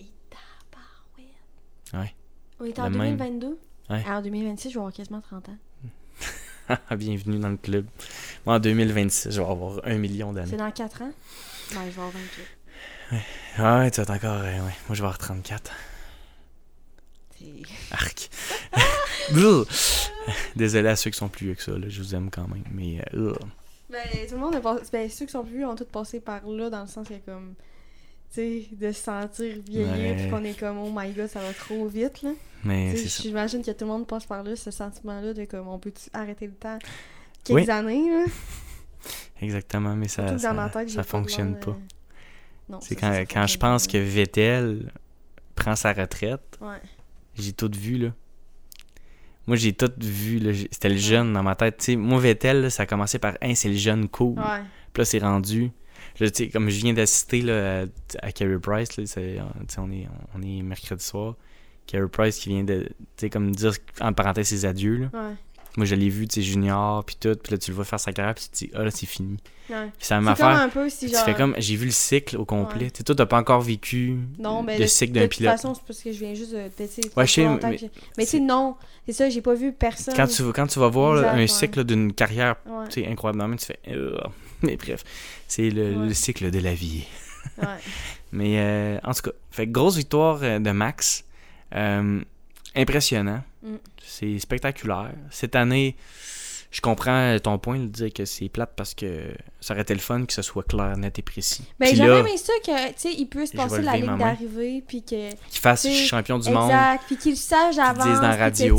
Et 0.00 0.06
tabarouette. 0.28 1.94
Ouais. 1.94 2.14
On 2.58 2.64
est 2.64 2.78
en 2.80 2.88
Le 2.88 2.98
même. 2.98 3.16
2022? 3.16 3.58
Ouais. 3.90 4.04
En 4.08 4.22
2026, 4.22 4.68
je 4.70 4.74
vais 4.74 4.78
avoir 4.78 4.92
quasiment 4.92 5.20
30 5.20 5.48
ans. 5.48 6.76
Bienvenue 6.96 7.38
dans 7.40 7.48
le 7.48 7.56
club. 7.56 7.86
Moi, 8.46 8.54
en 8.56 8.58
2026, 8.60 9.30
je 9.32 9.40
vais 9.40 9.48
avoir 9.48 9.80
un 9.84 9.96
million 9.96 10.28
C'est 10.32 10.34
d'années. 10.42 10.56
dans 10.56 10.70
4 10.70 11.02
ans? 11.02 11.12
Ben, 11.72 11.80
je 11.86 11.90
vais 11.90 12.02
avoir 12.02 12.10
28. 12.10 13.20
Ah 13.58 13.78
ouais, 13.80 13.90
tu 13.90 14.00
vas 14.02 14.14
encore. 14.14 14.36
euh, 14.36 14.44
ouais. 14.58 14.60
Moi, 14.60 14.72
je 14.90 14.94
vais 14.94 14.98
avoir 15.00 15.18
34. 15.18 15.72
C'est- 17.36 17.46
Arc. 17.90 18.30
Désolé 20.56 20.88
à 20.88 20.96
ceux 20.96 21.10
qui 21.10 21.18
sont 21.18 21.28
plus 21.28 21.46
vieux 21.46 21.54
que 21.54 21.62
ça, 21.62 21.72
là. 21.72 21.88
je 21.88 22.00
vous 22.00 22.14
aime 22.14 22.30
quand 22.30 22.46
même. 22.46 22.64
Mais. 22.70 23.02
euh. 23.14 23.34
Ben, 23.90 24.06
tout 24.28 24.34
le 24.34 24.40
monde 24.40 24.54
a 24.54 24.60
passé... 24.60 24.84
Ben, 24.92 25.10
ceux 25.10 25.26
qui 25.26 25.32
sont 25.32 25.42
plus 25.42 25.56
vieux 25.56 25.66
ont 25.66 25.74
tous 25.74 25.84
passé 25.84 26.20
par 26.20 26.46
là, 26.46 26.70
dans 26.70 26.82
le 26.82 26.86
sens 26.86 27.08
que, 27.08 27.14
comme... 27.26 27.54
Sais, 28.30 28.66
de 28.70 28.92
se 28.92 29.00
sentir 29.02 29.56
vieillir, 29.68 30.14
puis 30.16 30.30
qu'on 30.30 30.44
est 30.44 30.56
comme, 30.58 30.78
oh 30.78 30.92
my 30.94 31.10
god, 31.12 31.26
ça 31.26 31.40
va 31.40 31.52
trop 31.52 31.88
vite, 31.88 32.22
là. 32.22 32.30
Mais. 32.64 32.94
J'imagine 32.96 33.60
que 33.62 33.72
tout 33.72 33.84
le 33.84 33.86
monde 33.86 34.06
passe 34.06 34.24
par 34.24 34.44
là, 34.44 34.54
ce 34.54 34.70
sentiment-là 34.70 35.34
de 35.34 35.44
comme, 35.46 35.66
on 35.66 35.78
peut 35.80 35.92
arrêter 36.12 36.46
le 36.46 36.52
temps 36.52 36.78
quelques 37.42 37.66
Oui. 37.66 37.70
années, 37.70 38.08
là? 38.08 38.24
Exactement, 39.42 39.96
mais 39.96 40.06
ça, 40.06 40.22
ma 40.22 40.38
ça, 40.38 40.68
tête, 40.72 41.02
fonctionne 41.02 41.58
pas. 41.58 41.76
Non, 42.68 42.78
C'est 42.80 42.94
quand, 42.94 43.08
ça, 43.08 43.14
ça 43.14 43.26
quand 43.26 43.46
je 43.48 43.58
pense 43.58 43.86
que 43.88 43.98
Vettel 43.98 44.92
prend 45.56 45.74
sa 45.74 45.92
retraite, 45.92 46.56
Ouais. 46.60 46.76
j'ai 47.34 47.52
tout 47.52 47.70
vu, 47.74 47.98
là. 47.98 48.10
Moi, 49.48 49.56
j'ai 49.56 49.72
tout 49.72 49.90
vu, 49.98 50.40
C'était 50.70 50.90
le 50.90 50.96
jeune 50.98 51.32
dans 51.32 51.42
ma 51.42 51.56
tête. 51.56 51.78
Tu 51.78 51.84
sais, 51.86 51.96
moi, 51.96 52.20
Vettel, 52.20 52.62
là, 52.62 52.70
ça 52.70 52.84
a 52.84 52.86
commencé 52.86 53.18
par, 53.18 53.34
hein, 53.42 53.54
c'est 53.56 53.70
le 53.70 53.74
jeune 53.76 54.08
cool. 54.08 54.38
Ouais. 54.38 54.60
Puis 54.92 55.00
là, 55.00 55.04
c'est 55.04 55.18
rendu. 55.18 55.72
Tu 56.28 56.44
sais, 56.44 56.48
comme 56.48 56.68
je 56.70 56.80
viens 56.82 56.92
d'assister 56.92 57.40
là, 57.42 57.82
à, 57.82 58.26
à 58.26 58.32
Carey 58.32 58.58
Price, 58.60 58.96
là, 58.96 59.04
c'est- 59.06 59.36
tu 59.68 59.74
sais, 59.74 59.78
on, 59.80 59.90
est, 59.90 60.06
on 60.36 60.42
est 60.42 60.62
mercredi 60.62 61.04
soir. 61.04 61.34
Carey 61.86 62.08
Price 62.08 62.38
qui 62.38 62.50
vient 62.50 62.64
de, 62.64 62.88
tu 63.16 63.30
comme 63.30 63.50
dire 63.52 63.72
en 64.00 64.12
parenthèse 64.12 64.48
ses 64.48 64.64
adieux. 64.64 64.96
Là. 64.96 65.06
Ouais. 65.28 65.34
Moi, 65.76 65.86
je 65.86 65.94
l'ai 65.94 66.08
vu, 66.08 66.26
tu 66.26 66.34
sais, 66.34 66.42
junior, 66.42 67.04
puis 67.04 67.16
tout. 67.18 67.34
Puis 67.40 67.52
là, 67.52 67.58
tu 67.58 67.70
le 67.70 67.76
vois 67.76 67.84
faire 67.84 68.00
sa 68.00 68.12
carrière, 68.12 68.34
puis 68.34 68.44
tu 68.44 68.50
te 68.50 68.56
dis, 68.56 68.70
ah 68.74 68.82
là, 68.82 68.90
c'est 68.90 69.06
fini. 69.06 69.36
Ouais. 69.70 69.88
Ça 70.00 70.20
m'a 70.20 70.34
fait. 70.34 70.42
un 70.42 70.68
peu 70.68 70.88
si 70.90 71.06
Tu 71.06 71.12
genre. 71.14 71.24
fais 71.24 71.34
comme, 71.34 71.54
j'ai 71.58 71.76
vu 71.76 71.86
le 71.86 71.92
cycle 71.92 72.36
au 72.38 72.44
complet. 72.44 72.86
Ouais. 72.86 72.90
Tu 72.90 72.98
sais, 72.98 73.04
toi, 73.04 73.14
t'as 73.14 73.26
pas 73.26 73.38
encore 73.38 73.60
vécu 73.60 74.16
Non, 74.38 74.64
mais 74.64 74.76
le 74.78 74.82
de, 74.84 74.88
cycle 74.88 75.12
de 75.12 75.20
d'un 75.20 75.26
toute 75.26 75.38
pilote. 75.38 75.52
façon, 75.52 75.74
c'est 75.74 75.82
parce 75.86 76.02
que 76.02 76.12
je 76.12 76.18
viens 76.18 76.34
juste 76.34 76.52
de. 76.52 76.68
tu 76.76 77.08
Ouais, 77.16 77.24
je 77.26 77.32
sais, 77.32 77.46
mais- 77.48 77.76
que 77.76 77.84
Mais 78.18 78.24
tu 78.24 78.30
sais, 78.30 78.40
non. 78.40 78.74
C'est 79.06 79.12
ça, 79.12 79.30
j'ai 79.30 79.40
pas 79.42 79.54
vu 79.54 79.72
personne. 79.72 80.14
Quand 80.16 80.26
tu, 80.26 80.42
quand 80.52 80.66
tu 80.66 80.80
vas 80.80 80.88
voir 80.88 81.14
là, 81.14 81.32
un 81.34 81.46
cycle 81.46 81.84
d'une 81.84 82.12
carrière 82.12 82.56
tu 82.90 83.02
sais, 83.02 83.06
incroyablement, 83.08 83.54
tu 83.56 83.66
fais. 83.66 83.78
Mais 84.62 84.76
bref, 84.76 85.04
c'est 85.48 85.70
le, 85.70 85.96
Ouais. 85.96 86.06
le 86.08 86.14
cycle 86.14 86.50
de 86.50 86.58
la 86.58 86.74
vie. 86.74 87.04
Ouais. 87.58 87.68
Mais 88.32 88.58
euh, 88.58 88.98
en 89.02 89.12
tout 89.12 89.22
cas, 89.22 89.30
fait 89.50 89.66
grosse 89.66 89.96
victoire 89.96 90.40
euh, 90.42 90.58
de 90.58 90.70
Max. 90.70 91.24
Euh, 91.74 92.20
impressionnant. 92.74 93.42
Mm. 93.62 93.76
C'est 94.04 94.38
spectaculaire. 94.38 95.12
Cette 95.30 95.56
année, 95.56 95.96
je 96.70 96.80
comprends 96.80 97.36
ton 97.42 97.58
point 97.58 97.78
de 97.78 97.86
dire 97.86 98.12
que 98.12 98.24
c'est 98.24 98.48
plate 98.48 98.72
parce 98.76 98.94
que 98.94 99.32
ça 99.60 99.74
aurait 99.74 99.82
été 99.82 99.94
le 99.94 100.00
fun 100.00 100.24
que 100.24 100.32
ce 100.32 100.42
soit 100.42 100.62
clair, 100.62 100.96
net 100.96 101.18
et 101.18 101.22
précis. 101.22 101.64
Puis 101.78 101.96
j'aurais 101.96 102.20
aimé 102.20 102.36
ça 102.36 102.52
que, 102.64 102.88
tu 102.88 102.94
sais, 102.96 103.12
il 103.12 103.26
puisse 103.26 103.52
passer 103.52 103.82
la 103.82 103.96
ligne 103.96 104.16
d'arrivée, 104.16 104.82
puis 104.86 105.02
que. 105.02 105.30
qu'il 105.30 105.60
fasse 105.60 105.88
champion 106.06 106.38
du 106.38 106.50
monde. 106.50 106.70
Exact. 106.70 107.04
Puis 107.06 107.16
qu'il 107.16 107.36
sache 107.36 107.78
avant. 107.78 108.04
dans 108.04 108.20
la 108.20 108.36
radio. 108.36 108.78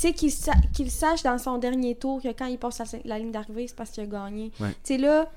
Sais, 0.00 0.12
tu 0.12 0.12
sais, 0.12 0.12
qu'il 0.14 0.30
sa- 0.32 0.52
qu'il 0.74 0.90
sache 0.90 1.22
dans 1.22 1.38
son 1.38 1.58
dernier 1.58 1.94
tour 1.94 2.20
que 2.22 2.28
quand 2.32 2.46
il 2.46 2.58
passe 2.58 2.78
la, 2.78 2.84
la 3.04 3.18
ligne 3.18 3.32
d'arrivée, 3.32 3.66
c'est 3.68 3.76
parce 3.76 3.90
qu'il 3.90 4.02
a 4.02 4.06
gagné. 4.06 4.50
Ouais. 4.60 4.70
Tu 4.84 4.94
sais, 4.94 4.98
là, 4.98 5.28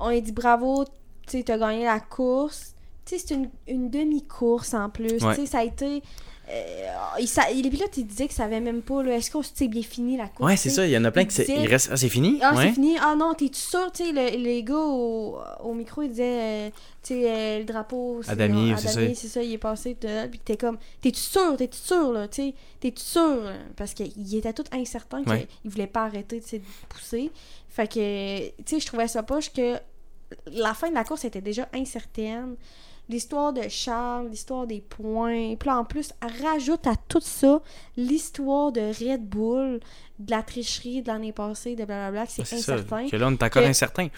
on 0.00 0.10
lui 0.10 0.20
dit 0.22 0.32
bravo, 0.32 0.84
tu 1.26 1.42
t'as 1.44 1.58
gagné 1.58 1.84
la 1.84 2.00
course. 2.00 2.74
Tu 3.04 3.18
sais, 3.18 3.24
c'est 3.28 3.34
une, 3.34 3.50
une 3.68 3.90
demi-course 3.90 4.74
en 4.74 4.90
plus. 4.90 5.22
Ouais. 5.22 5.34
Tu 5.34 5.42
sais, 5.42 5.46
ça 5.46 5.58
a 5.60 5.64
été. 5.64 6.02
Euh, 6.48 6.88
il 7.18 7.26
sa- 7.26 7.50
les 7.50 7.68
pilotes, 7.70 7.96
ils 7.96 8.06
disaient 8.06 8.28
que 8.28 8.34
ça 8.34 8.44
avait 8.44 8.60
même 8.60 8.82
pas, 8.82 9.02
là, 9.02 9.16
est-ce 9.16 9.30
qu'on 9.30 9.42
s'est 9.42 9.68
bien 9.68 9.82
fini 9.82 10.16
la 10.16 10.28
course? 10.28 10.48
Ouais, 10.50 10.56
c'est 10.56 10.70
ça. 10.70 10.86
Il 10.86 10.92
y 10.92 10.96
en 10.98 11.04
a 11.04 11.10
plein 11.10 11.24
qui. 11.24 11.42
Il 11.42 11.66
reste. 11.66 11.88
Ah, 11.92 11.96
c'est 11.96 12.08
fini? 12.08 12.38
Ah, 12.42 12.54
ouais. 12.54 12.66
c'est 12.68 12.72
fini. 12.74 12.96
Ah 13.00 13.14
non, 13.16 13.34
t'es-tu 13.34 13.58
sûr? 13.60 13.90
Tu 13.92 14.04
sais, 14.04 14.12
le- 14.12 14.42
les 14.42 14.62
gars 14.62 14.74
au, 14.76 15.38
au 15.64 15.74
micro, 15.74 16.02
ils 16.02 16.10
disaient, 16.10 16.68
euh, 16.68 16.70
tu 17.02 17.14
sais, 17.14 17.24
euh, 17.30 17.58
le 17.60 17.64
drapeau. 17.64 18.20
c'est- 18.22 18.30
Adamier, 18.30 18.74
c'est 18.76 18.88
ça. 18.88 19.00
c'est 19.14 19.28
ça, 19.28 19.42
il 19.42 19.52
est 19.52 19.58
passé. 19.58 19.96
Puis 20.30 20.40
t'es 20.44 20.56
comme, 20.56 20.78
t'es-tu 21.00 21.20
sûr? 21.20 21.56
T'es-tu 21.56 21.78
sûr, 21.78 22.12
là? 22.12 22.28
Tu 22.28 22.42
sais, 22.42 22.54
t'es-tu 22.80 23.02
sûr? 23.02 23.42
là? 23.42 23.52
Parce 23.76 23.92
qu'il 23.94 24.34
était 24.36 24.52
tout 24.52 24.64
incertain 24.72 25.22
qu'il 25.24 25.32
Ouais. 25.32 25.48
voulait 25.64 25.86
pas 25.86 26.04
arrêter 26.04 26.40
de 26.40 26.46
se 26.46 26.56
pousser. 26.88 27.30
Fait 27.68 27.88
que, 27.92 28.46
tu 28.48 28.54
sais, 28.66 28.80
je 28.80 28.86
trouvais 28.86 29.08
ça 29.08 29.22
poche 29.22 29.52
que 29.52 29.74
la 30.52 30.74
fin 30.74 30.88
de 30.90 30.94
la 30.94 31.04
course 31.04 31.24
était 31.24 31.40
déjà 31.40 31.68
incertaine. 31.74 32.54
L'histoire 33.08 33.52
de 33.52 33.62
Charles, 33.68 34.28
l'histoire 34.30 34.66
des 34.66 34.80
points. 34.80 35.54
Puis 35.56 35.68
là, 35.68 35.78
en 35.78 35.84
plus, 35.84 36.12
rajoute 36.42 36.86
à 36.88 36.96
tout 36.96 37.20
ça 37.20 37.62
l'histoire 37.96 38.72
de 38.72 38.80
Red 38.80 39.24
Bull, 39.28 39.78
de 40.18 40.30
la 40.30 40.42
tricherie 40.42 41.02
de 41.02 41.06
l'année 41.08 41.32
passée, 41.32 41.76
de 41.76 41.84
blablabla, 41.84 42.26
que 42.26 42.32
c'est 42.32 42.44
ça. 42.44 42.56
incertain. 42.56 43.08
Que 43.08 43.16
là, 43.16 43.28
on 43.28 43.32
est 43.32 43.42
encore 43.42 43.62
Que- 43.62 43.68
incertain. 43.68 44.08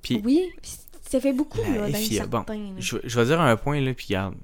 Puis, 0.00 0.22
Oui, 0.24 0.48
puis 0.62 0.72
ça 1.08 1.18
fait 1.20 1.32
beaucoup, 1.32 1.58
là, 1.58 1.86
bon, 1.86 1.90
d'incertain. 1.90 2.54
là. 2.56 2.74
je, 2.78 2.96
je 3.02 3.18
vais 3.20 3.26
dire 3.26 3.40
un 3.40 3.56
point, 3.56 3.80
là, 3.80 3.92
puis 3.94 4.06
regarde. 4.10 4.36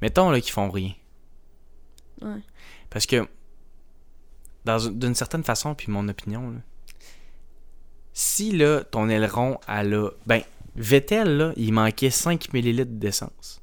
Mettons, 0.00 0.30
là, 0.30 0.40
qu'ils 0.40 0.52
font 0.52 0.70
rien. 0.70 0.92
Ouais. 2.22 2.40
Parce 2.88 3.04
que 3.06 3.28
d'une 4.92 5.14
certaine 5.14 5.44
façon, 5.44 5.74
puis 5.74 5.90
mon 5.90 6.08
opinion, 6.08 6.50
là, 6.50 6.58
si 8.12 8.52
là, 8.52 8.82
ton 8.84 9.08
aileron, 9.08 9.58
elle 9.68 9.94
a. 9.94 10.10
Ben, 10.26 10.42
Vettel, 10.76 11.36
là, 11.36 11.52
il 11.56 11.72
manquait 11.72 12.10
5 12.10 12.52
ml 12.54 12.98
d'essence. 12.98 13.60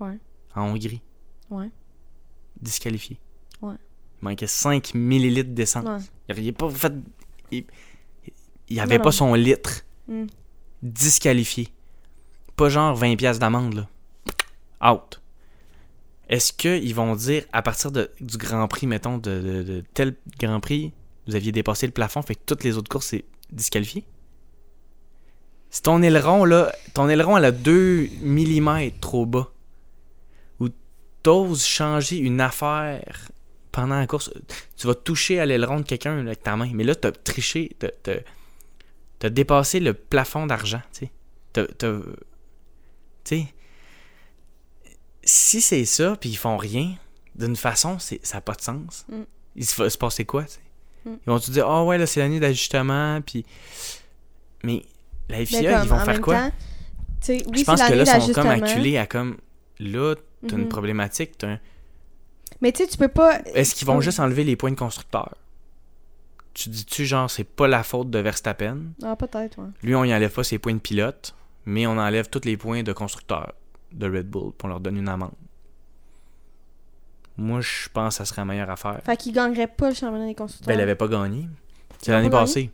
Ouais. 0.00 0.18
En 0.54 0.62
Hongrie. 0.70 1.00
Ouais. 1.50 1.70
Disqualifié. 2.60 3.18
Ouais. 3.60 3.74
Il 4.20 4.24
manquait 4.28 4.46
5 4.46 4.94
ml 4.94 5.54
d'essence. 5.54 6.02
Ouais. 6.28 6.34
Il 6.38 6.54
pas 6.54 6.70
fait. 6.70 6.92
Il, 7.50 7.64
il 8.68 8.80
avait 8.80 8.96
Non, 8.98 9.04
pas 9.04 9.08
non. 9.08 9.12
son 9.12 9.34
litre. 9.34 9.82
Mm. 10.08 10.26
Disqualifié. 10.82 11.68
Pas 12.56 12.68
genre 12.68 12.98
20$ 12.98 13.16
piastres 13.16 13.40
d'amende, 13.40 13.74
là. 14.80 14.90
Out. 14.92 15.20
Est-ce 16.28 16.52
qu'ils 16.52 16.94
vont 16.94 17.14
dire, 17.14 17.44
à 17.52 17.62
partir 17.62 17.92
de, 17.92 18.10
du 18.20 18.36
Grand 18.38 18.66
Prix, 18.68 18.86
mettons, 18.86 19.18
de, 19.18 19.40
de- 19.40 19.62
de 19.62 19.84
tel 19.94 20.16
Grand 20.38 20.60
Prix, 20.60 20.92
vous 21.26 21.34
aviez 21.36 21.52
dépassé 21.52 21.86
le 21.86 21.92
plafond, 21.92 22.22
fait 22.22 22.34
que 22.34 22.40
toutes 22.46 22.64
les 22.64 22.76
autres 22.76 22.88
courses, 22.88 23.06
c'est 23.08 23.24
disqualifié? 23.50 24.04
Si 25.72 25.82
ton 25.82 26.00
aileron, 26.02 26.44
là, 26.44 26.72
ton 26.94 27.08
aileron, 27.08 27.36
elle 27.38 27.46
a 27.46 27.50
2 27.50 28.08
mm 28.22 28.90
trop 29.00 29.26
bas, 29.26 29.50
ou 30.60 30.68
t'oses 31.22 31.64
changer 31.64 32.18
une 32.18 32.40
affaire 32.40 33.30
pendant 33.72 33.98
la 33.98 34.06
course, 34.06 34.30
tu 34.76 34.86
vas 34.86 34.94
toucher 34.94 35.40
à 35.40 35.46
l'aileron 35.46 35.80
de 35.80 35.84
quelqu'un 35.86 36.18
avec 36.18 36.42
ta 36.42 36.54
main, 36.56 36.70
mais 36.74 36.84
là, 36.84 36.94
t'as 36.94 37.10
triché, 37.10 37.74
t'as, 37.78 37.88
t'as- 38.02 38.20
t'as 39.18 39.30
dépassé 39.30 39.80
le 39.80 39.94
plafond 39.94 40.44
d'argent, 40.46 40.82
tu 40.92 41.06
sais. 41.06 41.10
T'as- 41.54 41.66
t'as- 41.66 42.00
Tu 43.24 43.36
sais, 43.38 43.46
si 45.24 45.60
c'est 45.62 45.84
ça, 45.86 46.16
puis 46.20 46.28
ils 46.30 46.36
font 46.36 46.56
rien, 46.58 46.96
d'une 47.34 47.56
façon, 47.56 47.98
c'est, 47.98 48.20
ça 48.26 48.36
n'a 48.38 48.40
pas 48.42 48.54
de 48.54 48.60
sens. 48.60 49.06
Mm. 49.08 49.22
Il 49.56 49.64
se 49.66 49.80
va 49.80 49.88
se 49.88 49.96
passer 49.96 50.24
quoi, 50.26 50.42
tu 50.44 50.50
sais? 50.54 50.60
Mm. 51.06 51.14
Ils 51.26 51.30
vont 51.30 51.38
te 51.38 51.50
dire, 51.50 51.66
ah 51.68 51.84
ouais, 51.84 51.96
là, 51.98 52.06
c'est 52.06 52.20
l'année 52.20 52.40
d'ajustement, 52.40 53.20
puis. 53.22 53.46
Mais 54.64 54.82
la 55.38 55.44
FIA, 55.46 55.72
comme, 55.74 55.82
ils 55.84 55.88
vont 55.88 55.98
faire 56.00 56.20
quoi? 56.20 56.34
temps, 56.36 56.50
oui, 57.28 57.42
Je 57.58 57.64
pense 57.64 57.82
que 57.82 57.92
là, 57.92 58.02
ils 58.16 58.20
sont 58.22 58.32
comme 58.32 58.46
acculés 58.48 58.98
à 58.98 59.06
comme. 59.06 59.36
Là, 59.80 60.14
t'as 60.46 60.56
une 60.56 60.62
Mhm. 60.62 60.68
problématique, 60.68 61.38
t'as 61.38 61.48
un- 61.52 61.58
Mais 62.60 62.70
tu 62.72 62.82
sais, 62.84 62.88
tu 62.88 62.96
peux 62.96 63.08
pas. 63.08 63.40
Est-ce 63.54 63.74
qu'ils 63.74 63.86
vont 63.86 64.00
juste 64.00 64.20
enlever 64.20 64.44
les 64.44 64.54
points 64.56 64.70
de 64.70 64.76
constructeur? 64.76 65.34
Tu 66.54 66.68
dis-tu, 66.68 67.06
genre, 67.06 67.30
c'est 67.30 67.44
pas 67.44 67.66
la 67.66 67.82
faute 67.82 68.10
de 68.10 68.18
Verstappen? 68.18 68.78
Ah, 69.02 69.16
peut-être, 69.16 69.58
ouais. 69.58 69.68
Lui, 69.82 69.94
on 69.94 70.04
y 70.04 70.14
enlève 70.14 70.30
pas 70.32 70.44
ses 70.44 70.58
points 70.58 70.74
de 70.74 70.78
pilote, 70.78 71.34
mais 71.64 71.86
on 71.86 71.98
enlève 71.98 72.28
tous 72.28 72.44
les 72.44 72.56
points 72.56 72.82
de 72.82 72.92
constructeur 72.92 73.54
de 73.92 74.06
Red 74.06 74.28
Bull, 74.28 74.52
on 74.62 74.68
leur 74.68 74.80
donne 74.80 74.96
une 74.98 75.08
amende. 75.08 75.32
Moi, 77.38 77.60
je 77.62 77.88
pense 77.88 78.14
que 78.14 78.18
ça 78.18 78.24
serait 78.26 78.42
la 78.42 78.46
meilleure 78.46 78.70
affaire. 78.70 79.00
Fait 79.04 79.16
qu'il 79.16 79.32
gagnerait 79.32 79.66
pas 79.66 79.88
le 79.88 79.94
championnat 79.94 80.26
des 80.26 80.34
constructeurs. 80.34 80.66
Ben, 80.68 80.74
elle 80.74 80.80
avait 80.82 80.94
pas 80.94 81.08
gagné. 81.08 81.48
C'est 82.00 82.10
ont 82.10 82.14
l'année 82.14 82.30
pas 82.30 82.40
passée. 82.40 82.70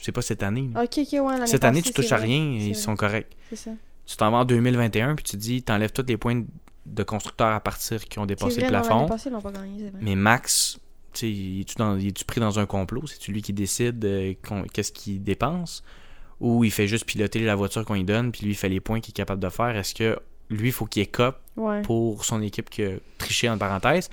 C'est 0.00 0.12
pas 0.12 0.22
cette 0.22 0.42
année. 0.42 0.70
là. 0.72 0.84
Ok, 0.84 0.98
ok, 0.98 1.08
ouais. 1.12 1.18
l'année 1.34 1.46
Cette 1.46 1.64
année, 1.64 1.80
passée, 1.80 1.92
tu 1.92 2.02
touches 2.02 2.12
à 2.12 2.16
vrai. 2.18 2.26
rien 2.26 2.52
et 2.52 2.66
ils 2.68 2.76
sont 2.76 2.94
corrects. 2.96 3.36
C'est 3.50 3.56
ça. 3.56 3.70
Tu 4.06 4.16
t'en 4.16 4.30
vas 4.30 4.38
en 4.38 4.44
2021 4.44 5.14
puis 5.16 5.24
tu 5.24 5.36
dis, 5.36 5.62
t'enlèves 5.62 5.92
tous 5.92 6.04
les 6.06 6.16
points 6.16 6.42
de 6.86 7.02
constructeur 7.02 7.48
à 7.48 7.60
partir 7.60 8.02
qui 8.04 8.18
ont 8.18 8.24
dépassé 8.26 8.60
vrai, 8.60 8.70
le 8.70 8.76
non, 8.76 8.80
plafond. 8.80 8.94
L'année 8.96 9.08
passée, 9.08 9.30
ils 9.34 9.42
pas 9.42 9.52
gagné, 9.52 9.78
c'est 9.78 9.90
vrai. 9.90 9.98
Mais 10.00 10.14
Max, 10.16 10.78
tu 11.12 11.64
sais, 11.66 12.06
est-tu 12.06 12.24
pris 12.24 12.40
dans 12.40 12.58
un 12.58 12.64
complot? 12.66 13.06
C'est-tu 13.06 13.32
lui 13.32 13.42
qui 13.42 13.52
décide 13.52 14.02
euh, 14.04 14.32
qu'on- 14.46 14.62
qu'est-ce 14.64 14.92
qu'il 14.92 15.22
dépense? 15.22 15.82
Ou 16.40 16.64
il 16.64 16.70
fait 16.70 16.86
juste 16.86 17.04
piloter 17.04 17.40
la 17.40 17.56
voiture 17.56 17.84
qu'on 17.84 17.94
lui 17.94 18.04
donne, 18.04 18.30
puis 18.32 18.44
lui, 18.44 18.52
il 18.52 18.56
fait 18.56 18.68
les 18.68 18.80
points 18.80 19.00
qu'il 19.00 19.10
est 19.12 19.16
capable 19.16 19.42
de 19.42 19.48
faire? 19.50 19.76
Est-ce 19.76 19.94
que 19.94 20.18
lui, 20.48 20.68
il 20.68 20.72
faut 20.72 20.86
qu'il 20.86 21.02
écope 21.02 21.38
Ouais. 21.56 21.82
pour 21.82 22.24
son 22.24 22.40
équipe 22.40 22.70
qui 22.70 22.84
a 22.84 22.90
triché, 23.18 23.50
en 23.50 23.58
parenthèse? 23.58 24.08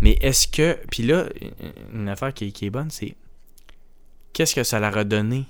Mais 0.00 0.18
est-ce 0.20 0.46
que... 0.46 0.76
Puis 0.90 1.02
là, 1.04 1.24
une 1.92 2.08
affaire 2.08 2.32
qui 2.34 2.52
est 2.62 2.70
bonne, 2.70 2.90
c'est... 2.90 3.14
Qu'est-ce 4.34 4.54
que 4.54 4.62
ça 4.64 4.78
leur 4.80 4.96
a 4.98 5.04
donné 5.04 5.46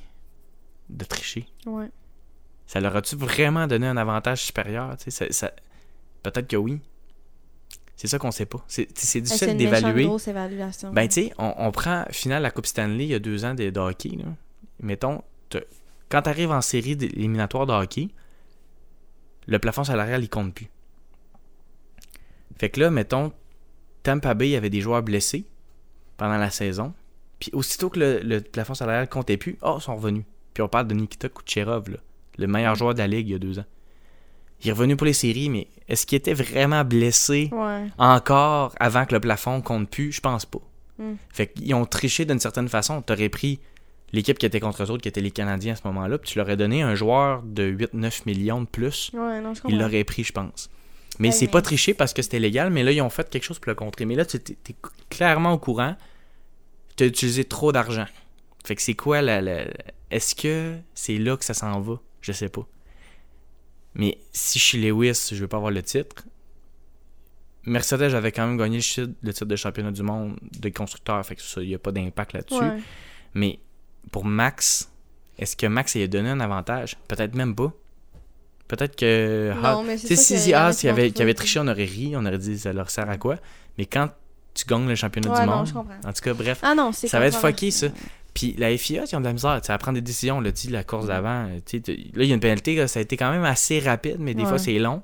de 0.88 1.04
tricher? 1.04 1.46
Ouais. 1.66 1.90
Ça 2.66 2.78
leur 2.80 2.94
a-tu 2.96 3.16
vraiment 3.16 3.66
donné 3.66 3.86
un 3.88 3.96
avantage 3.96 4.42
supérieur? 4.44 4.94
Ça- 5.08 5.26
ça- 5.32 5.52
Peut-être 6.22 6.46
que 6.46 6.56
oui. 6.56 6.80
C'est 7.96 8.06
ça 8.08 8.18
qu'on 8.18 8.30
sait 8.30 8.46
pas. 8.46 8.64
C'est 8.68 8.88
C'est 8.96 9.20
difficile 9.20 9.56
d'évaluer. 9.56 10.04
grosse 10.04 10.28
évaluation. 10.28 10.92
Ben, 10.92 11.06
tu 11.08 11.14
sais, 11.26 11.32
on, 11.38 11.54
on 11.58 11.70
prend 11.72 12.04
finale 12.10 12.42
la 12.42 12.50
Coupe 12.50 12.66
Stanley 12.66 13.04
il 13.04 13.10
y 13.10 13.14
a 13.14 13.18
deux 13.18 13.44
ans 13.44 13.54
de, 13.54 13.70
de 13.70 13.80
hockey. 13.80 14.10
Là. 14.16 14.24
Mettons, 14.80 15.22
quand 16.08 16.22
tu 16.22 16.28
arrives 16.28 16.50
en 16.50 16.60
série 16.60 16.92
éliminatoire 16.92 17.66
de 17.66 17.72
hockey, 17.72 18.08
le 19.46 19.58
plafond 19.58 19.84
salarial, 19.84 20.22
il 20.22 20.28
compte 20.28 20.54
plus. 20.54 20.68
Fait 22.58 22.70
que 22.70 22.80
là, 22.80 22.90
mettons, 22.90 23.32
Tampa 24.02 24.34
Bay 24.34 24.56
avait 24.56 24.70
des 24.70 24.80
joueurs 24.80 25.02
blessés 25.02 25.44
pendant 26.16 26.36
la 26.38 26.50
saison. 26.50 26.94
Puis 27.40 27.50
aussitôt 27.52 27.90
que 27.90 27.98
le, 27.98 28.20
le 28.20 28.40
plafond 28.40 28.74
salarial 28.74 29.08
comptait 29.08 29.36
plus, 29.36 29.58
oh, 29.62 29.76
ils 29.78 29.82
sont 29.82 29.96
revenus. 29.96 30.24
Puis 30.54 30.62
on 30.62 30.68
parle 30.68 30.86
de 30.88 30.94
Nikita 30.94 31.28
Kucherov, 31.28 31.90
là, 31.90 31.98
le 32.38 32.46
meilleur 32.46 32.74
joueur 32.74 32.94
de 32.94 32.98
la 32.98 33.06
ligue 33.06 33.28
il 33.28 33.32
y 33.32 33.34
a 33.34 33.38
deux 33.38 33.58
ans. 33.58 33.64
Il 34.62 34.68
est 34.68 34.72
revenu 34.72 34.96
pour 34.96 35.04
les 35.06 35.12
séries, 35.12 35.50
mais 35.50 35.66
est-ce 35.88 36.06
qu'il 36.06 36.16
était 36.16 36.32
vraiment 36.32 36.84
blessé 36.84 37.50
Ouais. 37.52 37.86
encore 37.98 38.74
avant 38.80 39.04
que 39.04 39.14
le 39.14 39.20
plafond 39.20 39.60
compte 39.60 39.90
plus? 39.90 40.12
Je 40.12 40.20
pense 40.20 40.46
pas. 40.46 40.60
Mm. 40.98 41.14
Fait 41.32 41.48
qu'ils 41.48 41.74
ont 41.74 41.84
triché 41.84 42.24
d'une 42.24 42.38
certaine 42.38 42.68
façon. 42.68 43.02
T'aurais 43.02 43.28
pris 43.28 43.58
l'équipe 44.12 44.38
qui 44.38 44.46
était 44.46 44.60
contre 44.60 44.82
eux 44.84 44.90
autres, 44.90 45.02
qui 45.02 45.08
étaient 45.08 45.20
les 45.20 45.32
Canadiens 45.32 45.72
à 45.72 45.76
ce 45.76 45.82
moment-là, 45.86 46.18
puis 46.18 46.30
tu 46.30 46.38
leur 46.38 46.46
aurais 46.46 46.56
donné 46.56 46.82
un 46.82 46.94
joueur 46.94 47.42
de 47.42 47.64
8-9 47.64 48.22
millions 48.26 48.60
de 48.62 48.66
plus. 48.66 49.10
Ouais, 49.12 49.40
non, 49.40 49.52
Ils 49.68 49.76
l'auraient 49.78 50.04
pris, 50.04 50.22
je 50.24 50.32
pense. 50.32 50.70
Mais 51.18 51.28
Ouais, 51.28 51.32
c'est 51.32 51.46
mais- 51.46 51.50
pas 51.52 51.62
triché 51.62 51.92
parce 51.94 52.12
que 52.14 52.22
c'était 52.22 52.38
légal, 52.38 52.70
mais 52.70 52.84
là, 52.84 52.92
ils 52.92 53.02
ont 53.02 53.10
fait 53.10 53.28
quelque 53.28 53.42
chose 53.44 53.58
pour 53.58 53.70
le 53.70 53.74
contrer. 53.74 54.04
Mais 54.04 54.14
là, 54.14 54.24
tu 54.24 54.36
es, 54.36 54.56
clairement 55.10 55.52
au 55.52 55.58
courant. 55.58 55.96
Tu 56.96 57.04
as 57.04 57.06
utilisé 57.06 57.44
trop 57.44 57.72
d'argent. 57.72 58.06
Fait 58.64 58.76
que 58.76 58.82
c'est 58.82 58.94
quoi 58.94 59.20
la. 59.22 59.40
la- 59.42 59.66
Est-ce 60.10 60.34
que 60.34 60.76
c'est 60.94 61.18
là 61.18 61.36
que 61.36 61.44
ça 61.44 61.54
s'en 61.54 61.80
va? 61.80 62.00
Je 62.20 62.32
sais 62.32 62.48
pas. 62.48 62.66
Mais 63.94 64.18
si 64.32 64.58
je 64.58 64.64
suis 64.64 64.78
Lewis, 64.82 65.28
je 65.32 65.36
veux 65.36 65.48
pas 65.48 65.56
avoir 65.58 65.70
le 65.72 65.82
titre. 65.82 66.24
Mercedes 67.66 68.14
avait 68.14 68.32
quand 68.32 68.46
même 68.46 68.58
gagné 68.58 68.78
le 68.78 69.32
titre, 69.32 69.44
de 69.46 69.56
championnat 69.56 69.90
du 69.92 70.02
monde 70.02 70.36
de 70.60 70.68
constructeur. 70.68 71.24
Fait 71.24 71.34
que 71.36 71.42
ça, 71.42 71.62
il 71.62 71.68
n'y 71.68 71.74
a 71.74 71.78
pas 71.78 71.92
d'impact 71.92 72.32
là-dessus. 72.34 72.54
Ouais. 72.62 72.78
Mais 73.34 73.58
pour 74.12 74.24
Max, 74.24 74.90
est-ce 75.38 75.56
que 75.56 75.66
Max 75.66 75.94
il 75.94 76.02
a 76.02 76.06
donné 76.06 76.28
un 76.30 76.40
avantage? 76.40 76.96
Peut-être 77.08 77.34
même 77.34 77.54
pas. 77.54 77.72
Peut-être 78.68 78.96
que. 78.96 79.52
Non, 79.62 79.82
mais 79.82 79.96
c'est 79.98 80.16
ça 80.16 80.72
si 80.72 80.80
qui 80.80 80.88
avait, 80.88 81.34
triché, 81.34 81.60
on 81.60 81.68
aurait 81.68 81.84
ri, 81.84 82.14
on 82.16 82.24
aurait 82.26 82.38
dit 82.38 82.58
ça 82.58 82.72
leur 82.72 82.90
sert 82.90 83.08
à 83.08 83.16
quoi? 83.18 83.36
Mais 83.78 83.86
quand 83.86 84.10
tu 84.54 84.64
gagnes 84.66 84.88
le 84.88 84.94
championnat 84.94 85.30
Ouais, 85.32 85.40
du 85.40 85.46
non, 85.46 85.56
monde, 85.56 85.66
je 85.66 85.72
comprends. 85.72 85.94
en 86.04 86.12
tout 86.12 86.22
cas, 86.22 86.34
bref, 86.34 86.58
Ah 86.62 86.74
non, 86.74 86.92
ça 86.92 87.18
va 87.18 87.26
être 87.26 87.38
fucké 87.38 87.70
ça. 87.70 87.88
Puis 88.32 88.54
la 88.58 88.76
FIA, 88.76 89.04
ils 89.10 89.14
ont 89.16 89.20
de 89.20 89.24
la 89.26 89.32
misère 89.32 89.60
à 89.68 89.78
prendre 89.78 89.94
des 89.96 90.00
décisions. 90.02 90.40
Là, 90.40 90.50
la 90.70 90.82
course 90.84 91.06
d'avant, 91.06 91.46
euh, 91.46 91.58
là, 91.76 92.22
il 92.24 92.26
y 92.28 92.32
a 92.32 92.34
une 92.34 92.40
pénalité, 92.40 92.74
là, 92.74 92.88
ça 92.88 92.98
a 92.98 93.02
été 93.02 93.16
quand 93.16 93.30
même 93.30 93.44
assez 93.44 93.78
rapide, 93.78 94.16
mais 94.18 94.34
des 94.34 94.42
Ouais. 94.42 94.48
fois, 94.48 94.58
c'est 94.58 94.78
long. 94.78 95.02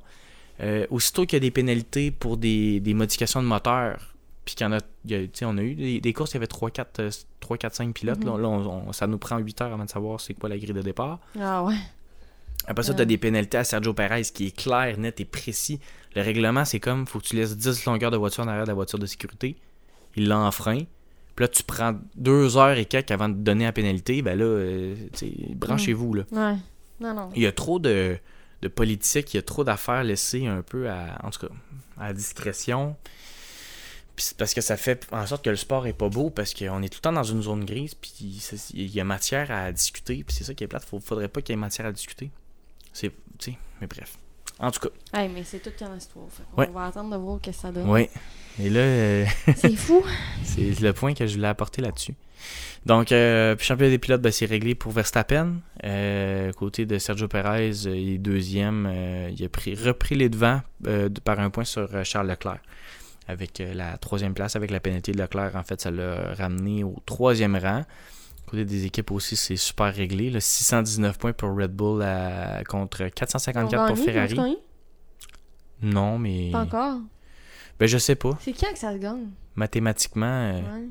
Euh, 0.61 0.85
aussitôt 0.91 1.25
qu'il 1.27 1.37
y 1.37 1.37
a 1.37 1.41
des 1.41 1.51
pénalités 1.53 2.11
pour 2.11 2.37
des, 2.37 2.81
des 2.81 2.93
modifications 2.93 3.41
de 3.43 3.47
moteur, 3.47 4.15
puis 4.45 4.55
qu'il 4.57 4.67
y 4.67 4.69
en 4.69 4.73
a, 4.73 4.79
y 5.07 5.15
a- 5.15 5.47
on 5.49 5.57
a 5.59 5.63
eu 5.63 5.75
des, 5.75 6.01
des 6.01 6.13
courses, 6.13 6.33
il 6.33 6.35
y 6.35 6.37
avait 6.39 6.47
3, 6.49 6.71
4, 6.71 7.01
3, 7.39 7.57
4 7.57 7.75
5 7.77 7.95
pilotes. 7.95 8.19
Mhm. 8.19 8.27
Là, 8.33 8.39
Là, 8.39 8.49
on- 8.49 8.89
on- 8.89 8.93
ça 8.93 9.07
nous 9.07 9.19
prend 9.19 9.39
8 9.39 9.61
heures 9.63 9.73
avant 9.73 9.85
de 9.85 9.91
savoir 9.91 10.21
c'est 10.21 10.35
quoi 10.35 10.49
la 10.49 10.59
grille 10.59 10.73
de 10.75 10.83
départ. 10.83 11.21
Ah 11.41 11.63
ouais. 11.63 11.77
Après 12.66 12.83
ça, 12.85 12.94
tu 12.94 13.03
as 13.03 13.05
des 13.05 13.18
pénalités 13.18 13.59
à 13.59 13.64
Sergio 13.64 13.94
Perez 13.94 14.23
qui 14.23 14.49
est 14.49 14.57
clair, 14.57 14.99
net 14.99 15.20
et 15.20 15.25
précis. 15.25 15.81
Le 16.14 16.23
règlement, 16.23 16.64
c'est 16.64 16.81
comme 16.81 17.07
faut 17.07 17.18
que 17.18 17.25
tu 17.25 17.37
laisses 17.37 17.57
10 17.57 17.85
longueurs 17.87 18.11
de 18.11 18.16
voiture 18.16 18.44
en 18.44 18.49
arrière 18.49 18.64
de 18.64 18.68
la 18.68 18.75
voiture 18.75 18.99
de 18.99 19.07
sécurité. 19.07 19.57
Il 20.16 20.29
l'a 20.29 20.38
enfreint. 20.38 20.81
Puis 21.37 21.44
là, 21.44 21.49
tu 21.49 21.62
prends 21.62 21.94
deux 22.16 22.57
heures 22.57 22.77
et 22.77 22.85
quelques 22.85 23.11
avant 23.11 23.29
de 23.29 23.35
donner 23.35 23.64
la 23.64 23.73
pénalité. 23.73 24.20
Ben 24.23 24.38
là, 24.38 24.44
euh, 24.44 24.94
branchez-vous. 25.55 26.14
Là. 26.14 26.23
Ouais. 26.33 26.57
Non, 27.01 27.14
non. 27.14 27.31
Il 27.35 27.42
y 27.42 27.46
a 27.46 27.53
trop 27.53 27.79
de, 27.79 28.18
de 28.62 28.68
politique, 28.68 29.33
il 29.33 29.38
y 29.38 29.40
a 29.40 29.42
trop 29.42 29.64
d'affaires 29.64 30.05
laissées 30.05 30.46
un 30.46 30.62
peu 30.62 30.90
à, 30.90 31.18
en 31.23 31.31
tout 31.31 31.46
cas, 31.46 31.53
à 31.99 32.09
la 32.09 32.12
discrétion. 32.12 32.96
Puis 34.16 34.27
c'est 34.27 34.37
parce 34.37 34.53
que 34.53 34.61
ça 34.61 34.77
fait 34.77 35.07
en 35.12 35.27
sorte 35.27 35.42
que 35.42 35.51
le 35.51 35.57
sport 35.57 35.87
est 35.87 35.94
pas 35.94 36.11
beau 36.11 36.29
parce 36.29 36.53
qu'on 36.53 36.83
est 36.83 36.88
tout 36.90 36.99
le 36.99 37.03
temps 37.03 37.12
dans 37.12 37.25
une 37.25 37.42
zone 37.42 37.64
grise 37.64 37.94
puis 37.94 38.12
il 38.75 38.94
y 38.94 39.01
a 39.01 39.05
matière 39.05 39.51
à 39.51 39.73
discuter 39.73 40.25
puis 40.25 40.37
c'est 40.37 40.44
ça 40.44 40.53
qui 40.53 40.64
est 40.64 40.66
plate. 40.66 40.85
Faut, 40.85 41.01
faudrait 41.01 41.29
pas 41.29 41.40
qu'il 41.40 41.55
y 41.55 41.59
ait 41.59 41.61
matière 41.61 41.87
à 41.87 41.92
discuter. 41.92 42.31
C'est, 42.92 43.11
tu 43.38 43.53
sais, 43.53 43.59
mais 43.81 43.87
bref. 43.87 44.16
En 44.59 44.70
tout 44.70 44.81
cas, 44.81 45.18
Hey, 45.18 45.31
mais 45.33 45.42
c'est 45.44 45.61
toute 45.61 45.81
une 45.81 45.96
histoire. 45.96 46.27
Ouais. 46.56 46.69
va 46.73 46.87
attendre 46.87 47.10
de 47.10 47.17
voir 47.17 47.38
ce 47.42 47.50
que 47.50 47.56
ça 47.56 47.73
donne. 47.73 47.88
oui. 47.88 48.08
Et 48.62 48.69
là, 48.69 48.81
euh, 48.81 49.25
C'est 49.56 49.71
fou. 49.77 50.02
c'est 50.42 50.79
le 50.81 50.92
point 50.92 51.15
que 51.15 51.27
je 51.27 51.37
voulais 51.37 51.48
apporter 51.48 51.81
là-dessus. 51.81 52.15
Donc, 52.85 53.12
euh, 53.12 53.54
puis 53.54 53.67
championnat 53.67 53.90
des 53.90 53.98
pilotes, 53.98 54.21
ben, 54.21 54.33
c'est 54.33 54.44
réglé 54.46 54.75
pour 54.75 54.92
Verstappen. 54.92 55.56
Euh, 55.85 56.52
côté 56.52 56.85
de 56.85 56.98
Sergio 56.98 57.27
Perez, 57.29 57.87
euh, 57.87 57.96
il 57.96 58.15
est 58.15 58.19
deuxième. 58.19 58.87
euh, 58.90 59.31
il 59.35 59.42
a 59.44 59.48
pris, 59.48 59.75
repris 59.75 60.15
les 60.15 60.29
devants 60.29 60.60
de- 60.81 61.08
par 61.25 61.40
un 61.40 61.48
point 61.50 61.65
sur 61.65 61.88
Charles 62.04 62.29
Leclerc. 62.29 62.60
Avec 63.29 63.62
la 63.75 63.96
troisième 63.98 64.35
place, 64.35 64.56
avec 64.56 64.71
la 64.71 64.81
pénalité 64.81 65.12
de 65.12 65.19
Leclerc, 65.19 65.52
en 65.54 65.62
fait, 65.62 65.81
ça 65.81 65.90
l'a 65.90 66.35
ramené 66.35 66.83
au 66.85 66.96
troisième 67.06 67.56
rang. 67.56 67.85
Côté 68.51 68.65
des 68.65 68.85
équipes 68.85 69.13
aussi, 69.13 69.37
c'est 69.37 69.55
super 69.57 69.94
réglé. 69.94 70.29
là. 70.29 70.40
619 70.40 71.19
points 71.19 71.33
pour 71.33 71.57
Red 71.57 71.71
Bull 71.73 72.03
à- 72.03 72.65
contre 72.65 73.07
454 73.07 73.87
pour 73.87 73.96
Ferrari. 74.05 74.57
Non, 75.83 76.19
mais. 76.19 76.51
Pas 76.51 76.63
encore. 76.63 76.98
Ben, 77.79 77.87
je 77.87 77.96
sais 77.98 78.17
pas. 78.17 78.37
C'est 78.42 78.53
quand 78.53 78.73
que 78.73 78.79
ça 78.79 78.92
se 78.92 78.98
gagne? 78.98 79.29
Mathématiquement, 79.55 80.27
euh, 80.27 80.61
Ouais. 80.61 80.88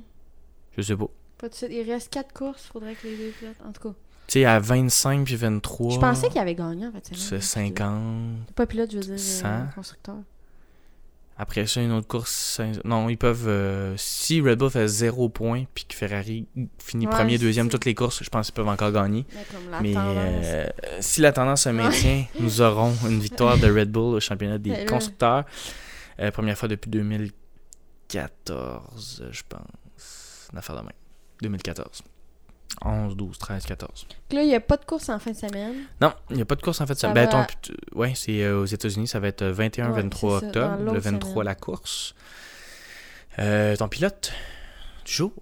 Je 0.78 0.82
sais 0.82 0.96
pas. 0.96 1.08
Pas 1.38 1.50
de 1.50 1.54
suite. 1.54 1.70
Il 1.72 1.90
reste 1.92 2.10
4 2.12 2.34
courses, 2.34 2.66
faudrait 2.66 2.96
que 2.96 3.08
les 3.08 3.18
deux 3.18 3.32
pilotes. 3.38 3.56
En 3.68 3.72
tout 3.72 3.90
cas. 3.90 3.96
Tu 4.28 4.34
sais, 4.40 4.46
à 4.46 4.60
25 4.60 5.26
puis 5.26 5.36
23. 5.36 5.92
Je 5.96 6.00
pensais 6.00 6.30
qu'il 6.30 6.40
avait 6.40 6.56
gagné 6.56 6.88
en 6.88 6.92
fait. 6.92 7.10
C'est 7.14 7.42
50. 7.42 8.54
Pas 8.56 8.66
pilote, 8.66 8.92
je 8.92 8.98
veux 8.98 9.04
dire, 9.04 9.14
euh, 9.14 9.18
100. 9.18 9.66
constructeur. 9.76 10.18
Après 11.42 11.66
ça, 11.68 11.82
une 11.82 11.94
autre 11.94 12.08
course. 12.08 12.60
Non, 12.84 13.08
ils 13.08 13.16
peuvent. 13.18 13.48
euh, 13.48 13.94
si 13.96 14.42
Red 14.42 14.60
Bull 14.60 14.70
fait 14.70 14.90
0 14.90 15.30
points 15.30 15.64
puis 15.74 15.86
que 15.86 15.96
Ferrari 15.96 16.46
finit 16.80 17.06
Ouais, 17.08 17.14
premier, 17.14 17.38
deuxième, 17.38 17.70
toutes 17.70 17.86
les 17.86 17.96
courses, 17.96 18.22
je 18.22 18.30
pense 18.30 18.48
qu'ils 18.48 18.56
peuvent 18.56 18.68
encore 18.68 18.92
gagner. 18.92 19.26
Mais 19.82 19.94
la 19.94 20.06
euh, 20.12 20.68
si 21.00 21.22
la 21.22 21.32
tendance 21.32 21.62
se 21.64 21.70
maintient, 21.70 22.26
nous 22.42 22.60
aurons 22.60 22.94
une 23.08 23.22
victoire 23.22 23.58
de 23.58 23.72
Red 23.72 23.90
Bull 23.90 24.16
au 24.16 24.20
championnat 24.20 24.58
des 24.58 24.72
Ben 24.72 24.86
constructeurs. 24.86 25.46
Euh, 26.20 26.30
première 26.32 26.58
fois 26.58 26.68
depuis 26.68 26.90
2014, 26.92 29.24
je 29.32 29.42
pense. 29.48 30.50
Une 30.52 30.58
affaire 30.58 30.76
de 30.76 30.82
même. 30.82 30.92
2014. 31.42 32.04
11, 32.86 33.16
12, 33.16 33.38
13, 33.38 33.66
14. 33.66 34.06
Donc 34.10 34.18
Là, 34.32 34.42
il 34.44 34.48
n'y 34.48 34.56
a 34.56 34.60
pas 34.60 34.78
de 34.78 34.86
course 34.86 35.10
en 35.10 35.20
fin 35.20 35.32
de 35.32 35.36
semaine. 35.36 35.74
Non, 36.02 36.14
il 36.30 36.36
n'y 36.38 36.42
a 36.42 36.46
pas 36.46 36.56
de 36.56 36.62
course 36.62 36.80
en 36.82 36.88
fait. 36.88 36.94
Ça, 36.96 37.08
Ça 37.10 37.14
ben, 37.14 37.26
va- 37.30 37.46
ton- 37.46 37.74
ouais, 38.00 38.14
c'est 38.16 38.44
euh, 38.44 38.62
aux 38.62 38.66
États-Unis, 38.66 39.08
ça 39.08 39.20
va 39.20 39.28
être 39.28 39.44
21-23 39.44 39.92
Ouais, 39.92 40.10
c'est 40.12 40.20
ça, 40.20 40.48
octobre. 40.48 40.78
Le 40.80 40.86
l'autre 40.86 41.00
23, 41.00 41.32
semaine. 41.32 41.46
la 41.46 41.56
course. 41.56 42.16
Euh, 43.40 43.76
ton 43.76 43.88
pilote 43.88 44.32
du 45.06 45.12
jour. 45.12 45.34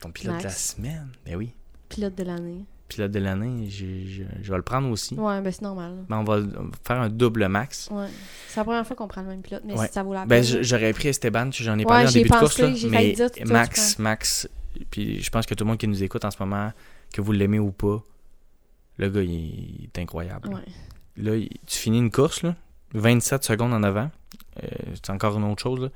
Ton 0.00 0.10
pilote 0.10 0.38
de 0.38 0.44
la 0.44 0.50
semaine. 0.50 1.08
Ben 1.24 1.36
oui. 1.36 1.52
Pilote 1.88 2.14
de 2.14 2.24
l'année. 2.24 2.64
Pilote 2.88 3.10
de 3.10 3.18
l'année, 3.18 3.66
j'ai- 3.68 4.06
je, 4.06 4.22
je 4.42 4.50
vais 4.50 4.56
le 4.56 4.62
prendre 4.62 4.88
aussi. 4.90 5.14
Ouais, 5.14 5.40
ben 5.40 5.52
c'est 5.52 5.62
normal. 5.62 6.04
Ben, 6.08 6.18
on, 6.18 6.24
va, 6.24 6.40
faire 6.86 7.00
un 7.00 7.08
double 7.08 7.48
max. 7.48 7.88
Ouais. 7.90 8.06
C'est 8.48 8.60
la 8.60 8.64
première 8.64 8.86
fois 8.86 8.94
qu'on 8.94 9.08
prend 9.08 9.22
le 9.22 9.26
même 9.28 9.42
pilote, 9.42 9.62
mais 9.64 9.76
Ouais. 9.76 9.88
ça 9.88 10.04
vaut 10.04 10.14
la 10.14 10.24
Ben, 10.24 10.44
peine. 10.44 10.62
j'aurais 10.62 10.92
pris 10.92 11.08
Esteban, 11.08 11.50
j'en 11.50 11.74
ai 11.74 11.78
Ouais, 11.78 11.84
parlé 11.84 12.08
en 12.08 12.12
début 12.12 12.28
de 12.28 12.34
course. 12.36 12.58
Là, 12.58 12.68
mais 12.90 13.14
Max. 13.46 13.98
Max, 13.98 14.48
puis 14.90 15.22
je 15.22 15.30
pense 15.30 15.46
que 15.46 15.54
tout 15.54 15.64
le 15.64 15.68
monde 15.68 15.78
qui 15.78 15.88
nous 15.88 16.02
écoute 16.02 16.24
en 16.24 16.30
ce 16.30 16.36
moment, 16.40 16.72
que 17.12 17.20
vous 17.20 17.32
l'aimez 17.32 17.58
ou 17.58 17.72
pas, 17.72 18.02
le 18.98 19.10
gars, 19.10 19.22
il, 19.22 19.84
est 19.84 19.98
incroyable. 19.98 20.48
Ouais. 20.48 20.64
Là, 21.16 21.32
tu 21.66 21.78
finis 21.78 21.98
une 21.98 22.10
course, 22.10 22.42
là, 22.42 22.56
27 22.94 23.44
secondes 23.44 23.72
en 23.72 23.82
avant. 23.82 24.10
Euh, 24.62 24.66
c'est 24.94 25.10
encore 25.10 25.36
une 25.36 25.44
autre 25.44 25.62
chose. 25.62 25.80
là. 25.80 25.88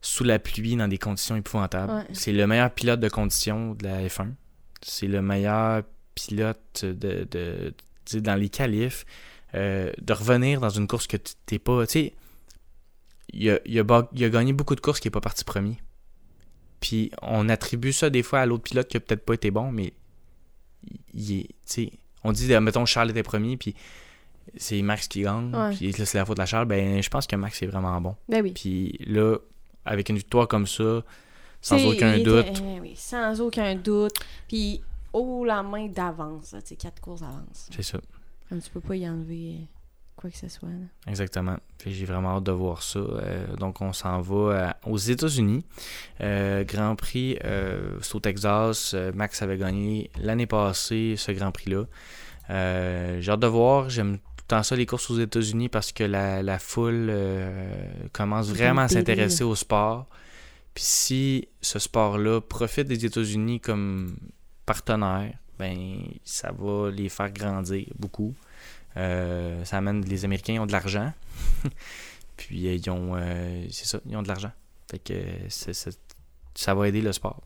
Sous 0.00 0.24
la 0.24 0.38
pluie, 0.38 0.76
dans 0.76 0.88
des 0.88 0.98
conditions 0.98 1.36
épouvantables. 1.36 1.92
Ouais. 1.92 2.06
C'est 2.12 2.32
le 2.32 2.46
meilleur 2.46 2.70
pilote 2.70 3.00
de 3.00 3.08
conditions 3.08 3.74
de 3.74 3.84
la 3.84 4.06
F1. 4.06 4.30
C'est 4.80 5.08
le 5.08 5.22
meilleur 5.22 5.82
pilote 6.14 6.84
de, 6.84 7.74
dans 8.14 8.34
les 8.36 8.48
qualifs. 8.48 9.04
Euh, 9.54 9.92
de 10.00 10.12
revenir 10.12 10.60
dans 10.60 10.68
une 10.68 10.86
course 10.86 11.06
que 11.06 11.16
tu 11.16 11.32
t'es 11.46 11.58
pas. 11.58 11.86
Tu 11.86 11.92
sais, 11.92 12.14
il 13.32 13.50
a, 13.50 13.58
il 13.64 13.78
a 13.78 13.82
ba- 13.82 14.08
il 14.12 14.22
a 14.24 14.28
gagné 14.28 14.52
beaucoup 14.52 14.74
de 14.74 14.80
courses 14.80 15.00
qui 15.00 15.06
n'est 15.08 15.12
pas 15.12 15.20
parti 15.22 15.42
premier. 15.42 15.78
Puis 16.80 17.10
on 17.22 17.48
attribue 17.48 17.92
ça 17.92 18.08
des 18.10 18.22
fois 18.22 18.40
à 18.40 18.46
l'autre 18.46 18.64
pilote 18.64 18.88
qui 18.88 18.96
a 18.96 19.00
peut-être 19.00 19.24
pas 19.24 19.34
été 19.34 19.50
bon, 19.50 19.70
mais 19.72 19.92
il 21.14 21.32
est. 21.76 21.90
On 22.24 22.32
dit, 22.32 22.52
euh, 22.52 22.60
mettons, 22.60 22.84
Charles 22.86 23.10
était 23.10 23.22
premier, 23.22 23.56
puis 23.56 23.74
c'est 24.56 24.80
Max 24.82 25.08
qui 25.08 25.22
gagne, 25.22 25.54
Ouais. 25.54 25.74
puis 25.74 25.92
là, 25.92 26.04
c'est 26.06 26.18
la 26.18 26.24
faute 26.24 26.36
de 26.36 26.42
la 26.42 26.46
Charles. 26.46 26.66
Ben, 26.66 27.02
je 27.02 27.08
pense 27.08 27.26
que 27.26 27.36
Max 27.36 27.60
est 27.62 27.66
vraiment 27.66 28.00
bon. 28.00 28.16
Ben 28.28 28.42
oui. 28.42 28.52
Puis 28.52 28.98
là, 29.06 29.36
avec 29.84 30.08
une 30.08 30.16
victoire 30.16 30.48
comme 30.48 30.66
ça, 30.66 31.02
sans 31.60 31.76
T'sais, 31.76 31.86
aucun 31.86 32.18
doute, 32.18 32.46
était- 32.46 32.60
eh 32.76 32.80
oui, 32.80 32.92
sans 32.96 33.40
aucun 33.40 33.74
doute. 33.74 34.14
Puis, 34.46 34.80
haut 35.12 35.44
la 35.44 35.62
main 35.62 35.86
d'avance. 35.88 36.52
là, 36.52 36.62
Tu 36.62 36.68
sais, 36.68 36.76
quatre 36.76 37.00
courses 37.00 37.20
d'avance. 37.20 37.68
c'est 37.74 37.82
ça. 37.82 37.98
Tu 38.50 38.70
peux 38.72 38.80
pas 38.80 38.96
y 38.96 39.08
enlever 39.08 39.56
euh, 39.56 39.64
quoi 40.18 40.28
que 40.30 40.36
ce 40.36 40.48
soit. 40.48 40.68
là. 40.68 40.86
Exactement. 41.10 41.56
J'ai 41.86 42.04
vraiment 42.04 42.36
hâte 42.36 42.44
de 42.44 42.52
voir 42.52 42.82
ça. 42.82 42.98
Euh, 42.98 43.56
donc 43.56 43.80
on 43.80 43.92
s'en 43.94 44.20
va 44.20 44.68
à- 44.70 44.76
aux 44.88 44.98
États-Unis. 44.98 45.64
Euh, 46.20 46.64
Grand 46.64 46.94
Prix, 46.96 47.38
euh, 47.44 47.96
c'est 48.02 48.14
au 48.16 48.20
Texas. 48.20 48.94
Max 49.14 49.40
avait 49.40 49.56
gagné 49.56 50.10
l'année 50.20 50.46
passée 50.46 51.14
ce 51.16 51.32
Grand 51.32 51.52
Prix-là. 51.52 51.84
J'ai 52.48 53.30
hâte 53.30 53.40
de 53.40 53.46
voir. 53.46 53.88
J'aime 53.90 54.18
tout 54.18 54.24
le 54.38 54.48
temps 54.48 54.62
ça 54.62 54.76
les 54.76 54.86
courses 54.86 55.10
aux 55.10 55.18
États-Unis 55.18 55.68
parce 55.68 55.92
que 55.92 56.04
la, 56.04 56.42
la 56.42 56.58
foule 56.58 57.12
commence 58.12 58.48
vraiment 58.50 58.82
à 58.82 58.88
s'intéresser 58.88 59.44
au 59.44 59.54
sport. 59.54 60.06
Puis 60.74 60.84
si 60.84 61.48
ce 61.60 61.78
sport-là 61.78 62.40
profite 62.40 62.86
des 62.88 63.04
États-Unis 63.04 63.60
comme 63.60 64.16
partenaire, 64.64 65.34
ben 65.58 65.98
ça 66.24 66.52
va 66.56 66.90
les 66.90 67.08
faire 67.08 67.30
grandir 67.32 67.86
beaucoup. 67.98 68.34
Euh, 68.98 69.64
ça 69.64 69.78
amène 69.78 70.04
les 70.04 70.24
Américains 70.24 70.60
ont 70.60 70.66
de 70.66 70.72
l'argent. 70.72 71.12
Puis 72.36 72.66
euh, 72.68 72.74
ils 72.74 72.90
ont 72.90 73.12
euh, 73.16 73.66
c'est 73.70 73.86
ça, 73.86 74.00
ils 74.08 74.16
ont 74.16 74.22
de 74.22 74.28
l'argent. 74.28 74.52
Fait 74.90 74.98
que 74.98 75.14
ça 76.54 76.74
va 76.74 76.88
aider 76.88 77.00
le 77.00 77.12
sport. 77.12 77.40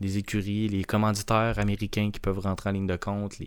Les 0.00 0.16
écuries, 0.18 0.68
les 0.68 0.84
commanditaires 0.84 1.58
américains 1.58 2.10
qui 2.10 2.20
peuvent 2.20 2.38
rentrer 2.38 2.70
en 2.70 2.72
ligne 2.72 2.86
de 2.86 2.96
compte, 2.96 3.34
je 3.38 3.44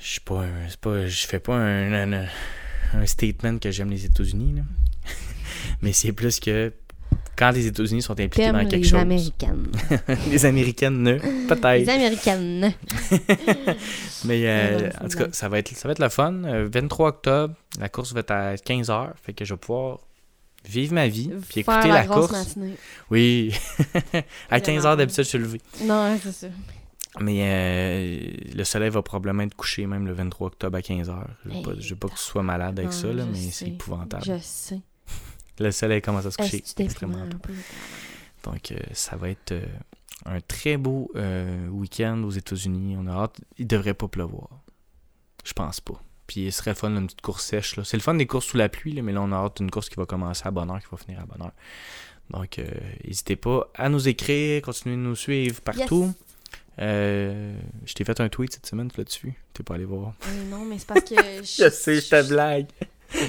suis 0.00 0.20
pas, 0.20 0.44
pas 0.80 1.06
je 1.06 1.26
fais 1.26 1.38
pas 1.40 1.56
un, 1.56 2.12
un- 2.12 2.26
un 2.94 3.06
statement 3.06 3.58
que 3.58 3.70
j'aime 3.70 3.90
les 3.90 4.04
États-Unis 4.04 4.62
mais 5.82 5.92
c'est 5.92 6.12
plus 6.12 6.38
que 6.40 6.72
quand 7.36 7.50
les 7.50 7.66
États-Unis 7.66 8.02
sont 8.02 8.18
impliqués 8.18 8.50
dans 8.50 8.58
quelque 8.66 8.76
les 8.76 8.82
chose. 8.84 8.98
Américaines. 8.98 9.66
les 10.30 10.46
Américaines, 10.46 11.02
ne, 11.02 11.12
Les 11.12 11.46
peut-être. 11.46 11.88
Américaines. 11.88 12.72
Mais 14.24 14.42
euh, 14.46 14.90
en 15.02 15.08
tout 15.08 15.18
cas, 15.18 15.26
ça 15.32 15.48
va 15.48 15.58
être, 15.58 15.76
ça 15.76 15.86
va 15.86 15.92
être 15.92 15.98
le 15.98 16.08
fun. 16.08 16.32
Euh, 16.44 16.68
23 16.72 17.08
octobre, 17.08 17.54
la 17.78 17.88
course 17.88 18.12
va 18.12 18.20
être 18.20 18.30
à 18.30 18.54
15h. 18.54 19.10
Fait 19.22 19.32
que 19.34 19.44
je 19.44 19.54
vais 19.54 19.58
pouvoir 19.58 19.98
vivre 20.68 20.94
ma 20.94 21.06
vie 21.08 21.30
puis 21.48 21.62
Faire 21.62 21.74
écouter 21.74 21.92
la, 21.92 22.06
course. 22.06 22.32
matinée. 22.32 22.76
Oui. 23.10 23.52
à 24.50 24.58
Vraiment. 24.58 24.80
15h 24.80 24.96
d'habitude, 24.96 25.24
je 25.24 25.28
suis 25.28 25.38
levé. 25.38 25.60
Non, 25.84 26.18
c'est 26.22 26.32
ça. 26.32 26.46
Mais 27.20 27.38
euh, 27.40 28.30
le 28.54 28.64
soleil 28.64 28.90
va 28.90 29.00
probablement 29.02 29.42
être 29.42 29.54
couché 29.54 29.86
même 29.86 30.06
le 30.06 30.12
23 30.12 30.48
octobre 30.48 30.76
à 30.76 30.80
15h. 30.80 31.14
Je 31.44 31.50
veux 31.50 31.62
pas, 31.62 31.70
je 31.78 31.90
veux 31.90 31.96
pas 31.96 32.08
que 32.08 32.14
tu 32.14 32.22
sois 32.22 32.42
malade 32.42 32.78
avec 32.78 32.92
Non, 32.92 32.96
ça, 32.96 33.12
là, 33.12 33.24
mais 33.30 33.38
c'est 33.50 33.68
épouvantable. 33.68 34.24
Je 34.26 34.38
sais. 34.42 34.80
Le 35.58 35.70
soleil 35.70 36.02
commence 36.02 36.26
à 36.26 36.30
se 36.30 36.36
coucher 36.36 36.62
extrêmement 36.78 37.26
tôt. 37.28 37.38
Donc, 38.44 38.72
euh, 38.72 38.78
ça 38.92 39.16
va 39.16 39.30
être 39.30 39.52
euh, 39.52 39.66
un 40.24 40.40
très 40.40 40.76
beau 40.76 41.10
euh, 41.16 41.68
week-end 41.68 42.22
aux 42.22 42.30
États-Unis. 42.30 42.96
On 42.98 43.06
a 43.06 43.12
hâte. 43.12 43.40
Il 43.58 43.66
devrait 43.66 43.94
pas 43.94 44.08
pleuvoir. 44.08 44.48
Je 45.44 45.52
pense 45.52 45.80
pas. 45.80 46.00
Puis, 46.26 46.46
il 46.46 46.52
serait 46.52 46.74
fun, 46.74 46.90
là, 46.90 47.00
une 47.00 47.06
petite 47.06 47.22
course 47.22 47.44
sèche. 47.44 47.76
là. 47.76 47.84
C'est 47.84 47.96
le 47.96 48.02
fun 48.02 48.14
des 48.14 48.26
courses 48.26 48.46
sous 48.46 48.56
la 48.56 48.68
pluie, 48.68 48.92
là, 48.92 49.02
mais 49.02 49.12
là, 49.12 49.22
on 49.22 49.32
a 49.32 49.36
hâte 49.36 49.58
d'une 49.58 49.70
course 49.70 49.88
qui 49.88 49.96
va 49.96 50.06
commencer 50.06 50.42
à 50.44 50.50
bonne 50.50 50.70
heure, 50.70 50.80
qui 50.80 50.88
va 50.90 50.96
finir 50.96 51.20
à 51.20 51.24
bonne 51.26 51.42
heure. 51.42 51.52
Donc, 52.30 52.60
n'hésitez 53.04 53.36
pas 53.36 53.70
à 53.74 53.88
nous 53.88 54.08
écrire, 54.08 54.60
continuez 54.62 54.96
de 54.96 55.00
nous 55.00 55.14
suivre 55.14 55.60
partout. 55.60 56.12
Euh, 56.78 57.56
je 57.86 57.94
t'ai 57.94 58.04
fait 58.04 58.20
un 58.20 58.28
tweet 58.28 58.52
cette 58.52 58.66
semaine, 58.66 58.90
tu 58.90 58.98
l'as-tu 58.98 59.28
vu? 59.28 59.34
T'es 59.54 59.62
pas 59.62 59.74
allé 59.74 59.84
voir. 59.84 60.12
Euh, 60.26 60.50
non, 60.50 60.64
mais 60.64 60.78
c'est 60.78 60.86
parce 60.86 61.00
que. 61.00 61.14
Je 61.42 61.70
sais, 61.70 62.00
je 62.00 62.08
te 62.08 62.28
blague. 62.28 62.66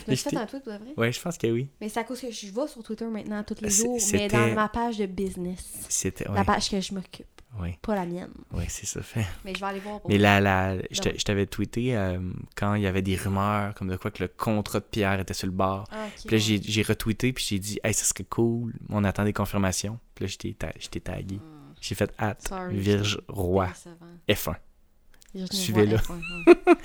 Me 0.07 0.15
suis 0.15 0.29
fait 0.29 0.37
un 0.37 0.45
tweet 0.45 0.63
pour 0.63 0.73
de 0.73 0.77
vrai. 0.77 0.93
Ouais, 0.97 1.11
je 1.11 1.21
pense 1.21 1.37
que 1.37 1.47
oui. 1.47 1.69
Mais 1.81 1.89
c'est 1.89 1.99
à 1.99 2.03
cause 2.03 2.21
que 2.21 2.31
je 2.31 2.47
vais 2.47 2.67
sur 2.67 2.83
Twitter 2.83 3.05
maintenant 3.05 3.43
tous 3.43 3.61
les 3.61 3.69
jours, 3.69 3.97
mais 4.13 4.27
dans 4.27 4.53
ma 4.53 4.69
page 4.69 4.97
de 4.97 5.05
business. 5.05 5.85
C'était. 5.89 6.25
La 6.33 6.43
page 6.43 6.69
que 6.69 6.79
je 6.81 6.93
m'occupe, 6.93 7.25
ouais, 7.61 7.77
pas 7.81 7.95
la 7.95 8.05
mienne. 8.05 8.31
ouais, 8.53 8.65
c'est 8.69 8.85
ça 8.85 9.01
fait. 9.01 9.25
Mais 9.45 9.53
je 9.53 9.59
vais 9.59 9.65
aller 9.65 9.79
voir 9.79 9.99
pour 10.01 10.09
Mais 10.09 10.17
la, 10.17 10.39
la, 10.39 10.77
je 10.91 11.23
t'avais 11.23 11.45
tweeté 11.45 11.95
euh, 11.95 12.19
quand 12.55 12.73
il 12.75 12.83
y 12.83 12.87
avait 12.87 13.01
des 13.01 13.15
rumeurs 13.15 13.73
comme 13.75 13.87
de 13.89 13.97
quoi 13.97 14.11
que 14.11 14.23
le 14.23 14.27
contrat 14.29 14.79
de 14.79 14.85
Pierre 14.85 15.19
était 15.19 15.33
sur 15.33 15.47
le 15.47 15.53
bord. 15.53 15.85
Ah, 15.91 16.07
Puis 16.25 16.37
là, 16.37 16.43
ouais. 16.43 16.61
j'ai, 16.63 16.81
retweeté, 16.81 17.33
puis 17.33 17.45
j'ai 17.47 17.59
dit, 17.59 17.79
hey, 17.83 17.93
ça 17.93 18.05
serait 18.05 18.23
cool. 18.25 18.73
On 18.89 19.03
attend 19.03 19.23
des 19.23 19.33
confirmations. 19.33 19.99
Puis 20.15 20.25
là, 20.25 20.31
t'ai 20.89 20.99
tagué. 20.99 21.35
Hmm, 21.35 21.73
J'ai 21.81 21.95
fait 21.95 22.11
hâte. 22.19 22.51
Virge 22.71 23.21
Roi 23.27 23.67
décevant. 24.27 24.53
F1. 24.53 24.55
Suivez-le. 25.51 25.97
Roy 25.97 26.15
F1, 26.15 26.47
ouais. 26.47 26.75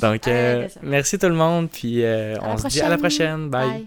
Donc, 0.00 0.28
euh, 0.28 0.68
merci 0.82 1.18
tout 1.18 1.28
le 1.28 1.34
monde, 1.34 1.70
puis 1.70 2.04
euh, 2.04 2.36
on 2.42 2.56
se 2.56 2.68
dit 2.68 2.80
à 2.80 2.88
la 2.88 2.98
prochaine. 2.98 3.48
Bye. 3.50 3.68
Bye. 3.70 3.86